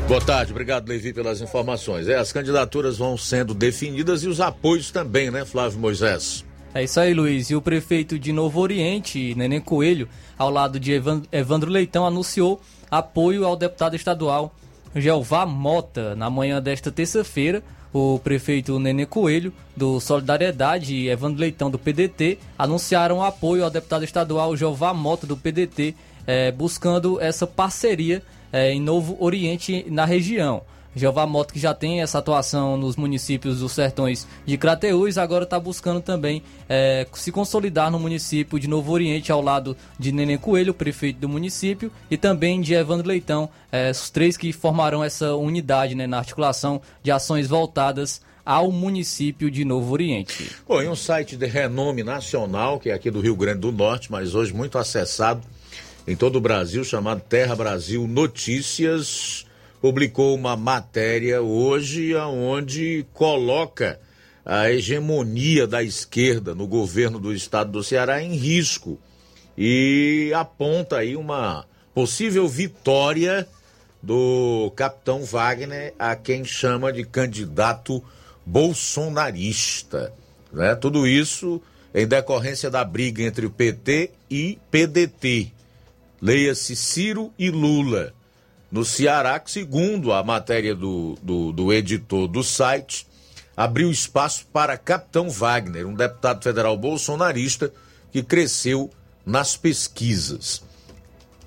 Boa 0.07 0.19
tarde, 0.19 0.51
obrigado 0.51 0.88
Levi 0.88 1.13
pelas 1.13 1.41
informações. 1.41 2.07
É, 2.07 2.15
as 2.15 2.31
candidaturas 2.31 2.97
vão 2.97 3.17
sendo 3.17 3.53
definidas 3.53 4.23
e 4.23 4.27
os 4.27 4.41
apoios 4.41 4.91
também, 4.91 5.31
né, 5.31 5.45
Flávio 5.45 5.80
Moisés? 5.80 6.45
É 6.73 6.84
isso 6.84 6.99
aí, 6.99 7.13
Luiz. 7.13 7.49
E 7.49 7.55
o 7.55 7.61
prefeito 7.61 8.19
de 8.19 8.34
Novo 8.34 8.59
Oriente, 8.59 9.34
Neném 9.35 9.61
Coelho, 9.61 10.09
ao 10.38 10.49
lado 10.49 10.80
de 10.80 10.91
Evandro 11.31 11.71
Leitão, 11.71 12.05
anunciou 12.05 12.61
apoio 12.91 13.45
ao 13.45 13.55
deputado 13.55 13.95
estadual 13.95 14.53
Jeová 14.95 15.45
Mota 15.45 16.15
na 16.15 16.30
manhã 16.30 16.61
desta 16.61 16.91
terça-feira 16.91 17.63
o 17.93 18.19
prefeito 18.19 18.80
Nenê 18.80 19.05
Coelho, 19.05 19.53
do 19.77 19.99
Solidariedade, 19.99 20.95
e 20.95 21.09
Evandro 21.09 21.39
Leitão, 21.39 21.69
do 21.69 21.77
PDT, 21.77 22.39
anunciaram 22.57 23.21
apoio 23.21 23.63
ao 23.63 23.69
deputado 23.69 24.03
estadual 24.03 24.57
Jeová 24.57 24.93
Mota, 24.95 25.27
do 25.27 25.38
PDT, 25.38 25.95
eh, 26.25 26.51
buscando 26.51 27.21
essa 27.21 27.45
parceria 27.45 28.23
eh, 28.53 28.71
em 28.71 28.80
Novo 28.80 29.17
Oriente, 29.19 29.85
na 29.89 30.05
região. 30.05 30.61
Jeová 30.95 31.25
Moto, 31.25 31.53
que 31.53 31.59
já 31.59 31.73
tem 31.73 32.01
essa 32.01 32.19
atuação 32.19 32.77
nos 32.77 32.95
municípios 32.95 33.59
dos 33.59 33.71
sertões 33.71 34.27
de 34.45 34.57
Crateús, 34.57 35.17
agora 35.17 35.43
está 35.43 35.59
buscando 35.59 36.01
também 36.01 36.43
é, 36.69 37.07
se 37.13 37.31
consolidar 37.31 37.89
no 37.89 37.99
município 37.99 38.59
de 38.59 38.67
Novo 38.67 38.91
Oriente, 38.91 39.31
ao 39.31 39.41
lado 39.41 39.75
de 39.97 40.11
Nenê 40.11 40.38
Coelho, 40.38 40.73
prefeito 40.73 41.19
do 41.19 41.27
município, 41.27 41.91
e 42.11 42.17
também 42.17 42.61
de 42.61 42.73
Evandro 42.73 43.07
Leitão, 43.07 43.49
é, 43.71 43.89
os 43.89 44.09
três 44.09 44.38
que 44.38 44.53
formarão 44.53 45.03
essa 45.03 45.34
unidade 45.34 45.95
né, 45.95 46.05
na 46.05 46.19
articulação 46.19 46.80
de 47.01 47.11
ações 47.11 47.47
voltadas 47.47 48.21
ao 48.45 48.71
município 48.71 49.49
de 49.49 49.63
Novo 49.65 49.93
Oriente. 49.93 50.51
Bom, 50.67 50.81
em 50.81 50.89
um 50.89 50.95
site 50.95 51.35
de 51.38 51.47
renome 51.47 52.03
nacional, 52.03 52.80
que 52.80 52.89
é 52.89 52.93
aqui 52.93 53.09
do 53.09 53.21
Rio 53.21 53.35
Grande 53.35 53.61
do 53.61 53.71
Norte, 53.71 54.11
mas 54.11 54.35
hoje 54.35 54.53
muito 54.53 54.77
acessado 54.77 55.41
em 56.05 56.15
todo 56.15 56.35
o 56.35 56.41
Brasil, 56.41 56.84
chamado 56.84 57.21
Terra 57.21 57.55
Brasil 57.55 58.05
Notícias, 58.07 59.45
publicou 59.81 60.35
uma 60.35 60.55
matéria 60.55 61.41
hoje 61.41 62.13
onde 62.15 63.05
coloca 63.13 63.99
a 64.45 64.69
hegemonia 64.69 65.65
da 65.65 65.81
esquerda 65.81 66.53
no 66.53 66.67
governo 66.67 67.19
do 67.19 67.34
estado 67.34 67.71
do 67.71 67.84
Ceará 67.84 68.21
em 68.21 68.35
risco 68.35 68.99
e 69.57 70.31
aponta 70.35 70.97
aí 70.97 71.15
uma 71.15 71.65
possível 71.93 72.47
vitória 72.49 73.47
do 74.01 74.73
capitão 74.75 75.23
Wagner 75.23 75.93
a 75.97 76.15
quem 76.17 76.43
chama 76.43 76.91
de 76.91 77.05
candidato 77.05 78.03
bolsonarista. 78.45 80.13
Né? 80.51 80.75
Tudo 80.75 81.07
isso 81.07 81.61
em 81.95 82.05
decorrência 82.05 82.69
da 82.69 82.84
briga 82.84 83.23
entre 83.23 83.45
o 83.45 83.49
PT 83.49 84.11
e 84.30 84.59
PDT. 84.69 85.53
Leia-se 86.24 86.74
Ciro 86.74 87.34
e 87.38 87.52
Lula 87.52 88.14
no 88.72 88.86
Ceará, 88.86 89.38
que, 89.41 89.52
segundo 89.52 90.14
a 90.14 90.24
matéria 90.24 90.74
do, 90.74 91.18
do, 91.22 91.52
do 91.52 91.74
editor 91.74 92.30
do 92.30 92.41
site, 92.41 93.06
abriu 93.58 93.91
espaço 93.91 94.45
para 94.54 94.78
Capitão 94.78 95.30
Wagner, 95.30 95.86
um 95.86 95.94
deputado 95.94 96.41
federal 96.41 96.78
bolsonarista 96.78 97.74
que 98.10 98.24
cresceu 98.24 98.90
nas 99.26 99.58
pesquisas. 99.58 100.64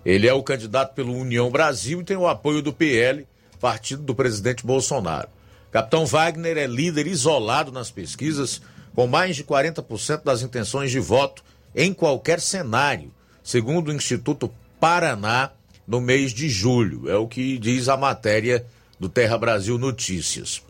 Ele 0.05 0.28
é 0.28 0.35
o 0.35 0.43
candidato 0.43 0.94
pelo 0.94 1.16
União 1.16 1.51
Brasil 1.51 2.03
e 2.03 2.05
tem 2.05 2.19
o 2.19 2.28
apoio 2.28 2.61
do 2.61 2.70
PL, 2.70 3.27
partido 3.59 4.03
do 4.03 4.15
presidente 4.15 4.66
Bolsonaro. 4.66 5.31
Capitão 5.73 6.05
Wagner 6.05 6.59
é 6.59 6.66
líder 6.66 7.07
isolado 7.07 7.73
nas 7.73 7.90
pesquisas, 7.90 8.61
com 8.94 9.07
mais 9.07 9.36
de 9.36 9.43
40% 9.43 10.23
das 10.23 10.43
intenções 10.43 10.90
de 10.90 11.01
voto 11.01 11.43
em 11.74 11.94
qualquer 11.94 12.43
cenário, 12.43 13.11
segundo 13.43 13.89
o 13.89 13.94
Instituto 13.94 14.53
Paraná 14.81 15.53
no 15.86 16.01
mês 16.01 16.32
de 16.32 16.48
julho. 16.48 17.09
É 17.09 17.16
o 17.16 17.27
que 17.27 17.59
diz 17.59 17.89
a 17.89 17.97
matéria 17.97 18.66
do 18.98 19.09
Terra 19.09 19.39
Brasil 19.39 19.78
Notícias. 19.78 20.62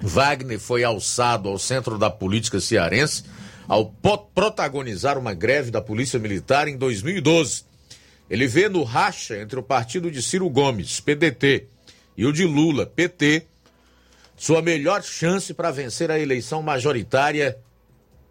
Wagner 0.00 0.58
foi 0.58 0.84
alçado 0.84 1.48
ao 1.48 1.58
centro 1.58 1.98
da 1.98 2.10
política 2.10 2.60
cearense 2.60 3.24
ao 3.68 3.86
protagonizar 4.34 5.18
uma 5.18 5.34
greve 5.34 5.70
da 5.70 5.80
Polícia 5.80 6.18
Militar 6.18 6.68
em 6.68 6.76
2012. 6.76 7.64
Ele 8.28 8.46
vê 8.46 8.68
no 8.68 8.82
racha 8.82 9.38
entre 9.38 9.58
o 9.58 9.62
partido 9.62 10.10
de 10.10 10.22
Ciro 10.22 10.48
Gomes, 10.48 11.00
PDT, 11.00 11.66
e 12.16 12.24
o 12.24 12.32
de 12.32 12.44
Lula, 12.44 12.86
PT, 12.86 13.46
sua 14.36 14.62
melhor 14.62 15.02
chance 15.02 15.52
para 15.54 15.70
vencer 15.70 16.10
a 16.10 16.18
eleição 16.18 16.62
majoritária. 16.62 17.58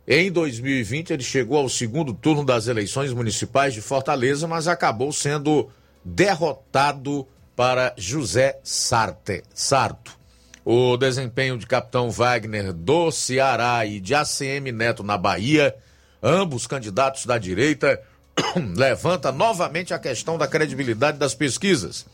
Em 0.07 0.31
2020, 0.31 1.13
ele 1.13 1.23
chegou 1.23 1.57
ao 1.57 1.67
segundo 1.67 2.13
turno 2.13 2.45
das 2.45 2.67
eleições 2.67 3.11
municipais 3.11 3.73
de 3.73 3.81
Fortaleza, 3.81 4.47
mas 4.47 4.67
acabou 4.67 5.11
sendo 5.11 5.67
derrotado 6.03 7.27
para 7.55 7.91
José 7.97 8.59
Sarte, 8.63 9.43
Sarto. 9.51 10.15
o 10.63 10.95
desempenho 10.95 11.57
de 11.57 11.65
capitão 11.65 12.11
Wagner 12.11 12.71
do 12.71 13.09
Ceará 13.09 13.83
e 13.85 13.99
de 13.99 14.13
ACM 14.13 14.71
Neto 14.71 15.01
na 15.03 15.17
Bahia, 15.17 15.75
ambos 16.21 16.67
candidatos 16.67 17.25
da 17.25 17.39
direita, 17.39 17.99
levanta 18.75 19.31
novamente 19.31 19.91
a 19.91 19.99
questão 19.99 20.37
da 20.37 20.47
credibilidade 20.47 21.17
das 21.17 21.33
pesquisas, 21.33 22.05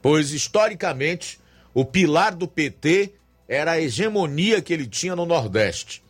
pois 0.00 0.32
historicamente 0.32 1.38
o 1.74 1.84
pilar 1.84 2.34
do 2.34 2.48
PT 2.48 3.12
era 3.46 3.72
a 3.72 3.80
hegemonia 3.80 4.62
que 4.62 4.72
ele 4.72 4.86
tinha 4.86 5.14
no 5.14 5.26
Nordeste. 5.26 6.03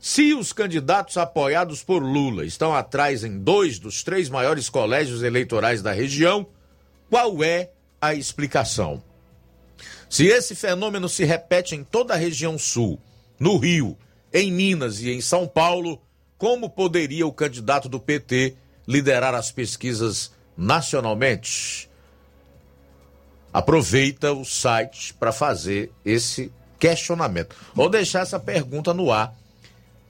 Se 0.00 0.32
os 0.32 0.50
candidatos 0.50 1.18
apoiados 1.18 1.82
por 1.82 2.02
Lula 2.02 2.46
estão 2.46 2.74
atrás 2.74 3.22
em 3.22 3.38
dois 3.38 3.78
dos 3.78 4.02
três 4.02 4.30
maiores 4.30 4.70
colégios 4.70 5.22
eleitorais 5.22 5.82
da 5.82 5.92
região, 5.92 6.46
qual 7.10 7.44
é 7.44 7.70
a 8.00 8.14
explicação? 8.14 9.02
Se 10.08 10.26
esse 10.26 10.54
fenômeno 10.54 11.06
se 11.06 11.22
repete 11.24 11.74
em 11.74 11.84
toda 11.84 12.14
a 12.14 12.16
região 12.16 12.58
sul, 12.58 12.98
no 13.38 13.58
Rio, 13.58 13.94
em 14.32 14.50
Minas 14.50 15.02
e 15.02 15.10
em 15.10 15.20
São 15.20 15.46
Paulo, 15.46 16.00
como 16.38 16.70
poderia 16.70 17.26
o 17.26 17.32
candidato 17.32 17.86
do 17.86 18.00
PT 18.00 18.56
liderar 18.88 19.34
as 19.34 19.52
pesquisas 19.52 20.32
nacionalmente? 20.56 21.90
Aproveita 23.52 24.32
o 24.32 24.46
site 24.46 25.12
para 25.12 25.30
fazer 25.30 25.92
esse 26.02 26.50
questionamento. 26.78 27.54
Ou 27.76 27.90
deixar 27.90 28.20
essa 28.20 28.40
pergunta 28.40 28.94
no 28.94 29.12
ar, 29.12 29.34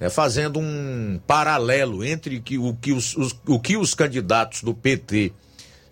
né, 0.01 0.09
fazendo 0.09 0.59
um 0.59 1.21
paralelo 1.27 2.03
entre 2.03 2.41
que, 2.41 2.57
o, 2.57 2.75
que 2.75 2.91
os, 2.93 3.15
os, 3.17 3.39
o 3.47 3.61
que 3.61 3.77
os 3.77 3.95
candidatos 3.95 4.63
do 4.63 4.75
PT 4.75 5.33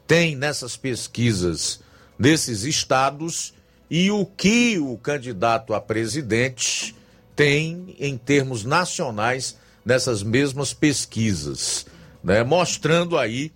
têm 0.06 0.35
nessas 0.35 0.76
pesquisas 0.76 1.80
nesses 2.18 2.64
estados 2.64 3.55
e 3.90 4.10
o 4.10 4.26
que 4.26 4.78
o 4.78 4.98
candidato 4.98 5.72
a 5.72 5.80
presidente 5.80 6.94
tem 7.36 7.94
em 8.01 8.18
termos 8.18 8.64
nacionais 8.64 9.56
nessas 9.85 10.22
mesmas 10.22 10.74
pesquisas, 10.74 11.86
né, 12.22 12.43
mostrando 12.43 13.16
aí 13.16 13.52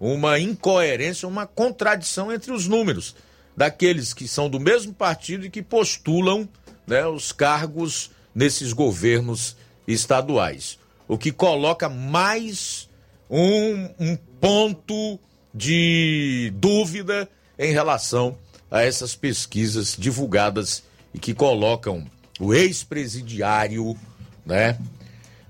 uma 0.00 0.38
incoerência, 0.38 1.28
uma 1.28 1.46
contradição 1.46 2.32
entre 2.32 2.50
os 2.50 2.66
números 2.66 3.14
daqueles 3.56 4.12
que 4.12 4.26
são 4.26 4.48
do 4.48 4.58
mesmo 4.58 4.92
partido 4.92 5.46
e 5.46 5.50
que 5.50 5.62
postulam 5.62 6.48
né, 6.86 7.06
os 7.06 7.30
cargos 7.32 8.10
nesses 8.34 8.72
governos 8.72 9.56
estaduais. 9.86 10.78
O 11.08 11.16
que 11.16 11.30
coloca 11.30 11.88
mais 11.88 12.88
um, 13.30 13.88
um 13.98 14.16
ponto 14.40 15.18
de 15.54 16.52
dúvida 16.56 17.28
em 17.58 17.72
relação 17.72 18.36
a 18.70 18.82
essas 18.82 19.14
pesquisas 19.14 19.96
divulgadas 19.98 20.82
e 21.14 21.18
que 21.18 21.32
colocam 21.32 22.04
o 22.38 22.52
ex-presidiário, 22.52 23.96
né, 24.44 24.78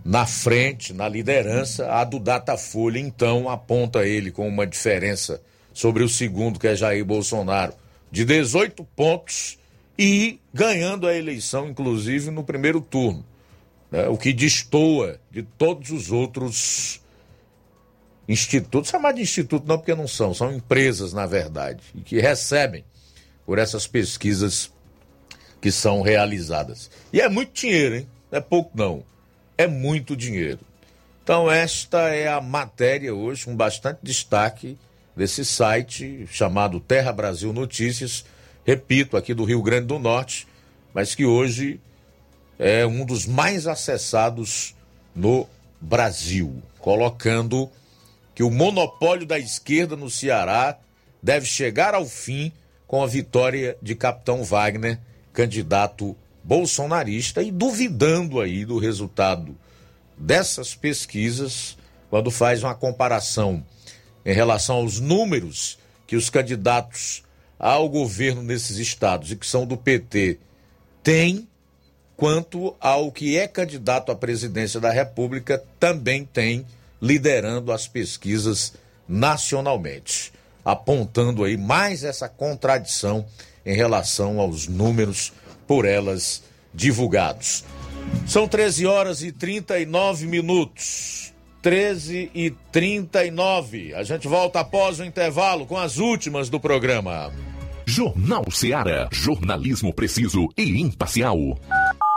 na 0.05 0.25
frente, 0.25 0.93
na 0.93 1.09
liderança, 1.09 1.91
a 1.91 2.05
do 2.05 2.21
Datafolha, 2.21 3.01
então, 3.01 3.49
aponta 3.49 4.07
ele 4.07 4.31
com 4.31 4.47
uma 4.47 4.65
diferença 4.65 5.43
sobre 5.73 6.05
o 6.05 6.09
segundo, 6.09 6.61
que 6.61 6.69
é 6.69 6.77
Jair 6.77 7.05
Bolsonaro, 7.05 7.75
de 8.11 8.25
18 8.25 8.85
pontos 8.95 9.59
e 9.99 10.39
ganhando 10.55 11.09
a 11.09 11.15
eleição, 11.15 11.69
inclusive, 11.69 12.31
no 12.31 12.45
primeiro 12.45 12.81
turno. 12.81 13.25
Né? 13.91 14.09
O 14.09 14.17
que 14.17 14.33
destoa 14.33 15.21
de 15.31 15.43
todos 15.43 15.91
os 15.91 16.11
outros 16.11 17.01
institutos, 18.29 18.91
chamar 18.91 19.13
de 19.13 19.23
instituto 19.23 19.67
não 19.67 19.79
porque 19.79 19.95
não 19.95 20.09
são, 20.09 20.35
são 20.35 20.53
empresas, 20.53 21.13
na 21.13 21.27
verdade, 21.27 21.81
e 21.95 22.01
que 22.01 22.21
recebem 22.21 22.85
por 23.45 23.59
essas 23.59 23.87
pesquisas 23.87 24.73
que 25.61 25.71
são 25.71 26.03
realizadas. 26.03 26.91
E 27.13 27.21
é 27.21 27.29
muito 27.29 27.53
dinheiro, 27.53 27.97
hein? 27.97 28.09
Não 28.31 28.39
é 28.39 28.41
pouco 28.41 28.71
não. 28.75 29.05
É 29.57 29.67
muito 29.67 30.17
dinheiro. 30.17 30.59
Então 31.23 31.51
esta 31.51 32.09
é 32.11 32.29
a 32.29 32.41
matéria 32.41 33.15
hoje 33.15 33.45
com 33.45 33.57
bastante 33.57 34.01
destaque 34.03 34.77
desse 35.17 35.45
site 35.45 36.27
chamado 36.31 36.79
Terra 36.79 37.13
Brasil 37.13 37.53
Notícias, 37.53 38.25
repito, 38.65 39.17
aqui 39.17 39.33
do 39.33 39.45
Rio 39.45 39.63
Grande 39.63 39.87
do 39.87 39.99
Norte, 39.99 40.47
mas 40.93 41.15
que 41.15 41.25
hoje 41.25 41.81
é 42.59 42.87
um 42.87 43.05
dos 43.05 43.27
mais 43.27 43.67
acessados 43.67 44.75
no 45.15 45.47
Brasil, 45.81 46.63
colocando 46.79 47.71
que 48.35 48.43
o 48.43 48.51
monopólio 48.51 49.27
da 49.27 49.39
esquerda 49.39 49.97
no 49.97 50.11
Ceará 50.11 50.79
deve 51.23 51.47
chegar 51.47 51.95
ao 51.95 52.07
fim 52.07 52.53
com 52.87 53.03
a 53.03 53.07
vitória 53.07 53.77
de 53.83 53.95
Capitão 53.95 54.45
Wagner, 54.45 54.99
candidato 55.33 56.17
bolsonarista, 56.43 57.43
e 57.43 57.51
duvidando 57.51 58.41
aí 58.41 58.65
do 58.65 58.79
resultado 58.79 59.57
dessas 60.17 60.75
pesquisas, 60.75 61.77
quando 62.09 62.31
faz 62.31 62.63
uma 62.63 62.75
comparação 62.75 63.65
em 64.25 64.33
relação 64.33 64.77
aos 64.77 65.01
números 65.01 65.79
que 66.07 66.17
os 66.17 66.31
candidatos 66.31 67.23
ao 67.59 67.89
governo 67.89 68.43
nesses 68.43 68.77
estados 68.79 69.31
e 69.31 69.37
que 69.37 69.47
são 69.47 69.67
do 69.67 69.77
PT 69.77 70.39
têm, 71.03 71.49
quanto 72.17 72.75
ao 72.81 73.13
que 73.13 73.37
é 73.37 73.47
candidato 73.47 74.11
à 74.11 74.17
presidência 74.17 74.81
da 74.81 74.91
República 74.91 75.63
também 75.79 76.25
tem, 76.25 76.65
liderando 77.01 77.73
as 77.73 77.87
pesquisas 77.87 78.73
nacionalmente, 79.09 80.33
apontando 80.65 81.45
aí 81.45 81.57
mais 81.57 82.03
essa 82.03 82.29
contradição 82.29 83.25
em 83.65 83.75
relação 83.75 84.41
aos 84.41 84.67
números 84.67 85.33
por 85.67 85.85
elas 85.85 86.43
divulgados. 86.73 87.65
São 88.27 88.47
13 88.47 88.87
horas 88.87 89.23
e 89.23 89.33
39 89.33 90.27
minutos. 90.27 91.33
13 91.63 92.31
e 92.33 92.51
39. 92.71 93.93
A 93.95 94.05
gente 94.05 94.29
volta 94.29 94.61
após 94.61 95.01
o 95.01 95.05
intervalo 95.05 95.67
com 95.67 95.77
as 95.77 95.99
últimas 95.99 96.49
do 96.49 96.61
programa. 96.61 97.33
Jornal 97.85 98.45
Seara. 98.51 99.09
Jornalismo 99.11 99.93
preciso 99.93 100.49
e 100.57 100.81
imparcial. 100.81 101.59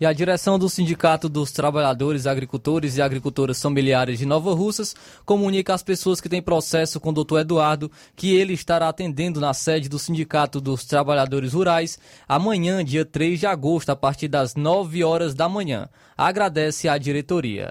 E 0.00 0.06
a 0.06 0.14
direção 0.14 0.58
do 0.58 0.66
Sindicato 0.66 1.28
dos 1.28 1.52
Trabalhadores, 1.52 2.26
Agricultores 2.26 2.96
e 2.96 3.02
Agricultoras 3.02 3.60
Familiares 3.60 4.18
de 4.18 4.24
Nova 4.24 4.54
Russas 4.54 4.96
comunica 5.26 5.74
às 5.74 5.82
pessoas 5.82 6.22
que 6.22 6.28
têm 6.28 6.40
processo 6.40 6.98
com 6.98 7.10
o 7.10 7.12
doutor 7.12 7.40
Eduardo 7.40 7.92
que 8.16 8.34
ele 8.34 8.54
estará 8.54 8.88
atendendo 8.88 9.40
na 9.40 9.52
sede 9.52 9.90
do 9.90 9.98
Sindicato 9.98 10.58
dos 10.58 10.86
Trabalhadores 10.86 11.52
Rurais 11.52 11.98
amanhã, 12.26 12.82
dia 12.82 13.04
3 13.04 13.40
de 13.40 13.46
agosto, 13.46 13.90
a 13.90 13.96
partir 13.96 14.28
das 14.28 14.54
9 14.54 15.04
horas 15.04 15.34
da 15.34 15.50
manhã. 15.50 15.86
Agradece 16.16 16.88
a 16.88 16.96
diretoria. 16.96 17.70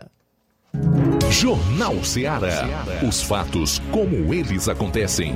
Jornal 1.32 2.04
Ceará. 2.04 2.86
Os 3.08 3.24
fatos 3.24 3.80
como 3.92 4.34
eles 4.34 4.70
acontecem. 4.70 5.34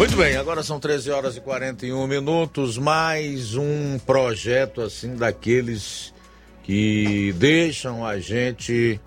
Muito 0.00 0.16
bem, 0.16 0.34
agora 0.34 0.62
são 0.62 0.80
13 0.80 1.10
horas 1.10 1.36
e 1.36 1.42
41 1.42 2.06
minutos. 2.06 2.78
Mais 2.78 3.54
um 3.54 3.98
projeto 3.98 4.80
assim 4.80 5.14
daqueles 5.14 6.14
que 6.62 7.34
deixam 7.36 8.06
a 8.06 8.18
gente 8.18 8.98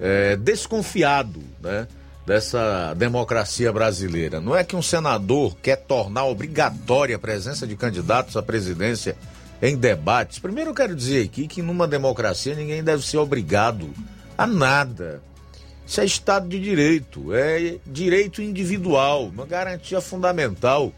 é, 0.00 0.34
desconfiado, 0.34 1.42
né? 1.60 1.86
Dessa 2.24 2.94
democracia 2.94 3.70
brasileira. 3.70 4.40
Não 4.40 4.56
é 4.56 4.64
que 4.64 4.74
um 4.74 4.80
senador 4.80 5.58
quer 5.62 5.76
tornar 5.76 6.24
obrigatória 6.24 7.16
a 7.16 7.18
presença 7.18 7.66
de 7.66 7.76
candidatos 7.76 8.34
à 8.34 8.42
presidência 8.42 9.18
em 9.60 9.76
debates. 9.76 10.38
Primeiro 10.38 10.70
eu 10.70 10.74
quero 10.74 10.96
dizer 10.96 11.26
aqui 11.26 11.46
que 11.46 11.60
numa 11.60 11.86
democracia 11.86 12.54
ninguém 12.54 12.82
deve 12.82 13.06
ser 13.06 13.18
obrigado 13.18 13.90
a 14.38 14.46
nada. 14.46 15.20
Isso 15.86 16.00
é 16.00 16.04
Estado 16.04 16.48
de 16.48 16.58
Direito, 16.58 17.34
é 17.34 17.76
direito 17.86 18.40
individual, 18.40 19.26
uma 19.26 19.44
garantia 19.44 20.00
fundamental 20.00 20.92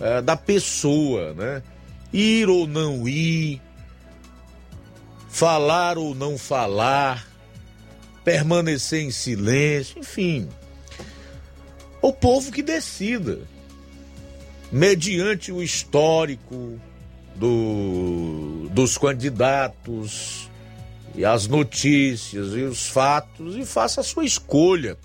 é, 0.00 0.22
da 0.22 0.36
pessoa, 0.36 1.34
né? 1.34 1.62
Ir 2.12 2.48
ou 2.48 2.66
não 2.66 3.06
ir, 3.06 3.60
falar 5.28 5.98
ou 5.98 6.14
não 6.14 6.38
falar, 6.38 7.26
permanecer 8.24 9.02
em 9.02 9.10
silêncio, 9.10 9.98
enfim. 9.98 10.48
O 12.00 12.12
povo 12.12 12.50
que 12.50 12.62
decida, 12.62 13.40
mediante 14.70 15.52
o 15.52 15.62
histórico 15.62 16.80
do, 17.36 18.68
dos 18.70 18.98
candidatos, 18.98 20.50
e 21.14 21.24
as 21.24 21.46
notícias 21.46 22.54
e 22.54 22.62
os 22.62 22.88
fatos 22.88 23.56
e 23.56 23.64
faça 23.64 24.00
a 24.00 24.04
sua 24.04 24.24
escolha. 24.24 24.96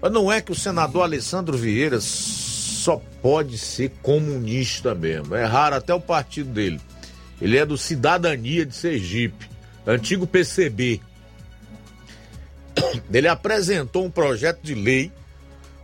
Mas 0.00 0.12
não 0.12 0.32
é 0.32 0.40
que 0.40 0.50
o 0.50 0.54
senador 0.54 1.02
Alessandro 1.02 1.56
Vieira 1.56 2.00
só 2.00 3.00
pode 3.20 3.56
ser 3.58 3.90
comunista 4.02 4.94
mesmo. 4.94 5.34
É 5.34 5.44
raro 5.44 5.76
até 5.76 5.94
o 5.94 6.00
partido 6.00 6.50
dele. 6.50 6.80
Ele 7.40 7.56
é 7.56 7.64
do 7.64 7.78
Cidadania 7.78 8.66
de 8.66 8.74
Sergipe, 8.74 9.48
antigo 9.86 10.26
PCB. 10.26 11.00
Ele 13.12 13.28
apresentou 13.28 14.04
um 14.04 14.10
projeto 14.10 14.60
de 14.62 14.74
lei 14.74 15.12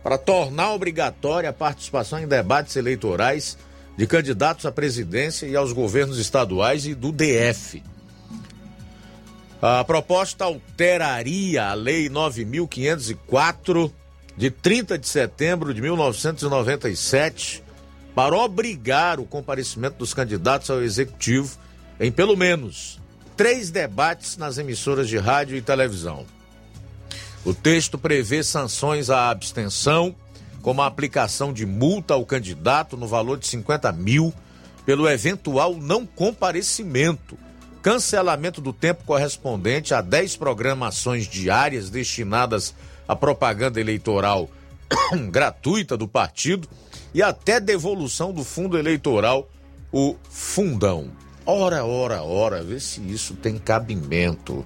para 0.03 0.17
tornar 0.17 0.73
obrigatória 0.73 1.49
a 1.49 1.53
participação 1.53 2.19
em 2.19 2.27
debates 2.27 2.75
eleitorais 2.75 3.57
de 3.97 4.07
candidatos 4.07 4.65
à 4.65 4.71
presidência 4.71 5.45
e 5.45 5.55
aos 5.55 5.73
governos 5.73 6.17
estaduais 6.17 6.85
e 6.85 6.95
do 6.95 7.11
DF. 7.11 7.83
A 9.61 9.83
proposta 9.83 10.45
alteraria 10.45 11.65
a 11.65 11.73
Lei 11.73 12.09
9.504, 12.09 13.91
de 14.37 14.49
30 14.49 14.97
de 14.97 15.05
setembro 15.05 15.73
de 15.73 15.81
1997, 15.81 17.61
para 18.15 18.37
obrigar 18.37 19.19
o 19.19 19.25
comparecimento 19.25 19.97
dos 19.97 20.13
candidatos 20.13 20.69
ao 20.69 20.81
executivo 20.81 21.57
em 21.99 22.09
pelo 22.09 22.37
menos 22.37 23.01
três 23.35 23.69
debates 23.69 24.37
nas 24.37 24.57
emissoras 24.57 25.09
de 25.09 25.17
rádio 25.17 25.57
e 25.57 25.61
televisão. 25.61 26.25
O 27.43 27.53
texto 27.53 27.97
prevê 27.97 28.41
sanções 28.43 29.09
à 29.09 29.29
abstenção, 29.29 30.15
como 30.61 30.81
a 30.81 30.85
aplicação 30.85 31.51
de 31.51 31.65
multa 31.65 32.13
ao 32.13 32.25
candidato 32.25 32.95
no 32.95 33.07
valor 33.07 33.37
de 33.37 33.47
50 33.47 33.91
mil 33.91 34.33
pelo 34.85 35.07
eventual 35.09 35.75
não 35.75 36.05
comparecimento 36.05 37.37
cancelamento 37.81 38.61
do 38.61 38.73
tempo 38.73 39.03
correspondente 39.05 39.93
a 39.93 40.01
10 40.01 40.37
programações 40.37 41.27
diárias 41.27 41.89
destinadas 41.89 42.73
à 43.07 43.15
propaganda 43.15 43.79
eleitoral 43.79 44.49
gratuita 45.31 45.95
do 45.95 46.07
partido 46.07 46.67
e 47.13 47.21
até 47.21 47.59
devolução 47.59 48.31
do 48.31 48.43
fundo 48.43 48.77
eleitoral, 48.77 49.49
o 49.91 50.15
fundão. 50.29 51.11
Ora, 51.45 51.83
ora, 51.83 52.21
ora, 52.21 52.63
vê 52.63 52.79
se 52.79 53.01
isso 53.01 53.33
tem 53.35 53.57
cabimento. 53.57 54.65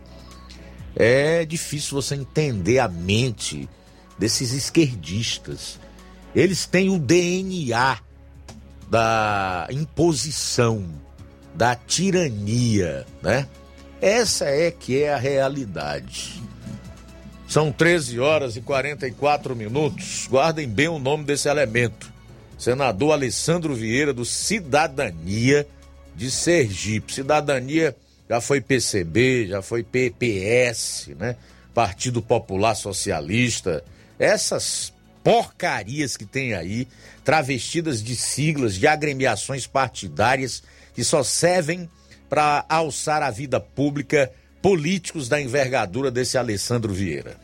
É 0.96 1.46
difícil 1.46 2.02
você 2.02 2.16
entender 2.16 2.80
a 2.80 2.88
mente 2.88 3.70
desses 4.18 4.52
esquerdistas. 4.52 5.80
Eles 6.36 6.66
têm 6.66 6.90
o 6.90 7.00
DNA 7.00 8.00
da 8.90 9.68
imposição 9.72 11.03
da 11.56 11.76
tirania, 11.76 13.06
né? 13.22 13.48
Essa 14.02 14.46
é 14.46 14.70
que 14.72 15.02
é 15.02 15.14
a 15.14 15.18
realidade. 15.18 16.42
São 17.48 17.72
13 17.72 18.20
horas 18.20 18.56
e 18.56 18.62
44 18.62 19.56
minutos. 19.56 20.28
Guardem 20.30 20.68
bem 20.68 20.88
o 20.88 21.00
nome 21.00 21.24
desse 21.24 21.48
elemento. 21.48 22.12
Senador 22.58 23.12
Alessandro 23.14 23.76
Vieira, 23.76 24.14
do 24.14 24.26
Cidadania 24.26 25.68
de 26.16 26.32
Sergipe. 26.32 27.14
Cidadania 27.14 27.96
já 28.30 28.42
foi 28.42 28.60
PCB, 28.60 29.48
já 29.48 29.62
foi 29.62 29.84
PPS, 29.84 31.12
né? 31.20 31.36
Partido 31.74 32.22
Popular 32.22 32.76
Socialista. 32.76 33.84
Essas 34.18 34.94
porcarias 35.24 36.18
que 36.18 36.26
tem 36.26 36.54
aí, 36.54 36.88
travestidas 37.24 38.04
de 38.04 38.16
siglas, 38.16 38.76
de 38.76 38.88
agremiações 38.88 39.66
partidárias 39.66 40.64
que 40.94 41.04
só 41.04 41.24
servem 41.24 41.90
para 42.30 42.66
alçar 42.68 43.22
a 43.22 43.30
vida 43.30 43.60
pública 43.60 44.32
políticos 44.62 45.28
da 45.28 45.42
envergadura 45.42 46.10
desse 46.10 46.38
Alessandro 46.38 46.94
Vieira. 46.94 47.36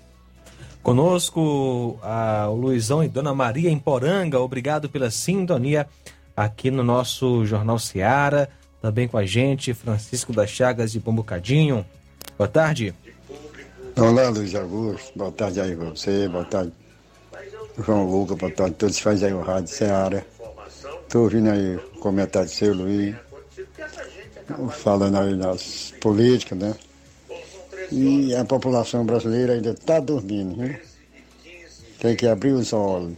Conosco 0.82 2.00
a, 2.02 2.48
o 2.50 2.56
Luizão 2.56 3.04
e 3.04 3.08
Dona 3.08 3.34
Maria 3.36 3.70
em 3.70 3.78
Poranga, 3.78 4.40
obrigado 4.40 4.90
pela 4.90 5.12
sintonia 5.12 5.88
aqui 6.36 6.72
no 6.72 6.84
nosso 6.84 7.46
Jornal 7.46 7.78
Seara. 7.78 8.50
Também 8.82 9.10
com 9.10 9.18
a 9.18 9.26
gente, 9.26 9.74
Francisco 9.74 10.32
das 10.32 10.50
Chagas 10.50 10.94
de 10.94 11.02
Pombucadinho. 11.02 11.86
Boa 12.38 12.48
tarde. 12.48 12.96
Olá, 13.98 14.30
Luiz 14.30 14.56
Augusto. 14.56 15.12
Boa 15.18 15.32
tarde 15.34 15.60
aí 15.60 15.76
pra 15.76 15.90
você. 15.90 16.30
Boa 16.30 16.46
tarde, 16.46 16.72
João 17.86 18.10
Lucas. 18.10 18.38
Boa 18.38 18.52
tarde 18.52 18.74
a 18.74 18.78
todos 18.78 18.96
que 18.96 19.04
fazem 19.04 19.28
aí 19.28 19.34
o 19.34 19.42
Rádio 19.42 19.68
Seara. 19.68 20.26
Estou 21.04 21.24
ouvindo 21.24 21.50
aí 21.50 21.76
o 21.76 22.00
comentário 22.00 22.48
do 22.48 22.54
seu 22.54 22.74
Luiz 22.74 23.16
falando 24.72 25.38
das 25.38 25.94
políticas, 26.02 26.58
né? 26.58 26.76
E 27.92 28.36
a 28.36 28.46
população 28.46 29.06
brasileira 29.06 29.54
ainda 29.54 29.72
está 29.72 30.00
dormindo, 30.00 30.56
né? 30.58 30.80
Tem 32.00 32.16
que 32.16 32.28
abrir 32.28 32.54
os 32.54 32.72
olhos. 32.74 33.18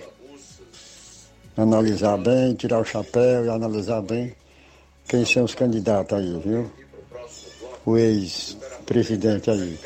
analisar 1.58 2.18
bem, 2.18 2.54
tirar 2.56 2.80
o 2.80 2.86
chapéu 2.86 3.46
e 3.46 3.50
analisar 3.50 4.02
bem 4.02 4.34
quem 5.08 5.26
são 5.26 5.44
os 5.44 5.54
candidatos 5.54 6.18
aí, 6.18 6.42
viu? 6.44 6.72
O 7.86 7.98
ex-presidente 7.98 9.50
aí. 9.50 9.78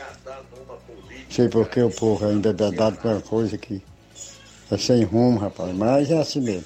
Sei 1.30 1.50
porque 1.50 1.82
o 1.82 1.90
povo 1.90 2.26
é 2.26 2.34
embebedado 2.34 2.98
com 2.98 3.10
uma 3.10 3.22
coisa 3.22 3.58
que 3.58 3.82
é 4.72 4.78
sem 4.78 5.04
rumo, 5.04 5.40
rapaz. 5.40 5.76
Mas 5.76 6.12
é 6.12 6.20
assim 6.20 6.42
mesmo. 6.42 6.66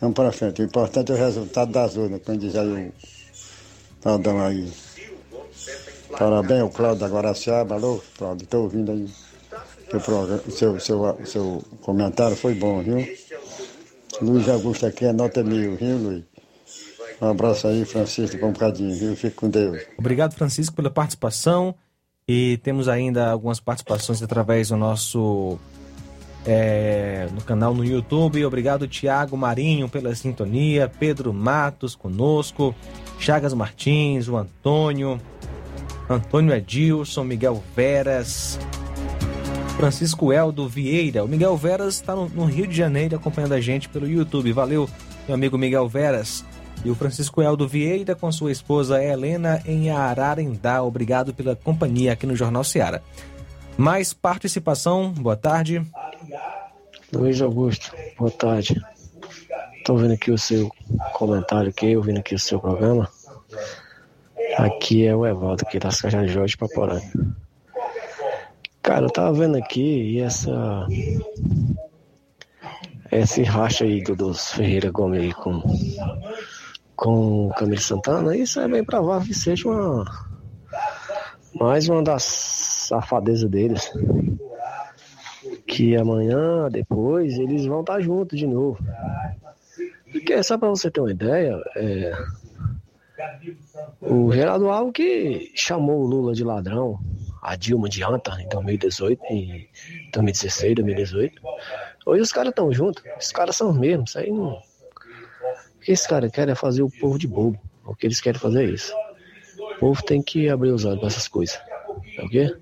Vamos 0.00 0.14
para 0.14 0.32
frente. 0.32 0.60
O 0.60 0.64
importante 0.64 1.12
é 1.12 1.14
o 1.14 1.18
resultado 1.18 1.72
das 1.72 1.96
urnas, 1.96 2.20
como 2.24 2.38
diz 2.38 2.54
aí 2.54 2.68
o 2.68 2.92
Claudão 4.02 4.44
aí. 4.44 4.70
Parabéns, 6.18 6.62
o 6.62 6.68
Cláudio 6.68 7.00
da 7.00 7.08
Guaraciaba. 7.08 7.76
Alô, 7.76 8.02
Cláudio, 8.18 8.44
estou 8.44 8.64
ouvindo 8.64 8.92
aí. 8.92 9.08
Seu, 10.50 10.50
seu, 10.50 10.80
seu, 10.80 11.26
seu 11.26 11.64
comentário 11.82 12.36
foi 12.36 12.54
bom, 12.54 12.82
viu? 12.82 13.06
Luiz 14.20 14.48
Augusto 14.48 14.86
aqui 14.86 15.04
é 15.04 15.12
nota 15.12 15.42
mil, 15.42 15.76
viu, 15.76 15.98
Luiz? 15.98 16.24
Um 17.20 17.28
abraço 17.28 17.68
aí, 17.68 17.84
Francisco, 17.84 18.36
bom 18.38 18.52
bocadinho, 18.52 18.96
viu? 18.96 19.14
Fique 19.14 19.36
com 19.36 19.48
Deus. 19.48 19.80
Obrigado, 19.96 20.34
Francisco, 20.34 20.74
pela 20.74 20.90
participação. 20.90 21.74
E 22.26 22.58
temos 22.62 22.88
ainda 22.88 23.30
algumas 23.30 23.60
participações 23.60 24.22
através 24.22 24.68
do 24.68 24.76
nosso 24.76 25.58
é, 26.46 27.28
no 27.32 27.40
canal 27.40 27.74
no 27.74 27.84
YouTube. 27.84 28.44
Obrigado, 28.44 28.88
Tiago 28.88 29.36
Marinho, 29.36 29.88
pela 29.88 30.14
sintonia. 30.14 30.90
Pedro 30.98 31.32
Matos 31.32 31.94
conosco. 31.94 32.74
Chagas 33.18 33.54
Martins, 33.54 34.28
o 34.28 34.36
Antônio. 34.36 35.20
Antônio 36.08 36.54
Edilson, 36.54 37.24
Miguel 37.24 37.62
Veras. 37.76 38.58
Francisco 39.76 40.32
Eldo 40.32 40.68
Vieira. 40.68 41.24
O 41.24 41.28
Miguel 41.28 41.56
Veras 41.56 41.94
está 41.94 42.14
no, 42.14 42.28
no 42.28 42.44
Rio 42.44 42.66
de 42.66 42.76
Janeiro 42.76 43.16
acompanhando 43.16 43.54
a 43.54 43.60
gente 43.60 43.88
pelo 43.88 44.06
YouTube. 44.06 44.52
Valeu, 44.52 44.88
meu 45.26 45.34
amigo 45.34 45.56
Miguel 45.56 45.88
Veras. 45.88 46.44
E 46.84 46.90
o 46.90 46.94
Francisco 46.94 47.40
Eldo 47.40 47.68
Vieira 47.68 48.14
com 48.14 48.30
sua 48.32 48.50
esposa 48.50 49.02
Helena 49.02 49.62
em 49.64 49.90
Ararendá. 49.90 50.82
Obrigado 50.82 51.32
pela 51.32 51.54
companhia 51.54 52.12
aqui 52.12 52.26
no 52.26 52.34
Jornal 52.34 52.64
Seara. 52.64 53.02
Mais 53.76 54.12
participação, 54.12 55.12
boa 55.12 55.36
tarde. 55.36 55.82
Luiz 57.14 57.42
Augusto, 57.42 57.94
boa 58.18 58.30
tarde. 58.30 58.80
Estou 59.76 59.98
vendo 59.98 60.14
aqui 60.14 60.30
o 60.30 60.38
seu 60.38 60.70
comentário 61.12 61.68
aqui, 61.68 61.94
ouvindo 61.94 62.20
aqui 62.20 62.34
o 62.34 62.38
seu 62.38 62.58
programa. 62.58 63.06
Aqui 64.56 65.06
é 65.06 65.14
o 65.14 65.26
Evaldo, 65.26 65.62
aqui 65.66 65.78
das 65.78 66.00
Caixas 66.00 66.26
de 66.26 66.32
Jorge 66.32 66.56
Paporã. 66.56 66.98
Cara, 68.82 69.04
eu 69.04 69.10
tava 69.10 69.32
vendo 69.34 69.58
aqui 69.58 70.14
e 70.14 70.20
essa. 70.20 70.86
Esse 73.10 73.42
racha 73.42 73.84
aí 73.84 74.02
do, 74.02 74.16
dos 74.16 74.50
Ferreira 74.52 74.90
Gomes 74.90 75.34
com, 75.34 75.62
com 76.96 77.48
o 77.48 77.54
Camilo 77.54 77.80
Santana, 77.80 78.34
isso 78.34 78.58
é 78.58 78.66
bem 78.66 78.82
provável 78.82 79.28
que 79.28 79.34
seja 79.34 79.68
uma. 79.68 80.04
Mais 81.60 81.90
uma 81.90 82.02
das 82.02 82.22
safadezas 82.22 83.50
deles. 83.50 83.92
Que 85.72 85.96
amanhã, 85.96 86.68
depois, 86.70 87.38
eles 87.38 87.64
vão 87.64 87.80
estar 87.80 88.00
juntos 88.00 88.38
de 88.38 88.46
novo. 88.46 88.78
Porque 90.10 90.42
só 90.42 90.58
pra 90.58 90.68
você 90.68 90.90
ter 90.90 91.00
uma 91.00 91.10
ideia, 91.10 91.58
é, 91.74 92.12
o 94.00 94.30
Geraldo 94.32 94.68
Alves 94.68 94.92
que 94.92 95.52
chamou 95.54 96.02
o 96.02 96.06
Lula 96.06 96.34
de 96.34 96.44
ladrão, 96.44 96.98
a 97.40 97.56
Dilma 97.56 97.88
de 97.88 98.04
anta 98.04 98.38
em 98.40 98.48
2018, 98.48 99.22
em 99.30 99.68
2016, 100.12 100.74
2018. 100.74 101.42
Hoje 102.04 102.22
os 102.22 102.32
caras 102.32 102.50
estão 102.50 102.70
juntos, 102.72 103.02
os 103.18 103.32
caras 103.32 103.56
são 103.56 103.70
os 103.70 103.78
mesmos, 103.78 104.10
isso 104.10 104.18
aí 104.18 104.30
não. 104.30 104.52
O 104.52 105.80
que 105.80 105.92
esses 105.92 106.06
caras 106.06 106.30
querem 106.30 106.52
é 106.52 106.54
fazer 106.54 106.82
o 106.82 106.90
povo 106.90 107.18
de 107.18 107.26
bobo. 107.26 107.58
O 107.84 107.96
que 107.96 108.06
eles 108.06 108.20
querem 108.20 108.38
fazer 108.38 108.64
é 108.64 108.70
isso. 108.70 108.94
O 109.58 109.78
povo 109.78 110.02
tem 110.04 110.22
que 110.22 110.48
abrir 110.48 110.70
os 110.70 110.84
olhos 110.84 110.98
para 110.98 111.08
essas 111.08 111.26
coisas. 111.26 111.58
É 112.18 112.24
o 112.24 112.28
quê? 112.28 112.54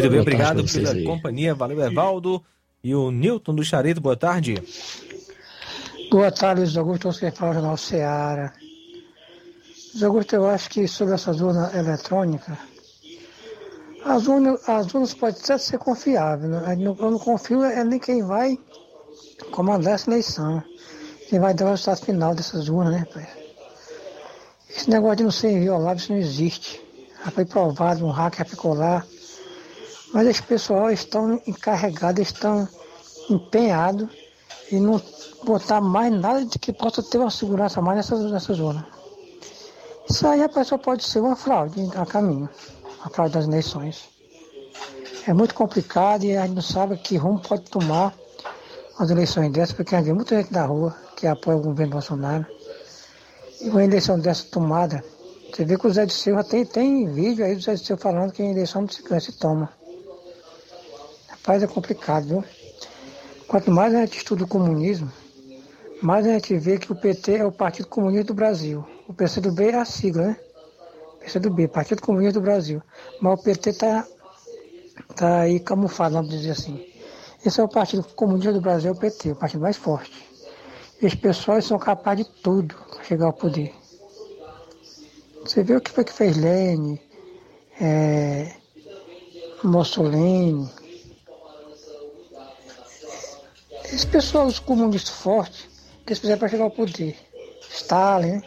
Muito 0.00 0.10
bem, 0.10 0.20
obrigado 0.20 0.64
pela 0.64 0.92
aí. 0.92 1.04
companhia. 1.04 1.54
Valeu, 1.54 1.80
Evaldo. 1.80 2.42
E 2.82 2.94
o 2.94 3.10
Newton 3.10 3.54
do 3.54 3.64
Charito, 3.64 4.00
boa 4.00 4.16
tarde. 4.16 4.54
Boa 6.10 6.30
tarde, 6.30 6.62
Luiz 6.62 6.76
Augusto, 6.76 7.12
você 7.12 7.30
fala 7.30 7.54
Jornal 7.54 7.76
Seara. 7.76 8.52
Luiz 9.92 10.02
Augusto, 10.02 10.36
eu 10.36 10.48
acho 10.48 10.70
que 10.70 10.86
sobre 10.86 11.14
essas 11.14 11.40
urnas 11.40 11.74
eletrônicas, 11.74 12.56
as 14.04 14.26
urnas, 14.26 14.68
as 14.68 14.94
urnas 14.94 15.12
podem 15.12 15.40
até 15.42 15.58
ser 15.58 15.78
confiáveis. 15.78 16.50
Né? 16.50 16.76
Eu 16.78 17.10
não 17.10 17.18
confio 17.18 17.64
é 17.64 17.82
nem 17.82 17.98
quem 17.98 18.22
vai 18.22 18.56
comandar 19.50 19.94
essa 19.94 20.08
eleição. 20.08 20.62
Quem 21.28 21.40
vai 21.40 21.52
dar 21.52 21.66
o 21.66 21.70
resultado 21.70 22.04
final 22.06 22.34
dessas 22.34 22.68
urnas, 22.68 23.00
né, 23.00 23.06
pai? 23.12 23.28
Esse 24.70 24.88
negócio 24.88 25.16
de 25.16 25.24
não 25.24 25.30
ser 25.30 25.50
inviolável, 25.50 25.96
isso 25.96 26.12
não 26.12 26.18
existe. 26.18 26.80
Já 27.24 27.30
foi 27.30 27.44
provado, 27.44 28.06
um 28.06 28.10
hacker 28.10 28.46
ficou 28.46 28.72
lá. 28.72 29.04
Mas 30.12 30.26
esse 30.26 30.42
pessoal 30.42 30.90
estão 30.90 31.40
encarregados, 31.46 32.20
estão 32.22 32.68
empenhados 33.28 34.08
em 34.72 34.80
não 34.80 35.00
botar 35.44 35.80
mais 35.80 36.12
nada 36.12 36.44
de 36.44 36.58
que 36.58 36.72
possa 36.72 37.02
ter 37.02 37.18
uma 37.18 37.30
segurança 37.30 37.80
mais 37.80 37.96
nessa, 37.96 38.16
nessa 38.28 38.54
zona. 38.54 38.86
Isso 40.08 40.26
aí 40.26 40.42
a 40.42 40.48
pessoa 40.48 40.78
pode 40.78 41.04
ser 41.04 41.20
uma 41.20 41.36
fraude 41.36 41.80
a 41.94 42.06
caminho, 42.06 42.48
a 43.02 43.10
fraude 43.10 43.34
das 43.34 43.46
eleições. 43.46 44.08
É 45.26 45.34
muito 45.34 45.54
complicado 45.54 46.24
e 46.24 46.36
a 46.36 46.46
gente 46.46 46.54
não 46.54 46.62
sabe 46.62 46.96
que 46.96 47.16
rumo 47.16 47.40
pode 47.40 47.64
tomar 47.64 48.14
as 48.98 49.10
eleições 49.10 49.52
dessas, 49.52 49.74
porque 49.74 50.00
vê 50.00 50.12
muita 50.12 50.36
gente 50.36 50.52
na 50.52 50.64
rua 50.64 50.96
que 51.14 51.26
apoia 51.26 51.58
o 51.58 51.62
governo 51.62 51.92
Bolsonaro. 51.92 52.46
E 53.60 53.68
uma 53.68 53.84
eleição 53.84 54.18
dessa 54.18 54.44
tomada, 54.44 55.04
você 55.52 55.64
vê 55.64 55.76
que 55.76 55.86
o 55.86 55.92
Zé 55.92 56.06
de 56.06 56.14
Silva 56.14 56.42
tem, 56.42 56.64
tem 56.64 57.12
vídeo 57.12 57.44
aí 57.44 57.54
do 57.54 57.60
Zé 57.60 57.74
de 57.74 57.84
Silva 57.84 58.00
falando 58.00 58.32
que 58.32 58.42
a 58.42 58.50
eleição 58.50 58.82
não 58.82 58.88
se 58.88 59.02
se 59.20 59.32
toma. 59.38 59.77
Rapaz, 61.48 61.62
é 61.62 61.66
complicado, 61.66 62.26
viu? 62.26 62.44
Quanto 63.46 63.70
mais 63.70 63.94
a 63.94 64.00
gente 64.00 64.18
estuda 64.18 64.44
o 64.44 64.46
comunismo, 64.46 65.10
mais 66.02 66.26
a 66.26 66.34
gente 66.34 66.54
vê 66.58 66.76
que 66.76 66.92
o 66.92 66.94
PT 66.94 67.36
é 67.36 67.46
o 67.46 67.50
Partido 67.50 67.88
Comunista 67.88 68.26
do 68.26 68.34
Brasil. 68.34 68.84
O 69.08 69.14
PCdoB 69.14 69.70
é 69.70 69.76
a 69.76 69.84
sigla, 69.86 70.26
né? 70.26 70.36
PCdoB, 71.20 71.68
Partido 71.68 72.02
Comunista 72.02 72.38
do 72.38 72.42
Brasil. 72.42 72.82
Mas 73.22 73.40
o 73.40 73.42
PT 73.42 73.70
está 73.70 74.06
tá 75.16 75.40
aí 75.40 75.58
camuflado, 75.58 76.16
vamos 76.16 76.30
dizer 76.30 76.50
assim. 76.50 76.86
Esse 77.42 77.58
é 77.62 77.64
o 77.64 77.68
Partido 77.68 78.04
Comunista 78.04 78.52
do 78.52 78.60
Brasil, 78.60 78.90
é 78.90 78.92
o 78.92 78.98
PT, 78.98 79.30
o 79.30 79.36
partido 79.36 79.62
mais 79.62 79.78
forte. 79.78 80.28
Esses 81.00 81.18
pessoas 81.18 81.64
são 81.64 81.78
capazes 81.78 82.26
de 82.26 82.32
tudo 82.42 82.74
para 82.74 83.04
chegar 83.04 83.24
ao 83.24 83.32
poder. 83.32 83.74
Você 85.46 85.62
vê 85.62 85.76
o 85.76 85.80
que 85.80 85.90
foi 85.90 86.04
que 86.04 86.12
fez 86.12 86.36
Lênin, 86.36 87.00
é, 87.80 88.52
Mussolini. 89.64 90.76
Esse 93.92 94.06
pessoal, 94.06 94.46
os 94.46 94.58
comunistas 94.58 95.14
fortes, 95.14 95.66
que 96.04 96.12
eles 96.12 96.18
fizeram 96.18 96.38
para 96.38 96.48
chegar 96.48 96.64
ao 96.64 96.70
poder. 96.70 97.16
Stalin, 97.70 98.32
né? 98.32 98.42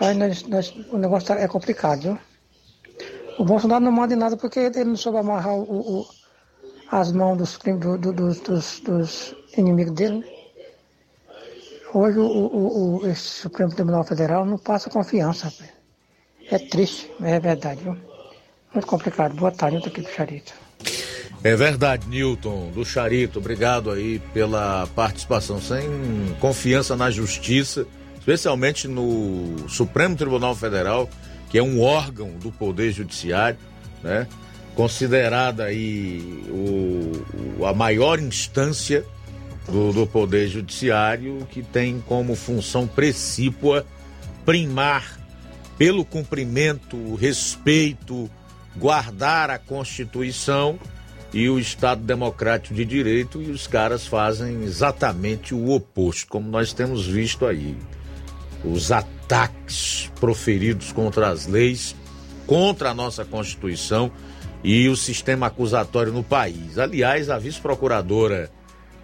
Aí 0.00 0.14
nós, 0.14 0.42
nós, 0.44 0.74
o 0.90 0.96
negócio 0.96 1.28
tá, 1.28 1.34
é 1.38 1.46
complicado, 1.46 2.00
viu? 2.00 2.18
O 3.38 3.44
Bolsonaro 3.44 3.84
não 3.84 3.92
manda 3.92 4.14
em 4.14 4.16
nada 4.16 4.36
porque 4.36 4.58
ele 4.58 4.84
não 4.84 4.96
soube 4.96 5.18
amarrar 5.18 5.54
o, 5.54 6.00
o, 6.00 6.06
as 6.90 7.12
mãos 7.12 7.36
dos, 7.36 7.58
do, 7.58 7.98
do, 7.98 8.12
dos, 8.12 8.80
dos, 8.80 9.34
inimigos 9.56 9.94
dele. 9.94 10.18
Né? 10.18 10.24
Hoje 11.92 12.18
o, 12.18 13.04
o, 13.04 13.14
Supremo 13.14 13.74
Tribunal 13.74 14.04
Federal 14.04 14.44
não 14.46 14.58
passa 14.58 14.88
confiança. 14.88 15.52
É 16.50 16.58
triste, 16.58 17.10
é 17.22 17.38
verdade. 17.38 17.82
Viu? 17.82 17.96
Muito 18.72 18.86
complicado. 18.86 19.34
Boa 19.34 19.52
tarde, 19.52 19.76
eu 19.76 19.82
tô 19.82 19.88
aqui 19.88 20.02
pro 20.02 20.12
Charito. 20.12 20.69
É 21.42 21.56
verdade, 21.56 22.06
Newton, 22.06 22.70
do 22.70 22.84
Charito. 22.84 23.38
Obrigado 23.38 23.90
aí 23.90 24.20
pela 24.34 24.86
participação. 24.94 25.60
Sem 25.60 25.88
confiança 26.38 26.94
na 26.94 27.10
justiça, 27.10 27.86
especialmente 28.18 28.86
no 28.86 29.66
Supremo 29.66 30.14
Tribunal 30.16 30.54
Federal, 30.54 31.08
que 31.48 31.56
é 31.56 31.62
um 31.62 31.80
órgão 31.80 32.32
do 32.32 32.52
Poder 32.52 32.92
Judiciário, 32.92 33.58
né? 34.02 34.26
Considerada 34.74 35.64
aí 35.64 36.44
o, 36.50 37.64
a 37.64 37.72
maior 37.72 38.18
instância 38.20 39.04
do, 39.66 39.92
do 39.92 40.06
Poder 40.06 40.46
Judiciário, 40.46 41.46
que 41.50 41.62
tem 41.62 42.02
como 42.06 42.34
função 42.34 42.86
precípua 42.86 43.86
primar 44.44 45.18
pelo 45.78 46.04
cumprimento, 46.04 47.14
respeito, 47.14 48.30
guardar 48.76 49.48
a 49.48 49.58
Constituição 49.58 50.78
e 51.32 51.48
o 51.48 51.58
Estado 51.58 52.02
Democrático 52.02 52.74
de 52.74 52.84
Direito, 52.84 53.40
e 53.40 53.50
os 53.50 53.66
caras 53.66 54.06
fazem 54.06 54.64
exatamente 54.64 55.54
o 55.54 55.70
oposto, 55.70 56.26
como 56.28 56.50
nós 56.50 56.72
temos 56.72 57.06
visto 57.06 57.46
aí. 57.46 57.76
Os 58.64 58.90
ataques 58.90 60.10
proferidos 60.18 60.92
contra 60.92 61.28
as 61.28 61.46
leis, 61.46 61.94
contra 62.46 62.90
a 62.90 62.94
nossa 62.94 63.24
Constituição 63.24 64.10
e 64.62 64.88
o 64.88 64.96
sistema 64.96 65.46
acusatório 65.46 66.12
no 66.12 66.22
país. 66.22 66.78
Aliás, 66.78 67.30
a 67.30 67.38
vice-procuradora 67.38 68.50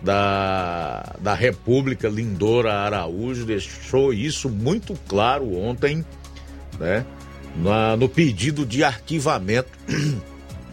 da, 0.03 1.15
da 1.20 1.35
República, 1.35 2.09
Lindora 2.09 2.74
Araújo, 2.74 3.47
deixou 3.47 4.12
isso 4.12 4.51
muito 4.51 4.94
claro 5.09 5.57
ontem, 5.57 6.05
né? 6.78 7.07
Na, 7.57 7.97
no 7.97 8.07
pedido 8.07 8.66
de 8.66 8.85
arquivamento 8.85 9.70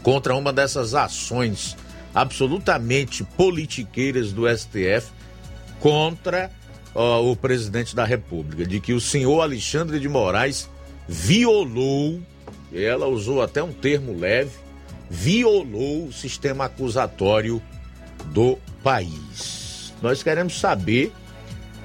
contra 0.04 0.36
uma 0.36 0.52
dessas 0.54 0.94
ações 0.94 1.76
absolutamente 2.14 3.24
politiqueiras 3.24 4.32
do 4.32 4.44
STF 4.48 5.08
contra 5.80 6.52
ó, 6.94 7.22
o 7.22 7.36
presidente 7.36 7.96
da 7.96 8.06
República, 8.06 8.66
de 8.66 8.80
que 8.80 8.94
o 8.94 9.02
senhor 9.02 9.42
Alexandre 9.42 10.00
de 10.00 10.08
Moraes 10.08 10.70
violou, 11.08 12.22
ela 12.72 13.08
usou 13.08 13.42
até 13.42 13.64
um 13.64 13.74
termo 13.74 14.18
leve, 14.18 14.52
violou 15.10 16.08
o 16.08 16.14
sistema 16.14 16.66
acusatório 16.66 17.62
do 18.26 18.58
país. 18.84 19.94
Nós 20.02 20.22
queremos 20.22 20.60
saber 20.60 21.12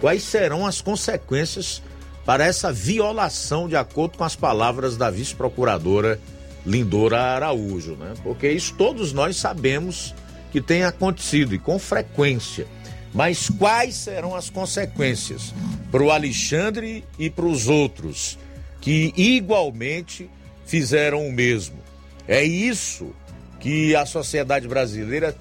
quais 0.01 0.23
serão 0.23 0.67
as 0.67 0.81
consequências 0.81 1.83
para 2.25 2.45
essa 2.45 2.71
violação, 2.71 3.69
de 3.69 3.77
acordo 3.77 4.19
com 4.19 4.25
as 4.25 4.37
palavras 4.37 4.97
da 4.97 5.11
vice-procuradora 5.11 6.21
Lindora 6.67 7.21
Araújo, 7.21 7.97
né? 7.97 8.15
Porque 8.23 8.51
isso 8.51 8.75
todos 8.75 9.13
nós 9.13 9.37
sabemos 9.37 10.15
que 10.51 10.61
tem 10.61 10.85
acontecido 10.85 11.55
e 11.55 11.59
com 11.59 11.79
frequência. 11.79 12.67
Mas 13.13 13.49
quais 13.49 13.95
serão 13.95 14.35
as 14.35 14.51
consequências 14.51 15.55
para 15.91 16.03
o 16.03 16.11
Alexandre 16.11 17.05
e 17.19 17.31
para 17.31 17.47
os 17.47 17.67
outros 17.67 18.39
que 18.81 19.13
igualmente 19.17 20.31
fizeram 20.67 21.27
o 21.27 21.33
mesmo? 21.33 21.79
É 22.27 22.45
isso 22.45 23.15
que 23.61 23.97
a 23.97 24.05
sociedade 24.05 24.69
brasileira 24.69 25.35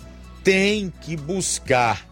tem 0.43 0.91
que 1.01 1.17
buscar. 1.17 2.07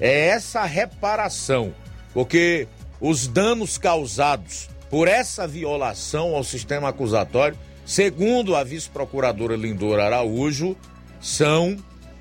É 0.00 0.28
essa 0.28 0.64
reparação, 0.64 1.74
porque 2.12 2.66
os 3.00 3.26
danos 3.26 3.76
causados 3.76 4.68
por 4.90 5.08
essa 5.08 5.46
violação 5.46 6.34
ao 6.34 6.42
sistema 6.42 6.88
acusatório, 6.88 7.58
segundo 7.84 8.56
a 8.56 8.64
vice-procuradora 8.64 9.56
Lindora 9.56 10.04
Araújo, 10.06 10.76
são 11.20 11.76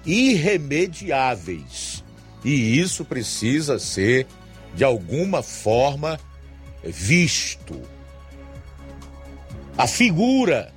irremediáveis. 0.06 2.04
E 2.44 2.80
isso 2.80 3.06
precisa 3.06 3.80
ser, 3.80 4.28
de 4.76 4.84
alguma 4.84 5.42
forma, 5.42 6.20
visto. 6.84 7.82
A 9.78 9.88
figura 9.88 10.74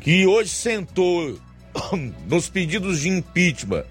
que 0.00 0.26
hoje 0.26 0.50
sentou 0.50 1.38
nos 2.28 2.48
pedidos 2.48 3.00
de 3.00 3.08
impeachment 3.08 3.84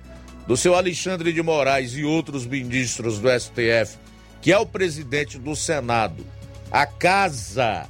do 0.48 0.56
seu 0.56 0.76
Alexandre 0.76 1.34
de 1.34 1.42
Moraes 1.42 1.94
e 1.94 2.04
outros 2.04 2.46
ministros 2.46 3.18
do 3.20 3.28
STF, 3.30 3.98
que 4.42 4.52
é 4.52 4.58
o 4.58 4.66
presidente 4.66 5.40
do 5.40 5.56
Senado, 5.56 6.26
a 6.72 6.86
casa 6.86 7.88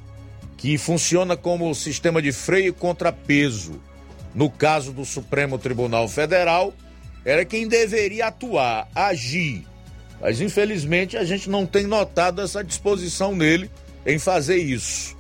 que 0.64 0.78
funciona 0.78 1.36
como 1.36 1.76
sistema 1.76 2.22
de 2.22 2.32
freio 2.32 2.70
e 2.70 2.72
contrapeso 2.72 3.82
no 4.34 4.50
caso 4.50 4.94
do 4.94 5.04
Supremo 5.04 5.58
Tribunal 5.58 6.08
Federal, 6.08 6.74
era 7.26 7.44
quem 7.44 7.68
deveria 7.68 8.28
atuar, 8.28 8.88
agir. 8.96 9.68
Mas 10.22 10.40
infelizmente 10.40 11.18
a 11.18 11.26
gente 11.26 11.50
não 11.50 11.66
tem 11.66 11.86
notado 11.86 12.42
essa 12.42 12.64
disposição 12.64 13.36
nele 13.36 13.70
em 14.06 14.18
fazer 14.18 14.56
isso. 14.56 15.18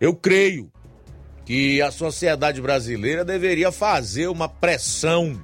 Eu 0.00 0.14
creio 0.14 0.72
que 1.44 1.82
a 1.82 1.90
sociedade 1.90 2.62
brasileira 2.62 3.26
deveria 3.26 3.70
fazer 3.70 4.28
uma 4.28 4.48
pressão 4.48 5.38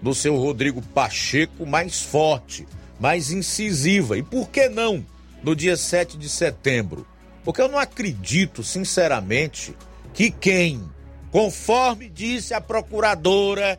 do 0.00 0.14
seu 0.14 0.36
Rodrigo 0.36 0.80
Pacheco 0.80 1.66
mais 1.66 2.00
forte, 2.00 2.66
mais 2.98 3.30
incisiva. 3.30 4.16
E 4.16 4.22
por 4.22 4.48
que 4.48 4.70
não 4.70 5.04
no 5.42 5.54
dia 5.54 5.76
7 5.76 6.16
de 6.16 6.30
setembro? 6.30 7.06
Porque 7.46 7.62
eu 7.62 7.68
não 7.68 7.78
acredito, 7.78 8.64
sinceramente, 8.64 9.72
que 10.12 10.32
quem, 10.32 10.82
conforme 11.30 12.08
disse 12.08 12.52
a 12.52 12.60
procuradora, 12.60 13.78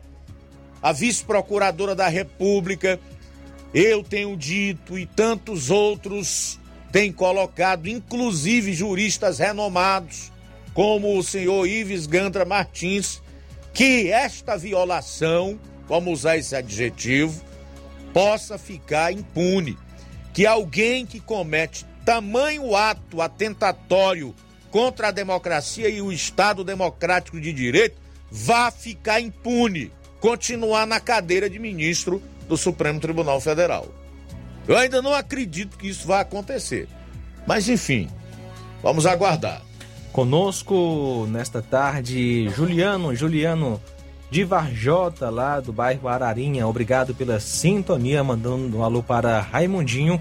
a 0.80 0.90
vice-procuradora 0.90 1.94
da 1.94 2.08
República, 2.08 2.98
eu 3.74 4.02
tenho 4.02 4.34
dito 4.38 4.98
e 4.98 5.04
tantos 5.04 5.68
outros 5.68 6.58
têm 6.90 7.12
colocado, 7.12 7.90
inclusive 7.90 8.72
juristas 8.72 9.38
renomados, 9.38 10.32
como 10.72 11.18
o 11.18 11.22
senhor 11.22 11.68
Ives 11.68 12.06
Gandra 12.06 12.46
Martins, 12.46 13.20
que 13.74 14.10
esta 14.10 14.56
violação, 14.56 15.60
vamos 15.86 16.20
usar 16.20 16.38
esse 16.38 16.56
adjetivo, 16.56 17.44
possa 18.14 18.56
ficar 18.56 19.12
impune. 19.12 19.76
Que 20.32 20.46
alguém 20.46 21.04
que 21.04 21.20
comete 21.20 21.84
tamanho 22.08 22.74
ato 22.74 23.20
atentatório 23.20 24.34
contra 24.70 25.08
a 25.08 25.10
democracia 25.10 25.90
e 25.90 26.00
o 26.00 26.10
Estado 26.10 26.64
democrático 26.64 27.38
de 27.38 27.52
direito 27.52 28.00
vá 28.30 28.70
ficar 28.70 29.20
impune, 29.20 29.92
continuar 30.18 30.86
na 30.86 31.00
cadeira 31.00 31.50
de 31.50 31.58
ministro 31.58 32.22
do 32.48 32.56
Supremo 32.56 32.98
Tribunal 32.98 33.42
Federal. 33.42 33.88
Eu 34.66 34.78
ainda 34.78 35.02
não 35.02 35.12
acredito 35.12 35.76
que 35.76 35.86
isso 35.86 36.06
vai 36.06 36.22
acontecer. 36.22 36.88
Mas 37.46 37.68
enfim, 37.68 38.08
vamos 38.82 39.04
aguardar. 39.04 39.60
Conosco 40.10 41.26
nesta 41.28 41.60
tarde, 41.60 42.48
Juliano, 42.56 43.14
Juliano 43.14 43.78
de 44.30 44.44
Varjota, 44.44 45.28
lá 45.28 45.60
do 45.60 45.74
bairro 45.74 46.08
Ararinha. 46.08 46.66
Obrigado 46.66 47.14
pela 47.14 47.38
sintonia, 47.38 48.24
mandando 48.24 48.78
um 48.78 48.82
alô 48.82 49.02
para 49.02 49.42
Raimundinho, 49.42 50.18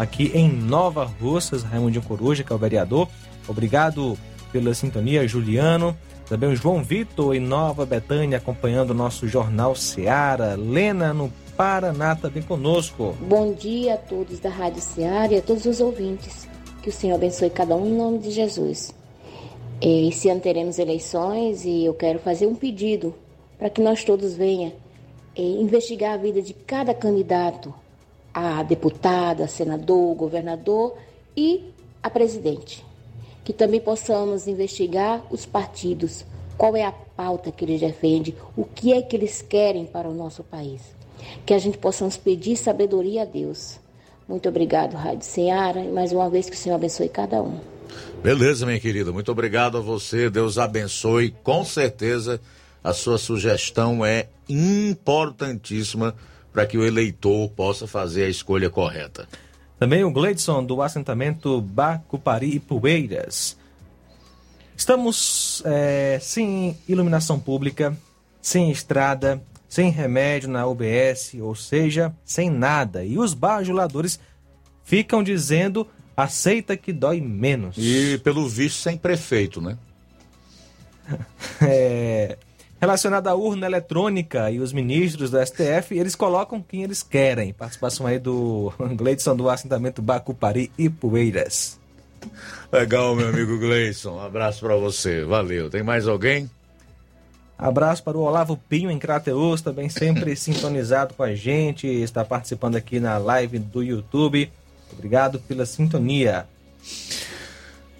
aqui 0.00 0.32
em 0.34 0.50
Nova 0.50 1.04
Russas, 1.04 1.62
Raimundinho 1.62 2.02
Coruja, 2.02 2.42
que 2.42 2.50
é 2.50 2.56
o 2.56 2.58
vereador. 2.58 3.06
Obrigado 3.46 4.16
pela 4.50 4.72
sintonia, 4.72 5.28
Juliano. 5.28 5.94
Também 6.26 6.48
o 6.48 6.56
João 6.56 6.82
Vitor, 6.82 7.34
em 7.34 7.40
Nova 7.40 7.84
Betânia, 7.84 8.38
acompanhando 8.38 8.92
o 8.92 8.94
nosso 8.94 9.28
Jornal 9.28 9.74
Seara. 9.74 10.56
Lena, 10.56 11.12
no 11.12 11.30
Paraná, 11.54 12.16
também 12.16 12.42
conosco. 12.42 13.14
Bom 13.20 13.52
dia 13.52 13.94
a 13.94 13.96
todos 13.98 14.40
da 14.40 14.48
Rádio 14.48 14.80
Seara 14.80 15.34
e 15.34 15.38
a 15.38 15.42
todos 15.42 15.66
os 15.66 15.80
ouvintes. 15.80 16.48
Que 16.82 16.88
o 16.88 16.92
Senhor 16.92 17.16
abençoe 17.16 17.50
cada 17.50 17.76
um 17.76 17.86
em 17.86 17.94
nome 17.94 18.20
de 18.20 18.30
Jesus. 18.30 18.94
Esse 19.82 20.30
ano 20.30 20.40
teremos 20.40 20.78
eleições 20.78 21.66
e 21.66 21.84
eu 21.84 21.92
quero 21.92 22.18
fazer 22.20 22.46
um 22.46 22.54
pedido 22.54 23.14
para 23.58 23.68
que 23.68 23.82
nós 23.82 24.02
todos 24.02 24.34
venham 24.34 24.72
investigar 25.36 26.14
a 26.14 26.16
vida 26.16 26.40
de 26.40 26.54
cada 26.54 26.94
candidato, 26.94 27.74
a 28.32 28.62
deputada, 28.62 29.46
senador, 29.46 30.14
governador 30.14 30.96
e 31.36 31.72
a 32.02 32.10
presidente. 32.10 32.84
Que 33.44 33.52
também 33.52 33.80
possamos 33.80 34.46
investigar 34.46 35.22
os 35.30 35.46
partidos, 35.46 36.24
qual 36.56 36.76
é 36.76 36.84
a 36.84 36.92
pauta 36.92 37.50
que 37.50 37.64
eles 37.64 37.80
defendem, 37.80 38.34
o 38.56 38.64
que 38.64 38.92
é 38.92 39.02
que 39.02 39.16
eles 39.16 39.42
querem 39.42 39.86
para 39.86 40.08
o 40.08 40.14
nosso 40.14 40.44
país. 40.44 40.82
Que 41.44 41.54
a 41.54 41.58
gente 41.58 41.78
possamos 41.78 42.16
pedir 42.16 42.56
sabedoria 42.56 43.22
a 43.22 43.24
Deus 43.24 43.80
muito 44.30 44.48
obrigado, 44.48 44.94
Rádio 44.94 45.24
Ceará, 45.24 45.80
e 45.80 45.90
mais 45.90 46.12
uma 46.12 46.30
vez 46.30 46.48
que 46.48 46.54
o 46.54 46.58
Senhor 46.58 46.76
abençoe 46.76 47.08
cada 47.08 47.42
um. 47.42 47.58
Beleza, 48.22 48.64
minha 48.64 48.78
querida. 48.78 49.10
Muito 49.10 49.32
obrigado 49.32 49.76
a 49.76 49.80
você. 49.80 50.30
Deus 50.30 50.56
abençoe. 50.56 51.34
Com 51.42 51.64
certeza, 51.64 52.40
a 52.82 52.92
sua 52.92 53.18
sugestão 53.18 54.06
é 54.06 54.28
importantíssima 54.48 56.14
para 56.52 56.66
que 56.66 56.76
o 56.76 56.84
eleitor 56.84 57.48
possa 57.50 57.86
fazer 57.86 58.24
a 58.24 58.28
escolha 58.28 58.70
correta. 58.70 59.28
Também 59.78 60.04
o 60.04 60.10
Gleidson, 60.10 60.64
do 60.64 60.82
assentamento 60.82 61.60
Bacupari 61.60 62.56
e 62.56 62.60
Poeiras. 62.60 63.56
Estamos 64.76 65.62
é, 65.64 66.18
sem 66.20 66.76
iluminação 66.88 67.38
pública, 67.38 67.96
sem 68.42 68.70
estrada, 68.70 69.42
sem 69.68 69.90
remédio 69.90 70.48
na 70.48 70.66
UBS, 70.66 71.34
ou 71.40 71.54
seja, 71.54 72.14
sem 72.24 72.50
nada. 72.50 73.04
E 73.04 73.18
os 73.18 73.34
bajuladores 73.34 74.18
ficam 74.82 75.22
dizendo 75.22 75.86
aceita 76.16 76.76
que 76.76 76.92
dói 76.92 77.20
menos. 77.20 77.76
E 77.78 78.18
pelo 78.24 78.48
visto 78.48 78.78
sem 78.78 78.98
prefeito, 78.98 79.60
né? 79.60 79.78
é, 81.62 82.36
relacionado 82.80 83.28
à 83.28 83.34
urna 83.34 83.66
eletrônica 83.66 84.50
e 84.50 84.58
os 84.58 84.72
ministros 84.72 85.30
do 85.30 85.44
STF, 85.44 85.96
eles 85.96 86.14
colocam 86.14 86.62
quem 86.62 86.82
eles 86.82 87.02
querem. 87.02 87.52
Participação 87.52 88.06
aí 88.06 88.18
do 88.20 88.72
Gleidson 88.96 89.36
do 89.36 89.50
assentamento 89.50 90.00
Bacupari 90.00 90.72
e 90.78 90.88
Poeiras. 90.88 91.78
Legal, 92.72 93.14
meu 93.14 93.28
amigo 93.28 93.58
Gleison. 93.58 94.16
Um 94.16 94.20
abraço 94.20 94.60
para 94.60 94.76
você. 94.76 95.24
Valeu. 95.24 95.68
Tem 95.68 95.82
mais 95.82 96.06
alguém? 96.06 96.50
Abraço 97.58 98.02
para 98.02 98.16
o 98.16 98.22
Olavo 98.22 98.56
Pinho 98.56 98.90
em 98.90 98.98
Crateus, 98.98 99.60
também 99.60 99.90
sempre 99.90 100.34
sintonizado 100.36 101.12
com 101.12 101.22
a 101.22 101.34
gente, 101.34 101.86
está 101.86 102.24
participando 102.24 102.76
aqui 102.76 102.98
na 102.98 103.18
live 103.18 103.58
do 103.58 103.82
YouTube. 103.82 104.50
Obrigado 104.92 105.38
pela 105.40 105.66
sintonia. 105.66 106.46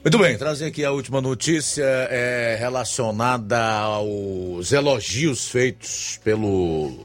Muito 0.03 0.17
bem, 0.17 0.39
trazer 0.39 0.65
aqui 0.65 0.83
a 0.83 0.93
última 0.93 1.21
notícia 1.21 1.85
é 1.85 2.57
relacionada 2.59 3.63
aos 3.63 4.73
elogios 4.73 5.51
feitos 5.51 6.19
pelo 6.25 7.05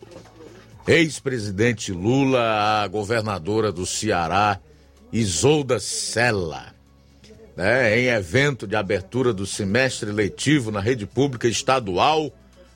ex-presidente 0.87 1.91
Lula 1.91 2.83
à 2.83 2.87
governadora 2.87 3.69
do 3.69 3.85
Ceará, 3.85 4.61
Isolda 5.11 5.77
Sela. 5.77 6.73
Né, 7.57 7.99
em 7.99 8.07
evento 8.07 8.65
de 8.65 8.77
abertura 8.77 9.33
do 9.33 9.45
semestre 9.45 10.09
letivo 10.13 10.71
na 10.71 10.79
rede 10.79 11.05
pública 11.05 11.49
estadual, 11.49 12.31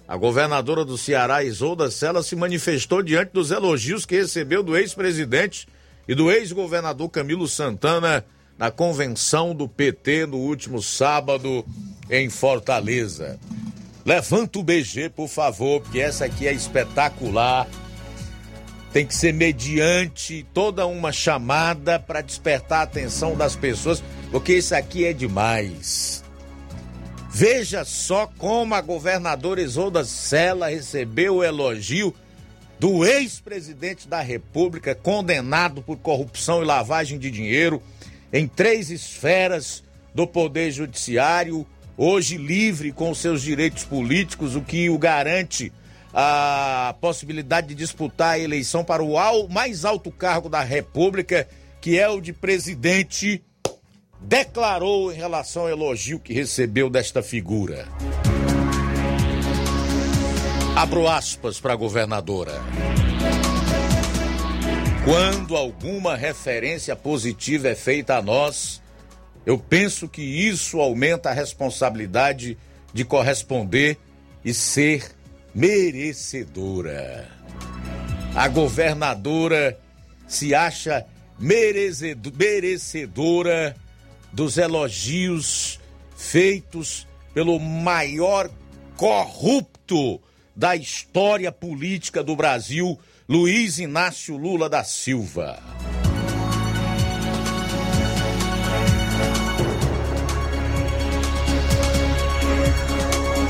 a 0.05 0.17
governadora 0.17 0.83
do 0.83 0.97
Ceará, 0.97 1.45
Isolda 1.45 1.89
Sela, 1.89 2.21
se 2.23 2.35
manifestou 2.35 3.01
diante 3.01 3.31
dos 3.31 3.51
elogios 3.51 4.05
que 4.05 4.17
recebeu 4.17 4.63
do 4.63 4.75
ex-presidente 4.75 5.65
e 6.09 6.13
do 6.13 6.29
ex-governador 6.29 7.07
Camilo 7.09 7.47
Santana 7.47 8.25
na 8.59 8.69
convenção 8.69 9.55
do 9.55 9.69
PT 9.69 10.25
no 10.25 10.35
último 10.35 10.81
sábado 10.81 11.65
em 12.09 12.29
Fortaleza. 12.29 13.39
Levanta 14.05 14.59
o 14.59 14.63
BG, 14.63 15.09
por 15.15 15.29
favor, 15.29 15.79
porque 15.79 16.01
essa 16.01 16.25
aqui 16.25 16.45
é 16.45 16.51
espetacular. 16.51 17.65
Tem 18.91 19.05
que 19.05 19.15
ser 19.15 19.33
mediante 19.33 20.45
toda 20.53 20.85
uma 20.85 21.13
chamada 21.13 21.97
para 21.97 22.19
despertar 22.19 22.79
a 22.79 22.83
atenção 22.83 23.33
das 23.33 23.55
pessoas, 23.55 24.03
porque 24.29 24.55
isso 24.55 24.75
aqui 24.75 25.05
é 25.05 25.13
demais. 25.13 26.21
Veja 27.31 27.85
só 27.85 28.27
como 28.27 28.75
a 28.75 28.81
governadora 28.81 29.61
Isolda 29.61 30.03
Sela 30.03 30.67
recebeu 30.67 31.37
o 31.37 31.43
elogio 31.43 32.13
do 32.77 33.05
ex-presidente 33.05 34.07
da 34.07 34.19
República 34.19 34.95
condenado 34.95 35.81
por 35.81 35.97
corrupção 35.97 36.61
e 36.61 36.65
lavagem 36.65 37.19
de 37.19 37.29
dinheiro 37.29 37.81
em 38.31 38.47
três 38.47 38.89
esferas 38.89 39.83
do 40.13 40.27
Poder 40.27 40.71
Judiciário, 40.71 41.65
hoje 41.97 42.37
livre 42.37 42.91
com 42.91 43.13
seus 43.13 43.41
direitos 43.41 43.83
políticos, 43.83 44.55
o 44.55 44.61
que 44.61 44.89
o 44.89 44.97
garante 44.97 45.71
a 46.13 46.95
possibilidade 46.99 47.67
de 47.67 47.75
disputar 47.75 48.33
a 48.33 48.39
eleição 48.39 48.83
para 48.83 49.03
o 49.03 49.47
mais 49.47 49.85
alto 49.85 50.11
cargo 50.11 50.49
da 50.49 50.61
República, 50.61 51.47
que 51.79 51.99
é 51.99 52.09
o 52.09 52.19
de 52.19 52.33
presidente, 52.33 53.43
declarou 54.19 55.13
em 55.13 55.15
relação 55.15 55.63
ao 55.63 55.69
elogio 55.69 56.19
que 56.19 56.33
recebeu 56.33 56.89
desta 56.89 57.21
figura. 57.21 57.87
Abro 60.75 61.07
aspas 61.07 61.59
para 61.59 61.73
a 61.73 61.75
governadora. 61.75 62.53
Quando 65.09 65.57
alguma 65.57 66.15
referência 66.15 66.95
positiva 66.95 67.69
é 67.69 67.73
feita 67.73 68.17
a 68.17 68.21
nós, 68.21 68.79
eu 69.43 69.57
penso 69.57 70.07
que 70.07 70.21
isso 70.21 70.79
aumenta 70.79 71.31
a 71.31 71.33
responsabilidade 71.33 72.55
de 72.93 73.03
corresponder 73.03 73.97
e 74.45 74.53
ser 74.53 75.09
merecedora. 75.51 77.27
A 78.35 78.47
governadora 78.49 79.79
se 80.27 80.53
acha 80.53 81.03
merecedora 81.39 83.75
dos 84.31 84.59
elogios 84.59 85.79
feitos 86.15 87.07
pelo 87.33 87.59
maior 87.59 88.47
corrupto 88.95 90.21
da 90.55 90.75
história 90.75 91.51
política 91.51 92.23
do 92.23 92.35
Brasil, 92.35 92.99
Luiz 93.31 93.77
Inácio 93.77 94.35
Lula 94.35 94.67
da 94.67 94.83
Silva. 94.83 95.59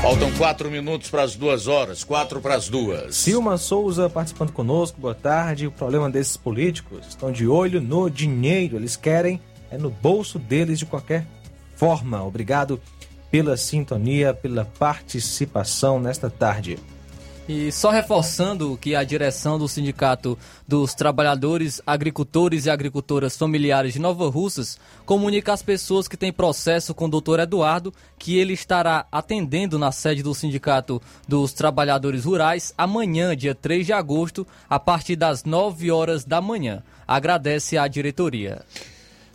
Faltam 0.02 0.30
quatro 0.36 0.70
minutos 0.70 1.08
para 1.08 1.22
as 1.22 1.34
duas 1.34 1.66
horas, 1.66 2.04
quatro 2.04 2.42
para 2.42 2.56
as 2.56 2.68
duas. 2.68 3.16
Silma 3.16 3.56
Souza 3.56 4.10
participando 4.10 4.52
conosco, 4.52 5.00
boa 5.00 5.14
tarde. 5.14 5.66
O 5.66 5.72
problema 5.72 6.10
desses 6.10 6.36
políticos 6.36 7.06
estão 7.08 7.32
de 7.32 7.48
olho 7.48 7.80
no 7.80 8.10
dinheiro, 8.10 8.76
eles 8.76 8.96
querem 8.96 9.40
é 9.70 9.78
no 9.78 9.88
bolso 9.88 10.38
deles 10.38 10.78
de 10.78 10.84
qualquer 10.84 11.26
forma. 11.74 12.22
Obrigado 12.22 12.78
pela 13.30 13.56
sintonia, 13.56 14.34
pela 14.34 14.66
participação 14.66 15.98
nesta 15.98 16.28
tarde. 16.28 16.78
E 17.52 17.72
só 17.72 17.90
reforçando 17.90 18.78
que 18.80 18.94
a 18.94 19.02
direção 19.02 19.58
do 19.58 19.66
Sindicato 19.66 20.38
dos 20.68 20.94
Trabalhadores, 20.94 21.82
Agricultores 21.84 22.64
e 22.64 22.70
Agricultoras 22.70 23.36
Familiares 23.36 23.92
de 23.92 23.98
Nova 23.98 24.30
Russas 24.30 24.78
comunica 25.04 25.52
às 25.52 25.60
pessoas 25.60 26.06
que 26.06 26.16
têm 26.16 26.32
processo 26.32 26.94
com 26.94 27.06
o 27.06 27.10
doutor 27.10 27.40
Eduardo 27.40 27.92
que 28.16 28.38
ele 28.38 28.52
estará 28.52 29.04
atendendo 29.10 29.80
na 29.80 29.90
sede 29.90 30.22
do 30.22 30.32
Sindicato 30.32 31.02
dos 31.26 31.52
Trabalhadores 31.52 32.24
Rurais 32.24 32.72
amanhã, 32.78 33.36
dia 33.36 33.52
3 33.52 33.84
de 33.84 33.92
agosto, 33.92 34.46
a 34.68 34.78
partir 34.78 35.16
das 35.16 35.42
9 35.42 35.90
horas 35.90 36.24
da 36.24 36.40
manhã. 36.40 36.84
Agradece 37.04 37.76
a 37.76 37.88
diretoria. 37.88 38.64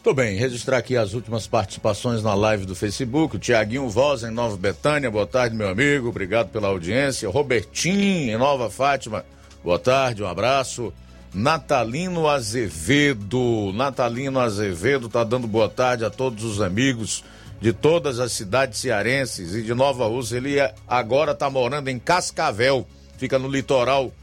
Tudo 0.06 0.18
bem, 0.18 0.38
registrar 0.38 0.78
aqui 0.78 0.96
as 0.96 1.16
últimas 1.16 1.48
participações 1.48 2.22
na 2.22 2.36
live 2.36 2.64
do 2.64 2.76
Facebook. 2.76 3.38
O 3.38 3.40
Tiaguinho 3.40 3.90
Voz, 3.90 4.22
em 4.22 4.30
Nova 4.30 4.56
Betânia, 4.56 5.10
boa 5.10 5.26
tarde, 5.26 5.56
meu 5.56 5.68
amigo, 5.68 6.10
obrigado 6.10 6.50
pela 6.50 6.68
audiência. 6.68 7.28
Robertinho, 7.28 8.32
em 8.32 8.38
Nova 8.38 8.70
Fátima, 8.70 9.26
boa 9.64 9.80
tarde, 9.80 10.22
um 10.22 10.28
abraço. 10.28 10.94
Natalino 11.34 12.28
Azevedo, 12.28 13.74
Natalino 13.74 14.40
Azevedo 14.40 15.10
tá 15.10 15.24
dando 15.24 15.48
boa 15.48 15.68
tarde 15.68 16.06
a 16.06 16.12
todos 16.12 16.44
os 16.44 16.62
amigos 16.62 17.24
de 17.60 17.74
todas 17.74 18.20
as 18.20 18.32
cidades 18.32 18.78
cearenses 18.78 19.56
e 19.56 19.64
de 19.64 19.74
Nova 19.74 20.06
Rússia. 20.06 20.38
Ele 20.38 20.58
agora 20.88 21.34
tá 21.34 21.50
morando 21.50 21.90
em 21.90 21.98
Cascavel, 21.98 22.88
fica 23.18 23.40
no 23.40 23.48
litoral 23.48 24.14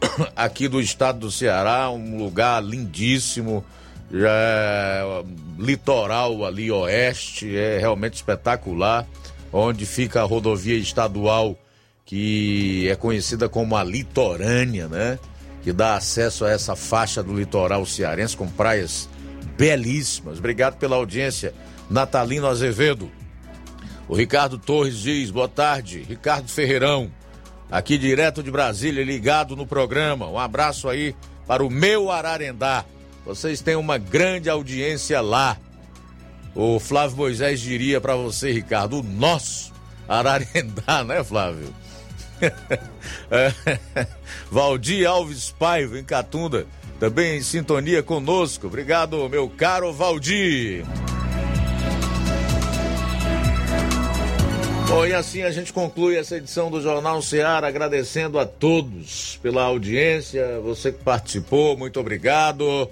aqui 0.34 0.66
do 0.66 0.80
estado 0.80 1.18
do 1.18 1.30
Ceará, 1.30 1.90
um 1.90 2.16
lugar 2.16 2.64
lindíssimo 2.64 3.62
já 4.12 4.30
é, 4.30 5.24
litoral 5.58 6.44
ali 6.44 6.70
oeste, 6.70 7.56
é 7.56 7.78
realmente 7.78 8.14
espetacular, 8.14 9.06
onde 9.52 9.86
fica 9.86 10.20
a 10.20 10.24
rodovia 10.24 10.76
estadual 10.76 11.56
que 12.04 12.88
é 12.88 12.96
conhecida 12.96 13.48
como 13.48 13.76
a 13.76 13.84
litorânea, 13.84 14.88
né? 14.88 15.16
Que 15.62 15.72
dá 15.72 15.94
acesso 15.94 16.44
a 16.44 16.50
essa 16.50 16.74
faixa 16.74 17.22
do 17.22 17.32
litoral 17.38 17.86
cearense 17.86 18.36
com 18.36 18.48
praias 18.48 19.08
belíssimas. 19.56 20.38
Obrigado 20.38 20.76
pela 20.76 20.96
audiência, 20.96 21.54
Natalino 21.88 22.48
Azevedo. 22.48 23.08
O 24.08 24.16
Ricardo 24.16 24.58
Torres 24.58 24.98
diz: 24.98 25.30
boa 25.30 25.46
tarde, 25.46 26.00
Ricardo 26.00 26.48
Ferreirão, 26.48 27.12
aqui 27.70 27.96
direto 27.96 28.42
de 28.42 28.50
Brasília, 28.50 29.04
ligado 29.04 29.54
no 29.54 29.64
programa. 29.64 30.26
Um 30.26 30.38
abraço 30.38 30.88
aí 30.88 31.14
para 31.46 31.64
o 31.64 31.70
meu 31.70 32.10
Ararendá. 32.10 32.84
Vocês 33.30 33.60
têm 33.60 33.76
uma 33.76 33.96
grande 33.96 34.50
audiência 34.50 35.20
lá. 35.20 35.56
O 36.52 36.80
Flávio 36.80 37.16
Moisés 37.16 37.60
diria 37.60 38.00
para 38.00 38.16
você, 38.16 38.50
Ricardo, 38.50 38.98
o 38.98 39.02
nosso 39.04 39.72
Ararendá, 40.08 41.04
né, 41.06 41.22
Flávio? 41.22 41.72
é. 43.30 44.06
Valdir 44.50 45.08
Alves 45.08 45.54
Paiva, 45.56 45.96
em 45.96 46.02
Catunda, 46.02 46.66
também 46.98 47.38
em 47.38 47.42
sintonia 47.42 48.02
conosco. 48.02 48.66
Obrigado, 48.66 49.28
meu 49.28 49.48
caro 49.48 49.92
Valdir. 49.92 50.84
Bom, 54.88 55.06
e 55.06 55.14
assim 55.14 55.42
a 55.42 55.52
gente 55.52 55.72
conclui 55.72 56.16
essa 56.16 56.36
edição 56.36 56.68
do 56.68 56.80
Jornal 56.80 57.22
Ceará, 57.22 57.68
agradecendo 57.68 58.40
a 58.40 58.44
todos 58.44 59.38
pela 59.40 59.62
audiência, 59.62 60.58
você 60.58 60.90
que 60.90 61.04
participou, 61.04 61.76
muito 61.76 62.00
obrigado 62.00 62.90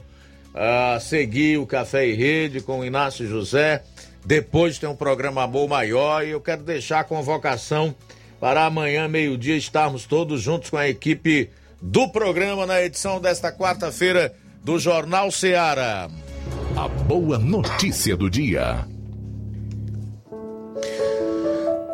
a 0.54 0.98
seguir 1.00 1.58
o 1.58 1.66
Café 1.66 2.06
e 2.06 2.14
Rede 2.14 2.60
com 2.60 2.80
o 2.80 2.84
Inácio 2.84 3.26
José. 3.26 3.82
Depois 4.24 4.78
tem 4.78 4.88
um 4.88 4.96
programa 4.96 5.42
Amor 5.42 5.68
Maior 5.68 6.26
e 6.26 6.30
eu 6.30 6.40
quero 6.40 6.62
deixar 6.62 7.00
a 7.00 7.04
convocação 7.04 7.94
para 8.40 8.66
amanhã, 8.66 9.08
meio-dia, 9.08 9.56
estarmos 9.56 10.04
todos 10.06 10.40
juntos 10.40 10.70
com 10.70 10.76
a 10.76 10.88
equipe 10.88 11.50
do 11.80 12.08
programa 12.08 12.66
na 12.66 12.82
edição 12.82 13.20
desta 13.20 13.52
quarta-feira 13.52 14.34
do 14.62 14.78
Jornal 14.78 15.30
Ceará. 15.30 16.08
A 16.76 16.88
boa 16.88 17.38
notícia 17.38 18.16
do 18.16 18.30
dia. 18.30 18.86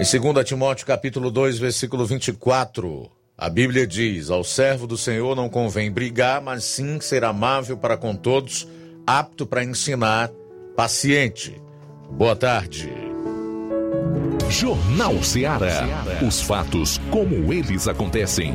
Em 0.01 0.21
2 0.33 0.45
Timóteo 0.45 0.87
capítulo 0.87 1.31
2, 1.31 1.59
versículo 1.59 2.05
24, 2.05 3.11
a 3.37 3.49
Bíblia 3.49 3.87
diz: 3.87 4.31
Ao 4.31 4.45
servo 4.45 4.87
do 4.87 4.97
Senhor 4.97 5.35
não 5.35 5.49
convém 5.49 5.91
brigar, 5.91 6.41
mas 6.41 6.65
sim 6.65 7.01
ser 7.01 7.25
amável 7.25 7.77
para 7.77 7.97
com 7.97 8.15
todos, 8.15 8.69
apto 9.07 9.45
para 9.47 9.65
ensinar, 9.65 10.31
paciente. 10.77 11.61
Boa 12.11 12.37
tarde. 12.37 12.93
Jornal 14.49 15.21
Ceará. 15.23 15.85
Os 16.27 16.41
fatos 16.41 16.99
como 17.11 17.53
eles 17.53 17.89
acontecem. 17.89 18.55